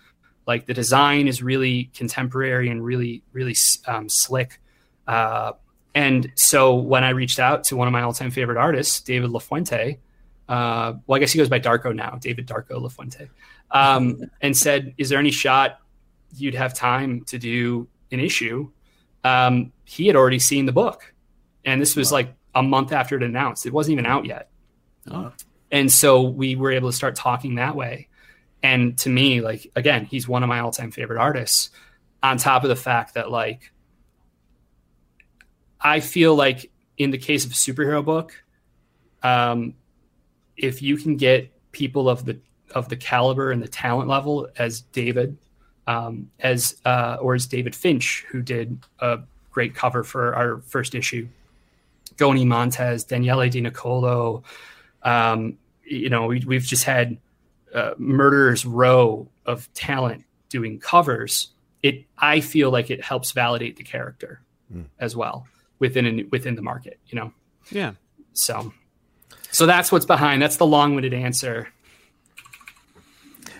[0.46, 3.54] like the design is really contemporary and really really
[3.86, 4.60] um, slick
[5.06, 5.52] uh,
[5.94, 9.98] and so when i reached out to one of my all-time favorite artists david lafuente
[10.48, 13.28] uh, well, I guess he goes by Darko now, David Darko Lafuente,
[13.70, 15.80] um, and said, "Is there any shot
[16.34, 18.70] you'd have time to do an issue?"
[19.24, 21.12] Um, he had already seen the book,
[21.64, 22.18] and this was wow.
[22.18, 23.66] like a month after it announced.
[23.66, 24.48] It wasn't even out yet,
[25.10, 25.32] oh.
[25.70, 28.08] And so we were able to start talking that way.
[28.62, 31.70] And to me, like again, he's one of my all-time favorite artists.
[32.22, 33.70] On top of the fact that like
[35.80, 38.42] I feel like in the case of a superhero book,
[39.22, 39.74] um,
[40.56, 42.38] if you can get people of the
[42.74, 45.38] of the caliber and the talent level as David,
[45.86, 49.20] um, as uh, or as David Finch, who did a
[49.50, 51.28] great cover for our first issue,
[52.16, 54.42] Goni Montes, Daniele Di Nicuolo,
[55.02, 57.18] um, you know, we, have just had
[57.74, 61.48] uh, murderers row of talent doing covers.
[61.82, 64.40] It, I feel like it helps validate the character
[64.72, 64.86] mm.
[64.98, 65.46] as well
[65.78, 66.98] within within the market.
[67.06, 67.32] You know.
[67.70, 67.92] Yeah.
[68.32, 68.72] So
[69.50, 70.42] so that's what's behind.
[70.42, 71.68] That's the long-winded answer.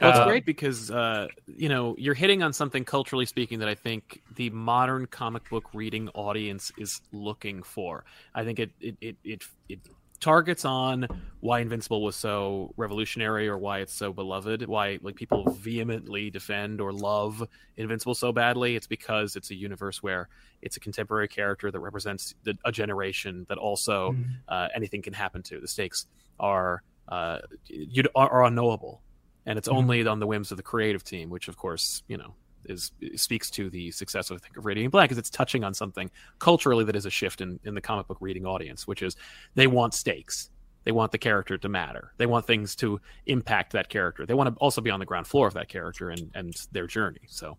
[0.01, 3.69] Well, it's uh, great because uh, you know you're hitting on something culturally speaking that
[3.69, 8.05] I think the modern comic book reading audience is looking for.
[8.35, 9.81] I think it it it it, it
[10.20, 11.07] targets on
[11.40, 16.81] why Invincible was so revolutionary or why it's so beloved, why like people vehemently defend
[16.81, 17.47] or love
[17.77, 18.77] Invincible so badly.
[18.77, 20.28] It's because it's a universe where
[20.62, 24.31] it's a contemporary character that represents the, a generation that also mm-hmm.
[24.49, 25.61] uh, anything can happen to.
[25.61, 26.07] The stakes
[26.40, 29.01] are uh, you are, are unknowable,
[29.47, 29.78] and it's mm-hmm.
[29.78, 32.35] only on the whims of the creative team, which of course you know
[32.65, 35.75] is speaks to the success of I think of Radiant Black is it's touching on
[35.75, 39.17] something culturally that is a shift in in the comic book reading audience, which is
[39.55, 40.51] they want stakes.
[40.85, 42.13] They want the character to matter.
[42.17, 44.25] They want things to impact that character.
[44.25, 46.87] They want to also be on the ground floor of that character and and their
[46.87, 47.21] journey.
[47.27, 47.59] So,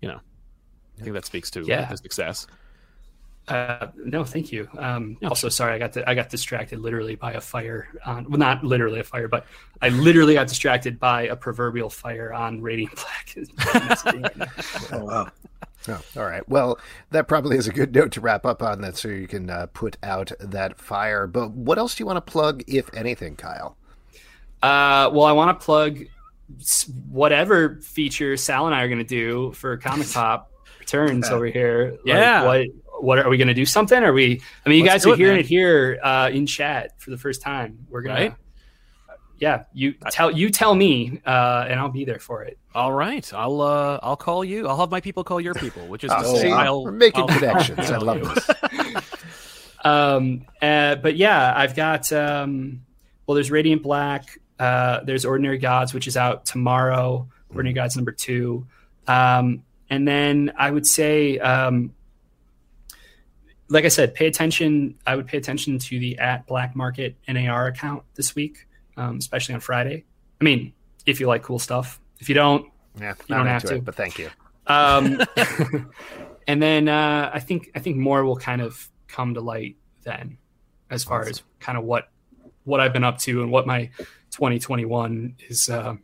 [0.00, 0.20] you know,
[0.98, 1.90] I think that speaks to yeah.
[1.90, 2.46] the success.
[3.48, 4.68] Uh, no, thank you.
[4.78, 8.38] Um, also, sorry, I got to, I got distracted literally by a fire on well,
[8.38, 9.46] not literally a fire, but
[9.80, 12.94] I literally got distracted by a proverbial fire on Radiant
[13.74, 14.50] Black.
[14.92, 15.28] oh, wow.
[15.88, 16.48] Oh, all right.
[16.48, 16.78] Well,
[17.10, 19.66] that probably is a good note to wrap up on that, so you can uh,
[19.72, 21.26] put out that fire.
[21.26, 23.76] But what else do you want to plug, if anything, Kyle?
[24.62, 25.98] Uh, well, I want to plug
[27.10, 31.96] whatever feature Sal and I are going to do for Comic Pop returns over here.
[32.04, 32.42] Yeah.
[32.42, 34.02] Like, what what are we going to do something?
[34.02, 34.40] Are we?
[34.64, 35.40] I mean, you Let's guys are it, hearing man.
[35.40, 37.86] it here uh, in chat for the first time.
[37.90, 38.14] We're gonna.
[38.20, 38.34] Right.
[39.38, 42.58] Yeah, you tell you tell me, uh, and I'll be there for it.
[42.76, 44.68] All right, I'll uh, I'll call you.
[44.68, 46.52] I'll have my people call your people, which is to Oh, say, see?
[46.52, 47.90] I'll, We're making I'll- connections.
[47.90, 49.02] I I'll love this.
[49.84, 52.82] Um, uh, but yeah, I've got um,
[53.26, 54.38] well, there's Radiant Black.
[54.58, 57.28] Uh, there's Ordinary Gods, which is out tomorrow.
[57.50, 58.66] Ordinary Gods number two,
[59.08, 61.94] um, and then I would say, um,
[63.72, 64.94] like I said, pay attention.
[65.06, 69.54] I would pay attention to the at Black Market NAR account this week, um, especially
[69.54, 70.04] on Friday.
[70.40, 70.74] I mean,
[71.06, 71.98] if you like cool stuff.
[72.20, 72.70] If you don't,
[73.00, 73.76] Yeah, You not don't have to.
[73.76, 74.28] it, but thank you.
[74.66, 75.20] um,
[76.46, 80.38] and then uh, I think I think more will kind of come to light then,
[80.90, 82.08] as far as kind of what
[82.64, 83.90] what I've been up to and what my
[84.32, 85.94] 2021 is uh,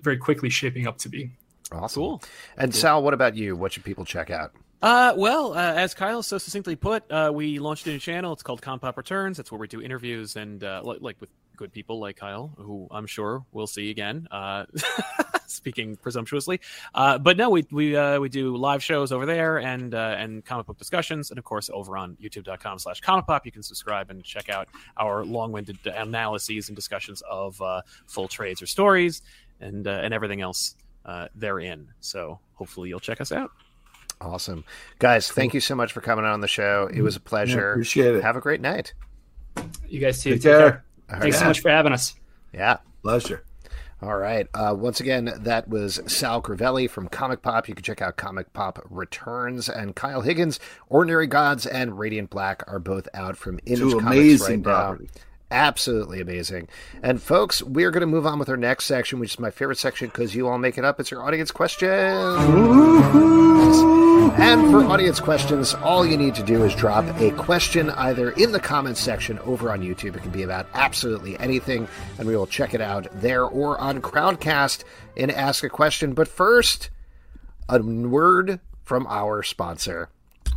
[0.00, 1.32] very quickly shaping up to be.
[1.72, 2.02] Awesome.
[2.02, 2.22] Cool.
[2.56, 3.56] And Sal, what about you?
[3.56, 4.52] What should people check out?
[4.84, 8.34] Uh, well, uh, as Kyle so succinctly put, uh, we launched a new channel.
[8.34, 9.38] It's called Compop Returns.
[9.38, 12.86] That's where we do interviews and uh, li- like with good people like Kyle, who
[12.90, 14.28] I'm sure we'll see again.
[14.30, 14.66] Uh,
[15.46, 16.60] speaking presumptuously,
[16.94, 20.76] uh, but no, we we we do live shows over there and and comic book
[20.76, 24.68] discussions, and of course over on YouTube.com/slash Comic Pop, you can subscribe and check out
[24.98, 27.58] our long-winded analyses and discussions of
[28.06, 29.22] full trades or stories
[29.62, 30.76] and and everything else
[31.34, 31.88] therein.
[32.00, 33.50] So hopefully you'll check us out.
[34.20, 34.64] Awesome.
[34.98, 36.88] Guys, thank you so much for coming on the show.
[36.92, 37.72] It was a pleasure.
[37.72, 38.22] appreciate it.
[38.22, 38.94] Have a great night.
[39.88, 40.32] You guys too.
[40.34, 40.84] Take care.
[41.12, 41.40] All Thanks right.
[41.40, 42.14] so much for having us.
[42.52, 42.78] Yeah.
[43.02, 43.44] Pleasure.
[44.02, 44.46] All right.
[44.52, 47.68] Uh, once again, that was Sal Crivelli from Comic Pop.
[47.68, 50.60] You can check out Comic Pop Returns and Kyle Higgins.
[50.88, 54.98] Ordinary Gods and Radiant Black are both out from Image Two Comics amazing right now.
[55.50, 56.68] Absolutely amazing.
[57.02, 59.50] And folks, we are going to move on with our next section, which is my
[59.50, 60.98] favorite section because you all make it up.
[60.98, 61.92] It's your audience questions.
[64.36, 68.50] And for audience questions, all you need to do is drop a question either in
[68.52, 70.16] the comments section over on YouTube.
[70.16, 71.86] It can be about absolutely anything,
[72.18, 74.82] and we will check it out there or on Crowdcast
[75.16, 76.14] and ask a question.
[76.14, 76.90] But first,
[77.68, 80.10] a word from our sponsor.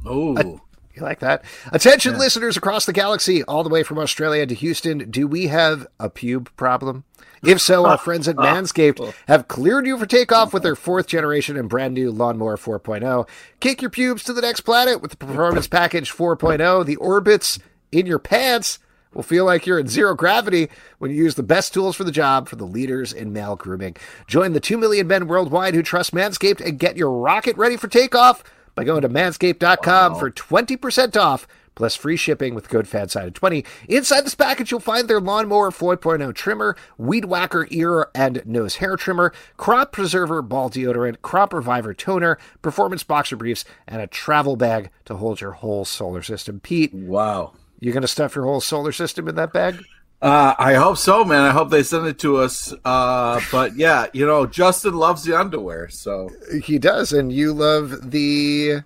[0.05, 0.59] Oh,
[0.95, 1.45] You like that?
[1.71, 5.09] Attention, listeners across the galaxy, all the way from Australia to Houston.
[5.11, 7.03] Do we have a pube problem?
[7.43, 8.41] If so, our friends at oh.
[8.41, 13.27] Manscaped have cleared you for takeoff with their fourth generation and brand new Lawnmower 4.0.
[13.59, 16.85] Kick your pubes to the next planet with the Performance Package 4.0.
[16.85, 17.59] The orbits
[17.91, 18.79] in your pants
[19.13, 20.69] will feel like you're in zero gravity
[20.99, 23.95] when you use the best tools for the job for the leaders in male grooming.
[24.27, 27.87] Join the 2 million men worldwide who trust Manscaped and get your rocket ready for
[27.87, 28.43] takeoff
[28.75, 31.47] by going to manscaped.com for 20% off
[31.77, 33.63] plus free shipping with code FANSIDED20.
[33.87, 38.97] Inside this package, you'll find their Lawnmower 4.0 trimmer, Weed Whacker ear and nose hair
[38.97, 44.89] trimmer, Crop Preserver ball deodorant, Crop Reviver toner, Performance boxer briefs, and a travel bag
[45.05, 46.59] to hold your whole solar system.
[46.59, 47.53] Pete, wow.
[47.79, 49.77] You're going to stuff your whole solar system in that bag?
[50.19, 51.43] Uh, I hope so, man.
[51.43, 52.73] I hope they send it to us.
[52.83, 56.31] Uh, but yeah, you know, Justin loves the underwear, so
[56.63, 58.81] He does, and you love the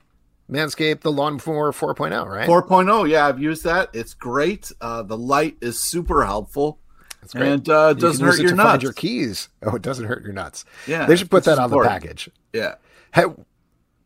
[0.52, 2.48] Manscaped, the Lawnmower 4.0, right?
[2.48, 3.10] 4.0.
[3.10, 3.90] Yeah, I've used that.
[3.94, 4.72] It's great.
[4.82, 6.80] Uh, the light is super helpful,
[7.22, 7.52] That's great.
[7.52, 8.70] and uh, it doesn't use hurt your nuts.
[8.70, 9.50] find your keys.
[9.64, 10.66] Oh, it doesn't hurt your nuts.
[10.88, 12.30] Yeah, they should put that on the package.
[12.54, 12.76] Yeah.
[13.14, 13.24] Hey,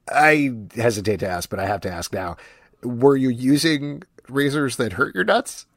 [0.09, 2.37] I hesitate to ask, but I have to ask now.
[2.83, 5.65] Were you using razors that hurt your nuts?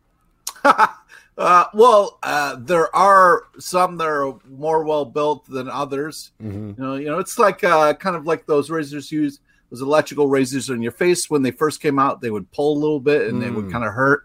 [1.38, 6.32] Uh, well, uh, there are some that are more well built than others.
[6.42, 6.70] Mm-hmm.
[6.70, 9.40] You know, you know, it's like uh, kind of like those razors used
[9.70, 12.20] those electrical razors on your face when they first came out.
[12.20, 13.72] They would pull a little bit and they would Mm.
[13.72, 14.24] kind of hurt.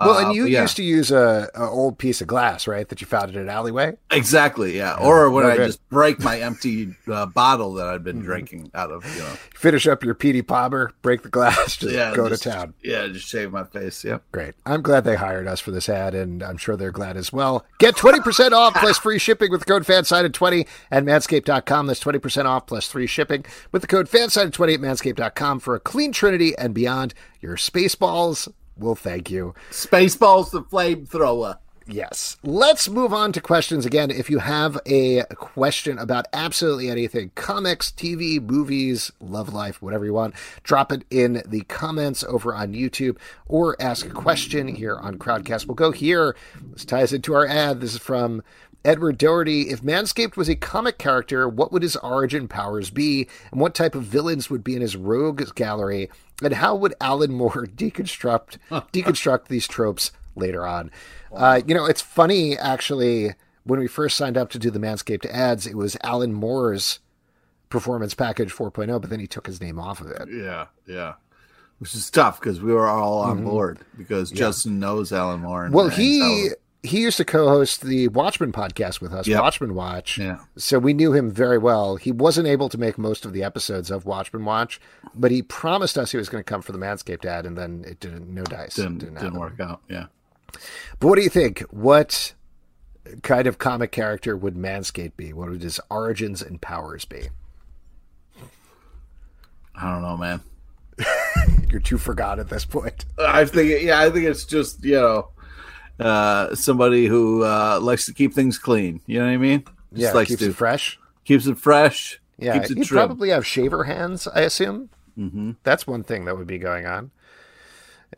[0.00, 0.62] Well, Uh, and you but yeah.
[0.62, 3.48] used to use a, a old piece of glass, right, that you found in an
[3.48, 3.96] alleyway.
[4.10, 4.96] exactly, yeah.
[4.98, 8.24] Or when I just break my empty uh, bottle that I've been Mm-hmm.
[8.26, 12.14] drinking out of, you know, Finish up your Petey Palmer, break the glass, just yeah,
[12.14, 12.74] go just- to town.
[12.82, 14.04] Yeah, just shave my face.
[14.04, 14.18] Yeah.
[14.32, 14.54] Great.
[14.66, 17.64] I'm glad they hired us for this ad, and I'm sure they're glad as well.
[17.78, 21.86] Get 20% off plus free shipping with the code FANSIDED20 at manscaped.com.
[21.86, 26.12] That's 20% off plus free shipping with the code FANSIDED20 at manscaped.com for a clean
[26.12, 27.12] trinity and beyond.
[27.40, 29.54] Your spaceballs will thank you.
[29.70, 31.58] Spaceballs the flamethrower.
[31.92, 32.36] Yes.
[32.44, 34.10] Let's move on to questions again.
[34.12, 40.12] If you have a question about absolutely anything comics, TV, movies, love life, whatever you
[40.12, 43.16] want drop it in the comments over on YouTube
[43.46, 45.66] or ask a question here on Crowdcast.
[45.66, 46.36] We'll go here.
[46.72, 47.80] This ties into our ad.
[47.80, 48.42] This is from
[48.84, 49.70] Edward Doherty.
[49.70, 53.28] If Manscaped was a comic character, what would his origin powers be?
[53.50, 56.10] And what type of villains would be in his rogues gallery?
[56.42, 60.90] And how would Alan Moore deconstruct deconstruct these tropes later on?
[61.32, 63.34] Uh, you know, it's funny actually
[63.64, 66.98] when we first signed up to do the Manscaped ads, it was Alan Moore's
[67.68, 70.28] performance package 4.0, but then he took his name off of it.
[70.30, 71.14] Yeah, yeah.
[71.78, 73.46] Which is tough because we were all on mm-hmm.
[73.46, 74.38] board because yeah.
[74.38, 75.68] Justin knows Alan Moore.
[75.70, 76.50] well, he
[76.82, 79.42] he used to co-host the Watchmen podcast with us, yep.
[79.42, 80.18] Watchmen Watch.
[80.18, 80.38] Yeah.
[80.56, 81.96] So we knew him very well.
[81.96, 84.80] He wasn't able to make most of the episodes of Watchmen Watch,
[85.14, 87.84] but he promised us he was going to come for the Manscaped ad, and then
[87.86, 88.32] it didn't.
[88.32, 88.76] No dice.
[88.76, 89.82] Didn't, didn't, didn't work out.
[89.88, 90.06] Yeah.
[90.98, 91.60] But what do you think?
[91.70, 92.34] What
[93.22, 95.32] kind of comic character would Manscaped be?
[95.32, 97.28] What would his origins and powers be?
[99.74, 100.40] I don't know, man.
[101.70, 103.04] You're too forgot at this point.
[103.18, 105.28] I think, yeah, I think it's just you know
[106.00, 109.00] uh, somebody who uh, likes to keep things clean.
[109.06, 109.64] You know what I mean?
[109.92, 110.98] Just yeah, likes keeps to, it fresh.
[111.24, 112.20] Keeps it fresh.
[112.38, 112.98] Yeah, keeps it he'd trim.
[113.06, 114.26] probably have shaver hands.
[114.28, 114.90] I assume.
[115.18, 115.52] Mm-hmm.
[115.62, 117.10] That's one thing that would be going on.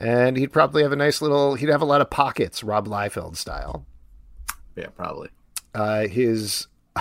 [0.00, 1.54] And he'd probably have a nice little.
[1.54, 3.84] He'd have a lot of pockets, Rob Liefeld style.
[4.76, 5.30] Yeah, probably.
[5.74, 6.68] Uh, his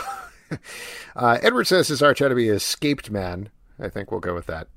[1.16, 3.50] uh, Edward says his arch enemy is Escaped Man.
[3.80, 4.68] I think we'll go with that.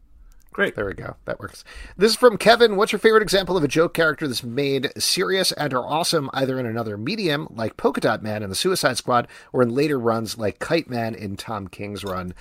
[0.54, 0.76] Great.
[0.76, 1.16] There we go.
[1.24, 1.64] That works.
[1.96, 2.76] This is from Kevin.
[2.76, 6.60] What's your favorite example of a joke character that's made serious and or awesome either
[6.60, 10.38] in another medium, like Polka Dot Man in the Suicide Squad, or in later runs
[10.38, 12.34] like Kite Man in Tom King's run?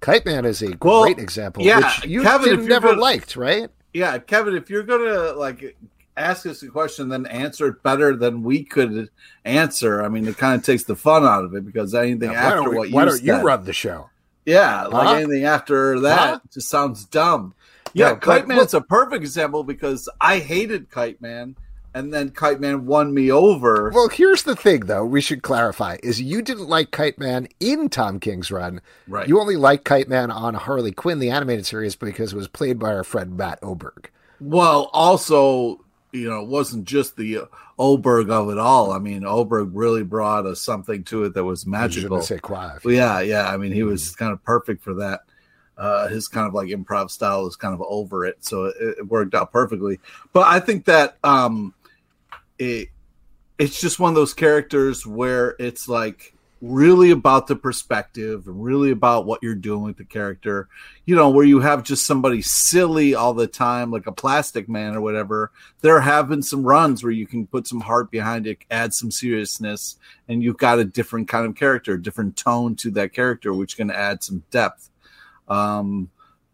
[0.00, 3.70] Kite Man is a well, great example, yeah, which you Kevin, never gonna, liked, right?
[3.94, 5.76] Yeah, Kevin, if you're gonna like
[6.16, 9.10] ask us a question, then answer it better than we could
[9.44, 10.02] answer.
[10.02, 12.70] I mean, it kind of takes the fun out of it because anything now, after
[12.70, 14.10] we, what you why don't said, you run the show?
[14.44, 15.14] Yeah, like huh?
[15.14, 16.40] anything after that huh?
[16.52, 17.54] just sounds dumb.
[17.92, 21.56] Yeah, no, Kite Man's a perfect example because I hated Kite Man,
[21.94, 23.90] and then Kite Man won me over.
[23.94, 25.04] Well, here's the thing, though.
[25.04, 29.28] We should clarify: is you didn't like Kite Man in Tom King's run, right?
[29.28, 32.78] You only liked Kite Man on Harley Quinn, the animated series, because it was played
[32.78, 34.10] by our friend Matt Oberg.
[34.40, 37.48] Well, also, you know, it wasn't just the
[37.78, 38.92] Oberg of it all.
[38.92, 42.18] I mean, Oberg really brought us something to it that was magical.
[42.84, 43.50] Well, yeah, yeah.
[43.50, 44.16] I mean, he was mm.
[44.16, 45.20] kind of perfect for that
[45.80, 49.08] uh, his kind of like improv style is kind of over it, so it, it
[49.08, 49.98] worked out perfectly.
[50.34, 51.72] But I think that um,
[52.58, 52.88] it
[53.58, 58.90] it's just one of those characters where it's like really about the perspective, and really
[58.90, 60.68] about what you're doing with the character.
[61.06, 64.94] You know, where you have just somebody silly all the time, like a plastic man
[64.94, 65.50] or whatever.
[65.80, 69.10] There have been some runs where you can put some heart behind it, add some
[69.10, 69.96] seriousness,
[70.28, 73.90] and you've got a different kind of character, different tone to that character, which can
[73.90, 74.89] add some depth.
[75.50, 76.10] Um,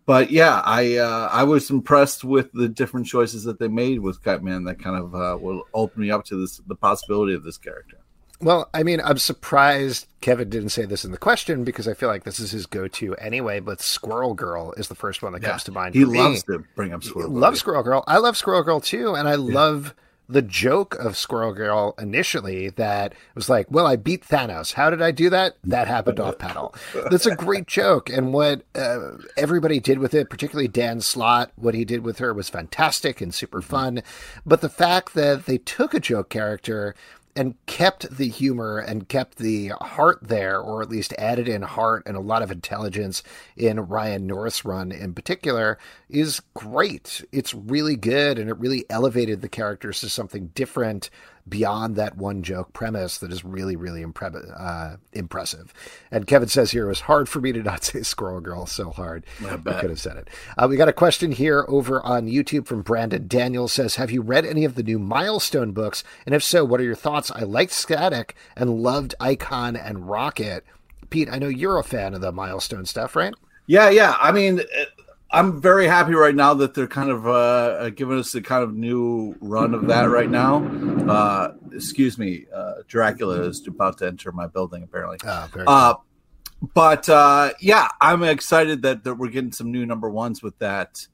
[0.06, 4.22] but yeah, I uh, I was impressed with the different choices that they made with
[4.22, 7.42] Kite Man that kind of uh, will open me up to this the possibility of
[7.42, 7.98] this character.
[8.40, 12.10] Well, I mean, I'm surprised Kevin didn't say this in the question because I feel
[12.10, 13.60] like this is his go-to anyway.
[13.60, 15.94] But Squirrel Girl is the first one that yeah, comes to mind.
[15.94, 16.56] He loves me.
[16.56, 17.30] to bring up Squirrel.
[17.30, 17.38] Girl.
[17.38, 18.04] Love Squirrel Girl.
[18.06, 19.36] I love Squirrel Girl too, and I yeah.
[19.38, 19.94] love
[20.28, 24.74] the joke of Squirrel Girl initially that was like, well, I beat Thanos.
[24.74, 25.56] How did I do that?
[25.62, 26.74] That happened off panel.
[27.10, 28.10] That's a great joke.
[28.10, 32.34] And what uh, everybody did with it, particularly Dan Slott, what he did with her
[32.34, 34.02] was fantastic and super fun.
[34.44, 36.94] But the fact that they took a joke character
[37.36, 42.02] and kept the humor and kept the heart there, or at least added in heart
[42.06, 43.22] and a lot of intelligence
[43.56, 47.22] in Ryan North's run in particular, is great.
[47.30, 51.10] It's really good, and it really elevated the characters to something different
[51.48, 55.72] beyond that one joke premise that is really, really impre- uh, impressive.
[56.10, 58.90] And Kevin says here, it was hard for me to not say Squirrel Girl so
[58.90, 59.24] hard.
[59.44, 60.28] I, I could have said it.
[60.58, 64.22] Uh, we got a question here over on YouTube from Brandon Daniel says, Have you
[64.22, 66.02] read any of the new Milestone books?
[66.24, 67.30] And if so, what are your thoughts?
[67.30, 70.64] I liked Static and loved Icon and Rocket.
[71.10, 73.34] Pete, I know you're a fan of the Milestone stuff, right?
[73.66, 74.16] Yeah, yeah.
[74.20, 74.62] I mean,
[75.30, 78.62] I'm very happy right now that they're kind of uh, uh, giving us a kind
[78.62, 80.64] of new run of that right now.
[81.08, 85.18] Uh, excuse me, uh, Dracula is about to enter my building apparently.
[85.66, 86.02] Oh,
[86.74, 91.06] but uh, yeah, I'm excited that, that we're getting some new number ones with that.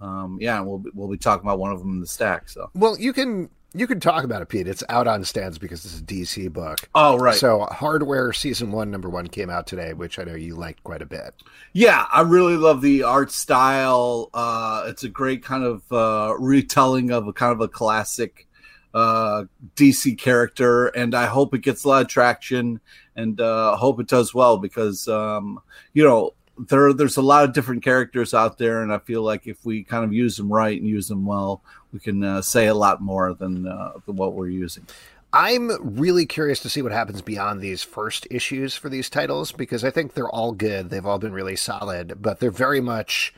[0.00, 2.48] Um, yeah, we'll we'll be talking about one of them in the stack.
[2.48, 4.66] So well, you can you can talk about it, Pete.
[4.66, 6.88] It's out on stands because it's a DC book.
[6.94, 7.34] Oh, right.
[7.34, 11.02] So, Hardware season one, number one, came out today, which I know you liked quite
[11.02, 11.34] a bit.
[11.72, 14.30] Yeah, I really love the art style.
[14.32, 18.46] Uh, it's a great kind of uh, retelling of a kind of a classic
[18.94, 19.44] uh,
[19.74, 22.80] DC character, and I hope it gets a lot of traction,
[23.14, 25.60] and uh, hope it does well because um,
[25.92, 29.46] you know there there's a lot of different characters out there, and I feel like
[29.46, 31.62] if we kind of use them right and use them well,
[31.92, 34.86] we can uh, say a lot more than, uh, than what we're using.
[35.32, 39.84] I'm really curious to see what happens beyond these first issues for these titles because
[39.84, 40.88] I think they're all good.
[40.88, 43.34] They've all been really solid, but they're very much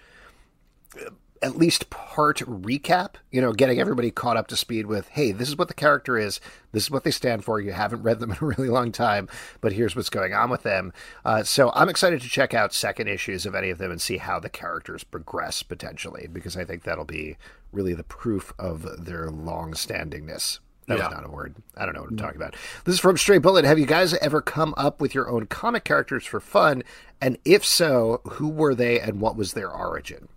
[1.42, 5.48] at least part recap, you know, getting everybody caught up to speed with, hey, this
[5.48, 6.40] is what the character is,
[6.72, 7.60] this is what they stand for.
[7.60, 9.28] You haven't read them in a really long time,
[9.60, 10.92] but here's what's going on with them.
[11.24, 14.18] Uh, so I'm excited to check out second issues of any of them and see
[14.18, 17.36] how the characters progress potentially, because I think that'll be
[17.72, 20.58] really the proof of their long standingness.
[20.86, 21.08] That yeah.
[21.08, 21.54] was not a word.
[21.76, 22.56] I don't know what I'm talking about.
[22.84, 23.66] This is from Straight Bullet.
[23.66, 26.82] Have you guys ever come up with your own comic characters for fun?
[27.20, 30.28] And if so, who were they and what was their origin?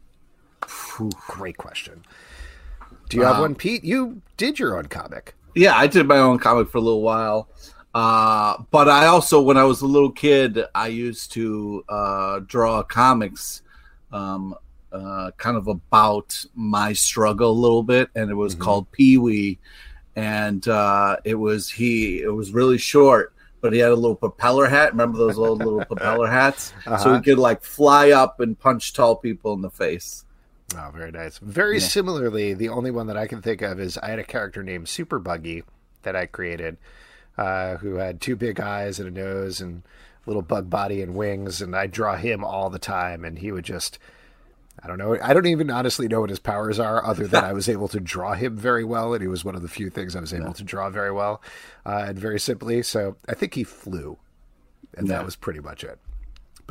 [1.10, 2.04] Great question.
[3.10, 3.84] Do you have um, one, Pete?
[3.84, 5.36] You did your own comic.
[5.56, 7.50] Yeah, I did my own comic for a little while.
[7.94, 12.84] Uh, but I also, when I was a little kid, I used to uh, draw
[12.84, 13.62] comics
[14.14, 14.56] um,
[14.92, 18.64] uh, kind of about my struggle a little bit, and it was mm-hmm.
[18.64, 19.60] called Pee Wee.
[20.16, 24.68] And uh, it was he, it was really short, but he had a little propeller
[24.68, 24.92] hat.
[24.92, 26.74] Remember those old little propeller hats?
[26.86, 26.98] Uh-huh.
[26.98, 30.26] So he could like fly up and punch tall people in the face.
[30.78, 31.38] Oh, very nice.
[31.40, 31.88] Very yeah.
[31.88, 34.90] similarly, the only one that I can think of is I had a character named
[34.90, 35.64] Super Buggy
[36.04, 36.78] that I created,
[37.38, 39.84] uh, who had two big eyes and a nose and
[40.26, 43.66] little bug body and wings, and I draw him all the time, and he would
[43.66, 44.00] just.
[44.84, 45.18] I don't know.
[45.22, 48.00] I don't even honestly know what his powers are, other than I was able to
[48.00, 50.48] draw him very well, and he was one of the few things I was able
[50.48, 50.54] yeah.
[50.54, 51.42] to draw very well
[51.86, 52.82] uh, and very simply.
[52.82, 54.18] So I think he flew,
[54.98, 55.18] and yeah.
[55.18, 56.00] that was pretty much it.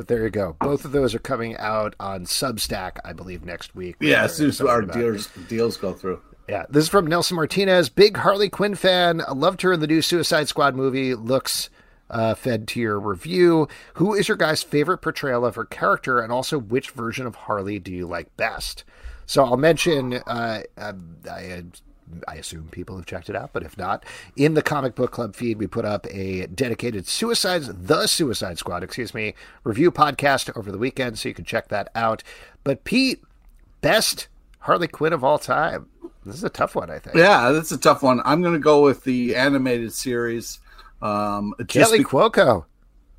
[0.01, 0.55] But there you go.
[0.59, 3.97] Both of those are coming out on Substack, I believe, next week.
[3.99, 6.19] Yeah, as soon as our deals, deals go through.
[6.49, 7.89] Yeah, this is from Nelson Martinez.
[7.89, 9.21] Big Harley Quinn fan.
[9.31, 11.13] Loved her in the new Suicide Squad movie.
[11.13, 11.69] Looks
[12.09, 13.67] uh, fed to your review.
[13.93, 17.77] Who is your guy's favorite portrayal of her character, and also which version of Harley
[17.77, 18.83] do you like best?
[19.27, 20.15] So I'll mention.
[20.15, 20.93] Uh, I,
[21.29, 21.63] I
[22.27, 24.05] I assume people have checked it out, but if not,
[24.35, 28.83] in the comic book club feed, we put up a dedicated Suicides, the Suicide Squad,
[28.83, 29.33] excuse me,
[29.63, 32.23] review podcast over the weekend, so you can check that out.
[32.63, 33.21] But Pete,
[33.81, 34.27] best
[34.59, 35.87] Harley Quinn of all time.
[36.25, 37.15] This is a tough one, I think.
[37.15, 38.21] Yeah, that's a tough one.
[38.25, 40.59] I'm going to go with the animated series.
[41.01, 42.65] Um, Kaley be- Cuoco.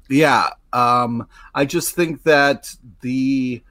[0.08, 3.62] Yeah, um, I just think that the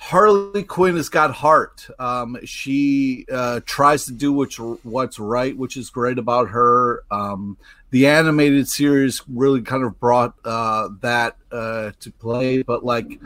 [0.00, 1.86] Harley Quinn has got heart.
[1.98, 7.02] Um, she uh, tries to do what's, what's right, which is great about her.
[7.10, 7.58] Um,
[7.90, 13.18] the animated series really kind of brought uh, that uh, to play, but like,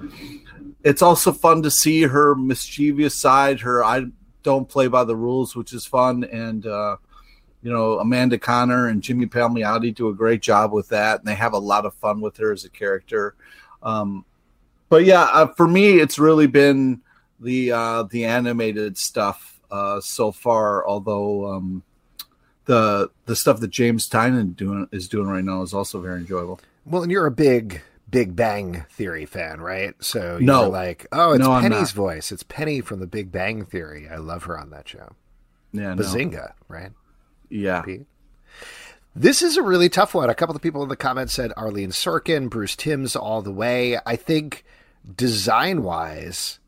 [0.82, 3.60] it's also fun to see her mischievous side.
[3.60, 4.06] Her I
[4.42, 6.96] don't play by the rules, which is fun, and uh,
[7.62, 11.34] you know Amanda Conner and Jimmy Palmiotti do a great job with that, and they
[11.34, 13.34] have a lot of fun with her as a character.
[13.82, 14.24] Um,
[14.92, 17.00] but yeah, uh, for me, it's really been
[17.40, 20.86] the uh, the animated stuff uh, so far.
[20.86, 21.82] Although um,
[22.66, 26.60] the the stuff that James Tynion doing is doing right now is also very enjoyable.
[26.84, 29.94] Well, and you're a big Big Bang Theory fan, right?
[30.00, 30.68] So you're no.
[30.68, 32.30] like, oh, it's no, Penny's voice.
[32.30, 34.10] It's Penny from the Big Bang Theory.
[34.10, 35.14] I love her on that show.
[35.72, 36.52] Yeah, Bazinga, no.
[36.68, 36.90] right?
[37.48, 37.80] Yeah.
[37.80, 38.04] Pete?
[39.16, 40.28] This is a really tough one.
[40.28, 43.98] A couple of people in the comments said Arlene Sorkin, Bruce Timm's all the way.
[44.04, 44.66] I think
[45.16, 46.58] design wise,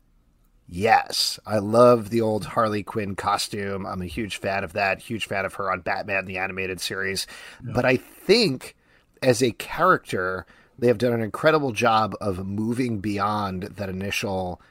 [0.67, 1.39] yes.
[1.45, 3.85] I love the old Harley Quinn costume.
[3.85, 4.99] I'm a huge fan of that.
[4.99, 7.27] Huge fan of her on Batman, the animated series.
[7.65, 7.73] Yeah.
[7.73, 8.75] But I think
[9.21, 10.45] as a character,
[10.77, 14.61] they have done an incredible job of moving beyond that initial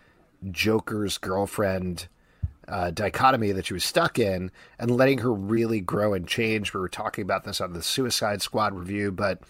[0.51, 2.09] Joker's girlfriend
[2.69, 6.73] uh, dichotomy that she was stuck in and letting her really grow and change.
[6.73, 9.41] We were talking about this on the Suicide Squad review, but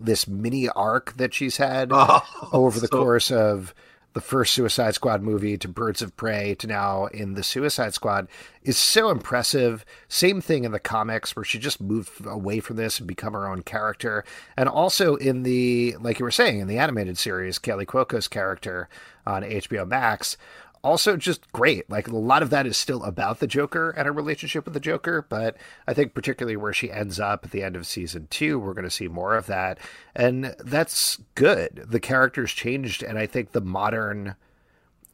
[0.00, 3.02] this mini arc that she's had oh, over the so...
[3.02, 3.74] course of
[4.14, 8.26] the first Suicide Squad movie to Birds of Prey to now in the Suicide Squad
[8.62, 9.84] is so impressive.
[10.08, 13.46] Same thing in the comics where she just moved away from this and become her
[13.46, 14.24] own character.
[14.56, 18.88] And also in the, like you were saying, in the animated series, Kelly Cuoco's character
[19.26, 20.36] on HBO Max
[20.82, 21.88] also just great.
[21.90, 24.80] Like a lot of that is still about the Joker and her relationship with the
[24.80, 25.56] Joker, but
[25.86, 28.84] I think particularly where she ends up at the end of season two, we're going
[28.84, 29.78] to see more of that,
[30.14, 31.84] and that's good.
[31.88, 34.36] The character's changed, and I think the modern.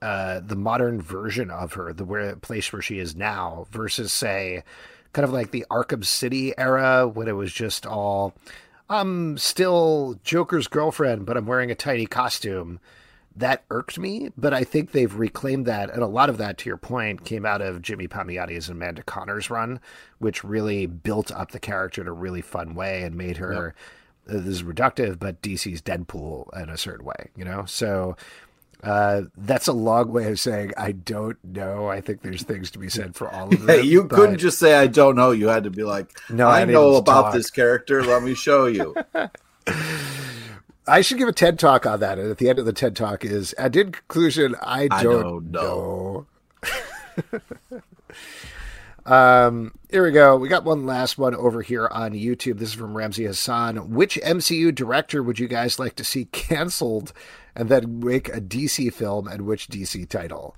[0.02, 4.62] Uh, the modern version of her, the where place where she is now, versus say,
[5.14, 8.34] kind of like the Arkham City era when it was just all,
[8.90, 12.80] I'm still Joker's girlfriend, but I'm wearing a tiny costume
[13.36, 16.70] that irked me, but I think they've reclaimed that, and a lot of that, to
[16.70, 19.80] your point, came out of Jimmy Palmiotti's and Amanda Conner's run,
[20.18, 23.74] which really built up the character in a really fun way and made her.
[24.26, 24.36] Yep.
[24.36, 27.64] Uh, this is reductive, but DC's Deadpool in a certain way, you know.
[27.66, 28.16] So
[28.82, 31.88] uh, that's a long way of saying I don't know.
[31.88, 33.68] I think there's things to be said for all of them.
[33.68, 34.16] Hey, you but...
[34.16, 35.30] couldn't just say I don't know.
[35.32, 37.34] You had to be like, no, I, I know about talk.
[37.34, 38.02] this character.
[38.02, 38.94] Let me show you.
[40.86, 42.18] I should give a TED talk on that.
[42.18, 45.02] And at the end of the TED talk is, and in conclusion, I don't, I
[45.02, 46.26] don't know.
[49.06, 50.36] um, here we go.
[50.36, 52.58] We got one last one over here on YouTube.
[52.58, 53.92] This is from Ramsey Hassan.
[53.92, 57.12] Which MCU director would you guys like to see canceled
[57.56, 60.56] and then make a DC film and which DC title?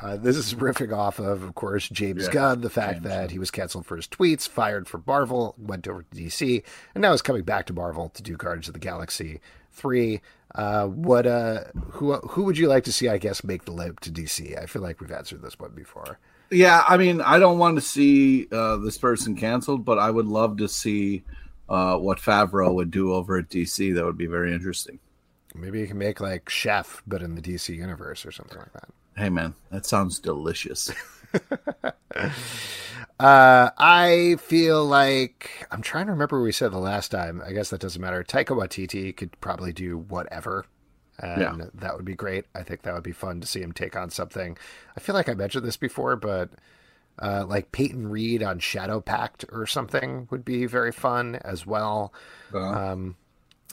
[0.00, 3.30] Uh, this is riffing off of, of course, James Yeah, Gunn, the fact James that
[3.32, 6.62] he was canceled for his tweets, fired for Marvel, went over to DC,
[6.94, 9.40] and now is coming back to Marvel to do Guardians of the Galaxy
[9.78, 10.20] three.
[10.54, 13.08] Uh, what uh, who who would you like to see?
[13.08, 14.60] I guess make the leap to DC.
[14.60, 16.18] I feel like we've answered this one before.
[16.50, 20.26] Yeah, I mean, I don't want to see uh, this person canceled, but I would
[20.26, 21.22] love to see
[21.68, 23.94] uh, what Favreau would do over at DC.
[23.94, 24.98] That would be very interesting.
[25.54, 28.88] Maybe you can make like Chef, but in the DC universe or something like that.
[29.16, 30.90] Hey, man, that sounds delicious.
[33.18, 37.42] Uh, I feel like I'm trying to remember what we said the last time.
[37.44, 38.22] I guess that doesn't matter.
[38.22, 40.66] Taika Waititi could probably do whatever,
[41.18, 41.66] and Yeah.
[41.74, 42.44] that would be great.
[42.54, 44.56] I think that would be fun to see him take on something.
[44.96, 46.50] I feel like I mentioned this before, but
[47.20, 52.12] uh, like Peyton Reed on Shadow Pact or something would be very fun as well.
[52.54, 53.16] Um,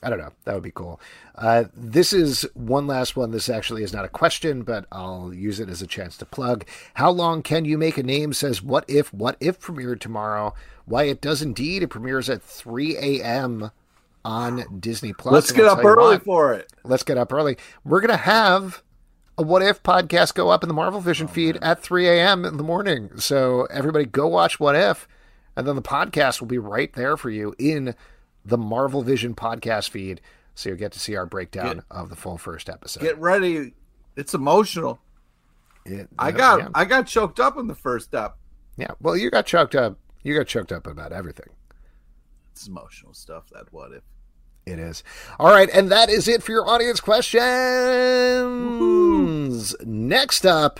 [0.03, 0.31] I don't know.
[0.43, 0.99] That would be cool.
[1.35, 3.31] Uh, this is one last one.
[3.31, 6.65] This actually is not a question, but I'll use it as a chance to plug.
[6.95, 8.33] How long can you make a name?
[8.33, 9.13] Says What If?
[9.13, 10.53] What If premiered tomorrow?
[10.85, 11.81] Why it does indeed.
[11.81, 13.71] It premieres at 3 a.m.
[14.23, 15.33] on Disney Plus.
[15.33, 16.71] Let's And get up early what, for it.
[16.83, 17.57] Let's get up early.
[17.83, 18.83] We're gonna have
[19.37, 22.45] a What If podcast go up in the Marvel Vision feed at 3 a.m.
[22.45, 23.11] in the morning.
[23.17, 25.07] So everybody go watch What If,
[25.55, 27.95] and then the podcast will be right there for you in
[28.45, 30.21] the Marvel Vision podcast feed.
[30.53, 33.01] So you'll get to see our breakdown Get- of the full first episode.
[33.01, 33.73] Get ready.
[34.15, 34.99] It's emotional.
[35.85, 36.67] It- I got yeah.
[36.73, 38.37] I got choked up in the first step.
[38.77, 38.91] yeah.
[39.01, 39.97] Well, you got choked up.
[40.23, 41.49] You got choked up about everything.
[42.51, 43.43] It's emotional stuff.
[43.51, 44.03] That what if?
[44.65, 45.03] It is.
[45.39, 47.45] All right, and that is it for your audience questions.
[49.85, 50.79] Next up,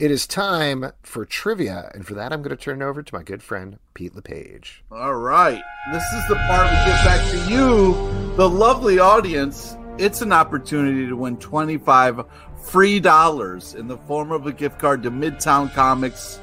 [0.00, 3.14] it is time for trivia, and for that, I'm going to turn it over to
[3.14, 4.82] my good friend Pete LePage.
[4.90, 5.62] All right.
[5.92, 7.92] This is the part we get back to you,
[8.36, 9.76] the lovely audience.
[9.98, 12.24] It's an opportunity to win 25
[12.62, 16.40] free dollars in the form of a gift card to Midtown Comics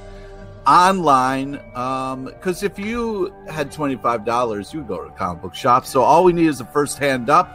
[0.67, 1.59] online.
[1.73, 5.87] Um, because if you had $25, you go to a comic book shop.
[5.87, 7.49] So all we need is a first hand up.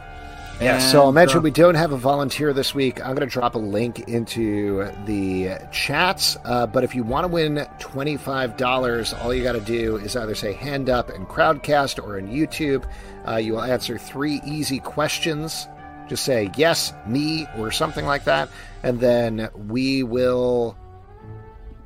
[0.61, 2.99] Yeah, so I'll And, mention uh, we don't have a volunteer this week.
[3.01, 6.37] I'm going to drop a link into the chats.
[6.45, 10.35] Uh, but if you want to win $25, all you got to do is either
[10.35, 12.85] say hand up in Crowdcast or in YouTube.
[13.27, 15.67] Uh, you will answer three easy questions.
[16.07, 18.49] Just say yes, me, or something like that.
[18.83, 20.77] And then we will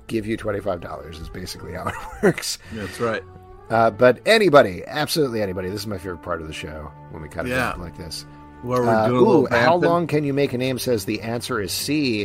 [0.07, 2.57] give you $25, is basically how it works.
[2.73, 3.23] That's right.
[3.69, 5.69] Uh, but anybody, absolutely anybody.
[5.69, 7.73] This is my favorite part of the show when we cut of Yeah.
[7.73, 8.25] do it like this.
[8.63, 10.79] Where we're Uh, doing ooh, how long can you make a name?
[10.79, 12.23] Says the answer is C.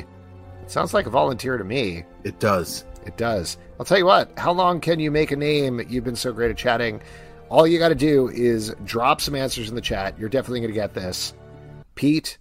[0.62, 2.04] It sounds like a volunteer to me.
[2.24, 2.84] It does.
[3.04, 3.58] It does.
[3.78, 4.30] I'll tell you what.
[4.38, 5.84] How long can you make a name?
[5.88, 7.02] You've been so great at chatting.
[7.48, 10.18] All you got to do is drop some answers in the chat.
[10.18, 11.34] You're definitely going to get this.
[11.94, 12.38] Pete,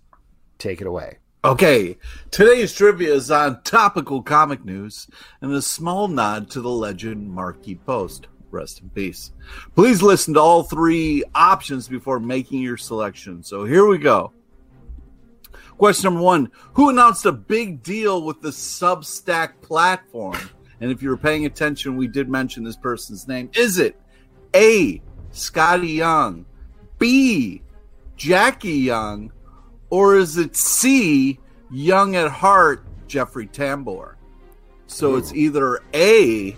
[0.58, 1.18] take it away.
[1.44, 1.98] Okay,
[2.30, 5.08] today's trivia is on topical comic news
[5.42, 8.28] and a small nod to the legend Markie Post.
[8.52, 9.32] Rest in peace.
[9.76, 13.44] Please listen to all three options before making your selection.
[13.44, 14.34] So here we go.
[15.78, 20.38] Question number one Who announced a big deal with the Substack platform?
[20.80, 23.50] And if you were paying attention, we did mention this person's name.
[23.56, 23.96] Is it
[24.56, 25.02] A.
[25.32, 26.46] Skottie Young,
[27.00, 27.62] B.
[28.18, 29.32] Jackie Young,
[29.90, 31.40] or is it C,
[31.72, 34.16] young at heart, Jeffrey Tambor?
[34.86, 36.56] So it's either A,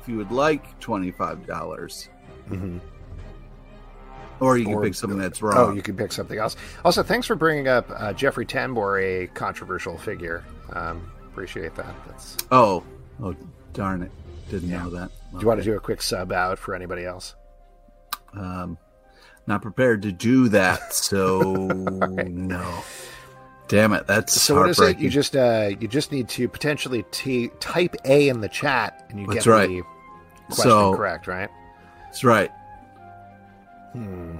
[0.00, 2.08] if you would like $25, dollars
[4.40, 5.56] or you can Or- pick something that's wrong.
[5.56, 6.56] Oh, you can pick something else.
[6.84, 10.44] Also, thanks for bringing up uh, Jeffrey Tambor, a controversial figure.
[10.72, 11.94] Um, appreciate that.
[12.06, 12.36] That's.
[12.52, 12.84] oh,
[13.22, 13.34] oh,
[13.72, 14.12] darn it.
[14.48, 15.10] Didn't know that.
[15.32, 17.34] Do you want to do a quick sub out for anybody else?
[18.32, 18.78] Um,
[19.46, 21.40] not prepared to do that, so
[22.26, 22.82] no.
[23.68, 24.98] Damn it, that's So what is it?
[24.98, 29.20] You just uh, you just need to potentially t- type A in the chat, and
[29.20, 29.68] you That's get right.
[29.68, 29.82] the
[30.46, 31.50] question So- correct, right?
[32.04, 32.50] That's right.
[33.92, 34.38] Hmm.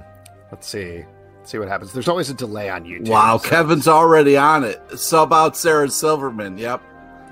[0.51, 1.05] Let's see.
[1.37, 1.93] Let's see what happens.
[1.93, 3.09] There's always a delay on YouTube.
[3.09, 4.81] Wow, so- Kevin's already on it.
[4.97, 6.57] Sub out Sarah Silverman.
[6.57, 6.81] Yep.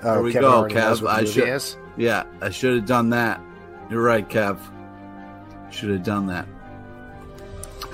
[0.04, 1.08] Oh, There we Kevin go, Kev.
[1.08, 1.76] I should- is?
[1.96, 3.40] Yeah, I should have done that.
[3.90, 4.58] You're right, Kev.
[5.70, 6.46] Should have done that.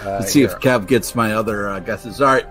[0.01, 0.51] Uh, Let's see here.
[0.51, 2.20] if Kev gets my other uh, guesses.
[2.20, 2.47] All right.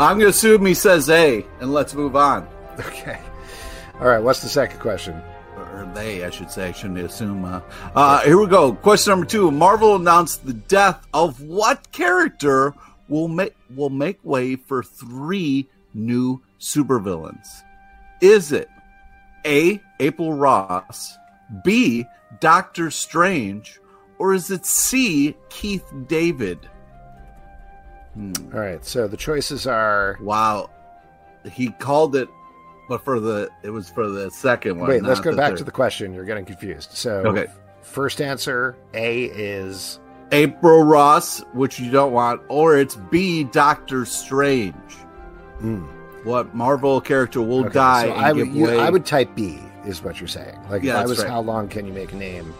[0.00, 2.48] I'm going to assume he says A, and let's move on.
[2.78, 3.20] Okay.
[4.00, 4.22] All right.
[4.22, 5.20] What's the second question?
[5.58, 6.68] Or they, I should say.
[6.68, 7.44] I shouldn't assume.
[7.44, 7.60] Uh,
[7.94, 8.72] uh, here we go.
[8.72, 9.50] Question number two.
[9.50, 12.72] Marvel announced the death of what character
[13.10, 17.60] will make will make way for three new supervillains.
[18.22, 18.70] Is it
[19.44, 19.82] A.
[20.00, 21.14] April Ross,
[21.62, 22.06] B.
[22.40, 23.78] Doctor Strange,
[24.18, 25.36] or is it C.
[25.50, 26.70] Keith David?
[28.14, 28.32] Hmm.
[28.52, 30.18] All right, so the choices are.
[30.20, 30.70] Wow,
[31.50, 32.28] he called it,
[32.88, 34.88] but for the it was for the second one.
[34.88, 35.58] Wait, let's go back third.
[35.58, 36.12] to the question.
[36.12, 36.92] You're getting confused.
[36.92, 37.46] So, okay,
[37.82, 40.00] first answer A is
[40.32, 44.74] April Ross, which you don't want, or it's B Doctor Strange.
[45.60, 45.86] Mm.
[46.24, 48.04] What Marvel character will okay, die?
[48.04, 50.58] So I, would, you, I would type B, is what you're saying.
[50.68, 51.28] Like yeah, if I was, right.
[51.28, 52.52] how long can you make a name?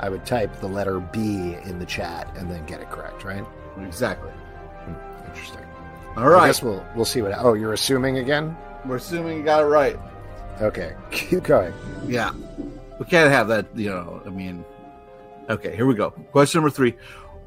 [0.00, 3.44] I would type the letter B in the chat and then get it correct, right?
[3.82, 4.30] Exactly.
[5.34, 5.66] Interesting.
[6.16, 6.44] All right.
[6.44, 7.32] I guess we'll we'll see what.
[7.36, 8.56] Oh, you're assuming again?
[8.86, 9.98] We're assuming you got it right.
[10.60, 11.74] Okay, keep going.
[12.06, 12.32] Yeah,
[12.98, 13.66] we can't have that.
[13.76, 14.64] You know, I mean,
[15.50, 16.10] Okay, here we go.
[16.10, 16.94] Question number three.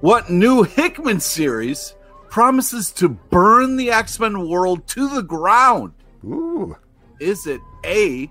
[0.01, 1.95] What new Hickman series
[2.29, 5.93] promises to burn the X Men world to the ground?
[6.23, 6.75] Ooh.
[7.19, 8.29] Is it A,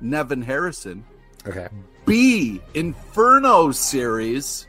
[0.00, 1.04] Nevin Harrison?
[1.46, 1.68] Okay.
[2.06, 4.66] B, Inferno series?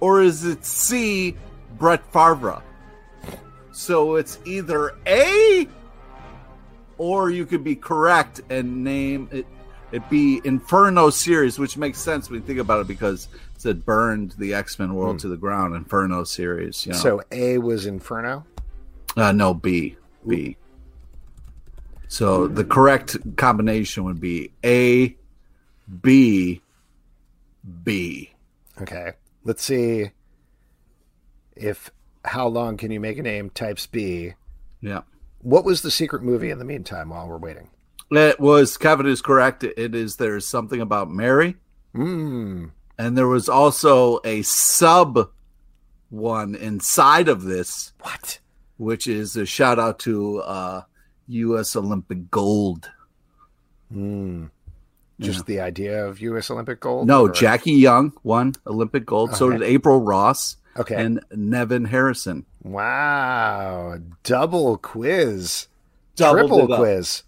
[0.00, 1.34] Or is it C,
[1.78, 2.62] Brett Favre?
[3.74, 5.68] So it's either A
[6.96, 9.46] or you could be correct and name it
[9.92, 13.28] it be Inferno series, which makes sense when you think about it because
[13.62, 15.18] that burned the X Men world hmm.
[15.20, 15.74] to the ground.
[15.74, 16.86] Inferno series.
[16.86, 16.98] You know?
[16.98, 18.44] So A was Inferno.
[19.16, 19.96] Uh, no, B.
[20.26, 20.56] B.
[22.08, 25.16] So the correct combination would be A,
[26.02, 26.60] B,
[27.82, 28.32] B.
[28.80, 29.12] Okay.
[29.44, 30.10] Let's see
[31.56, 31.90] if
[32.24, 34.34] how long can you make a name types B.
[34.80, 35.02] Yeah.
[35.40, 37.70] What was the secret movie in the meantime while we're waiting?
[38.10, 39.64] It was Kevin is correct.
[39.64, 41.56] It is there's something about Mary.
[41.92, 42.66] Hmm
[42.98, 45.30] and there was also a sub
[46.10, 47.92] one inside of this.
[48.00, 48.38] What?
[48.76, 50.82] Which is a shout out to uh,
[51.28, 51.76] U.S.
[51.76, 52.90] Olympic gold.
[53.92, 54.50] Mm.
[55.20, 55.44] Just yeah.
[55.46, 56.50] the idea of U.S.
[56.50, 57.06] Olympic gold?
[57.06, 57.32] No, or?
[57.32, 59.30] Jackie Young won Olympic gold.
[59.30, 59.38] Okay.
[59.38, 60.56] So did April Ross.
[60.76, 60.96] Okay.
[60.96, 62.46] And Nevin Harrison.
[62.62, 63.98] Wow.
[64.22, 65.68] Double quiz.
[66.16, 67.22] Double triple quiz.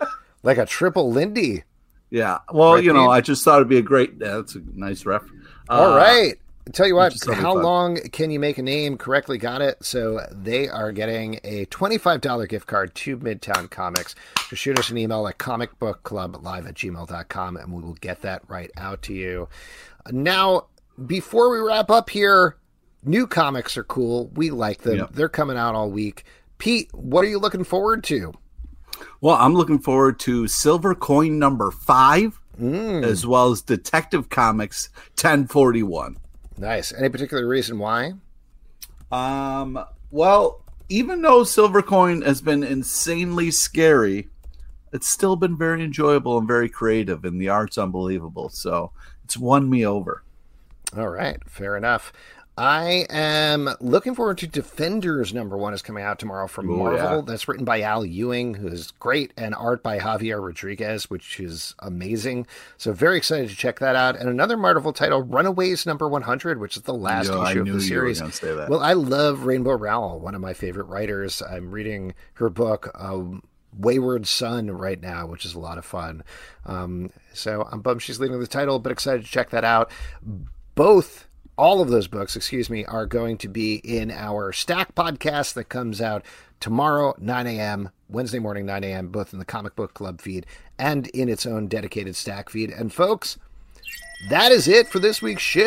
[0.42, 1.64] like a triple Lindy.
[2.10, 2.38] Yeah.
[2.52, 4.14] Well, right, you know, I just thought it'd be a great.
[4.20, 5.22] Yeah, that's a nice ref.
[5.68, 6.34] All uh, right.
[6.72, 8.96] Tell you what, how long can you make a name?
[8.96, 9.84] Correctly got it.
[9.84, 14.14] So they are getting a $25 gift card to Midtown Comics.
[14.48, 18.70] Just shoot us an email at comicbookclublive at gmail.com and we will get that right
[18.78, 19.46] out to you.
[20.10, 20.66] Now,
[21.06, 22.56] before we wrap up here,
[23.04, 24.30] new comics are cool.
[24.34, 24.98] We like them.
[24.98, 25.12] Yep.
[25.12, 26.24] They're coming out all week.
[26.58, 28.32] Pete, what are you looking forward to?
[29.20, 33.04] Well, I'm looking forward to Silver Coin number five, mm.
[33.04, 34.88] as well as Detective Comics
[35.20, 36.18] 1041.
[36.58, 36.92] Nice.
[36.92, 38.12] Any particular reason why?
[39.10, 44.28] Um, well, even though Silver Coin has been insanely scary,
[44.92, 48.48] it's still been very enjoyable and very creative, and the art's unbelievable.
[48.48, 48.92] So
[49.24, 50.23] it's won me over.
[50.96, 52.12] All right, fair enough.
[52.56, 57.16] I am looking forward to Defenders number one is coming out tomorrow from Ooh, Marvel.
[57.16, 57.22] Yeah.
[57.26, 61.74] That's written by Al Ewing, who is great, and art by Javier Rodriguez, which is
[61.80, 62.46] amazing.
[62.76, 64.14] So very excited to check that out.
[64.14, 67.80] And another Marvel title, Runaways number 100, which is the last Yo, issue of the
[67.80, 68.20] series.
[68.68, 71.42] Well, I love Rainbow Rowell, one of my favorite writers.
[71.42, 72.92] I'm reading her book.
[72.94, 73.42] Um,
[73.76, 76.22] Wayward Son right now, which is a lot of fun.
[76.64, 79.90] Um, so I'm bummed she's leaving the title, but excited to check that out.
[80.74, 85.54] Both all of those books, excuse me, are going to be in our Stack podcast
[85.54, 86.24] that comes out
[86.58, 90.46] tomorrow, 9 a.m., Wednesday morning, 9 a.m., both in the Comic Book Club feed
[90.78, 92.70] and in its own dedicated Stack feed.
[92.70, 93.38] And folks,
[94.28, 95.64] that is it for this week's show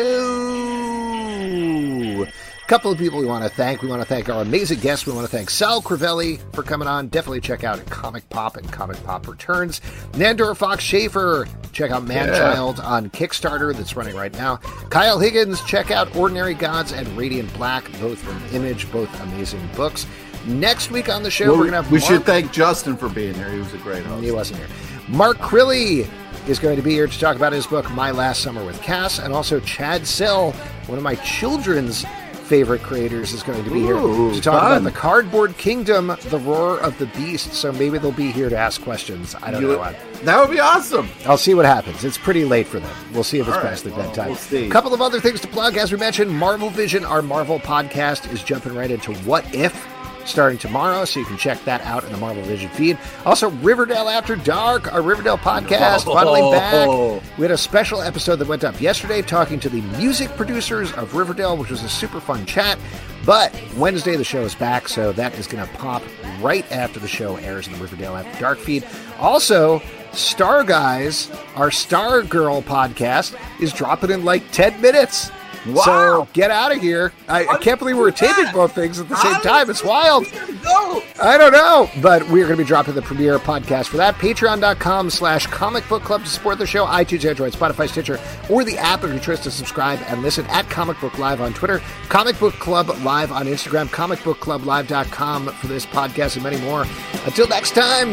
[2.68, 3.80] couple of people we want to thank.
[3.80, 5.06] We want to thank our amazing guests.
[5.06, 7.08] We want to thank Sal Crivelli for coming on.
[7.08, 9.80] Definitely check out Comic Pop and Comic Pop Returns.
[10.12, 11.48] Nandor Fox Schaefer.
[11.72, 12.84] Check out Manchild yeah.
[12.84, 14.56] on Kickstarter that's running right now.
[14.90, 15.62] Kyle Higgins.
[15.64, 20.06] Check out Ordinary Gods and Radiant Black, both from Image, both amazing books.
[20.46, 21.90] Next week on the show, well, we're going to have.
[21.90, 22.10] We Mark...
[22.10, 23.50] should thank Justin for being here.
[23.50, 24.22] He was a great host.
[24.22, 24.68] He wasn't here.
[25.08, 26.06] Mark Crilley
[26.46, 29.20] is going to be here to talk about his book, My Last Summer with Cass,
[29.20, 30.52] and also Chad Sell,
[30.86, 32.04] one of my children's
[32.48, 34.72] favorite creators is going to be Ooh, here to talk fun.
[34.72, 37.52] about the Cardboard Kingdom, the Roar of the Beast.
[37.52, 39.34] So maybe they'll be here to ask questions.
[39.42, 39.94] I don't you, know.
[40.22, 41.08] That would be awesome.
[41.26, 42.04] I'll see what happens.
[42.04, 42.96] It's pretty late for them.
[43.12, 44.56] We'll see if it's All past right, their well, bedtime.
[44.58, 45.76] A we'll couple of other things to plug.
[45.76, 49.86] As we mentioned, Marvel Vision, our Marvel podcast, is jumping right into What If
[50.28, 52.98] starting tomorrow, so you can check that out in the Marvel Vision feed.
[53.24, 56.14] Also, Riverdale After Dark, our Riverdale podcast, oh.
[56.14, 57.38] finally back.
[57.38, 61.14] We had a special episode that went up yesterday talking to the music producers of
[61.14, 62.78] Riverdale, which was a super fun chat.
[63.24, 66.02] But Wednesday, the show is back, so that is going to pop
[66.40, 68.86] right after the show airs in the Riverdale After Dark feed.
[69.18, 69.82] Also,
[70.12, 75.30] Star Guys, our Star Girl podcast, is dropping in like 10 minutes.
[75.66, 75.82] Wow.
[75.82, 77.12] So get out of here.
[77.28, 79.68] I, I can't believe we're taping both things at the same time.
[79.70, 80.24] It's wild.
[80.62, 81.02] Go.
[81.22, 84.14] I don't know, but we're going to be dropping the premiere podcast for that.
[84.16, 86.86] Patreon.com slash comic book club to support the show.
[86.86, 88.18] iTunes, Android, Spotify, Stitcher,
[88.48, 91.52] or the app of your choice to subscribe and listen at Comic Book Live on
[91.54, 96.86] Twitter, Comic Book Club Live on Instagram, comicbookclublive.com for this podcast and many more.
[97.24, 98.10] Until next time,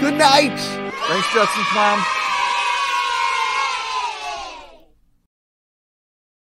[0.00, 0.58] good night.
[0.58, 2.04] Thanks, Justin's mom.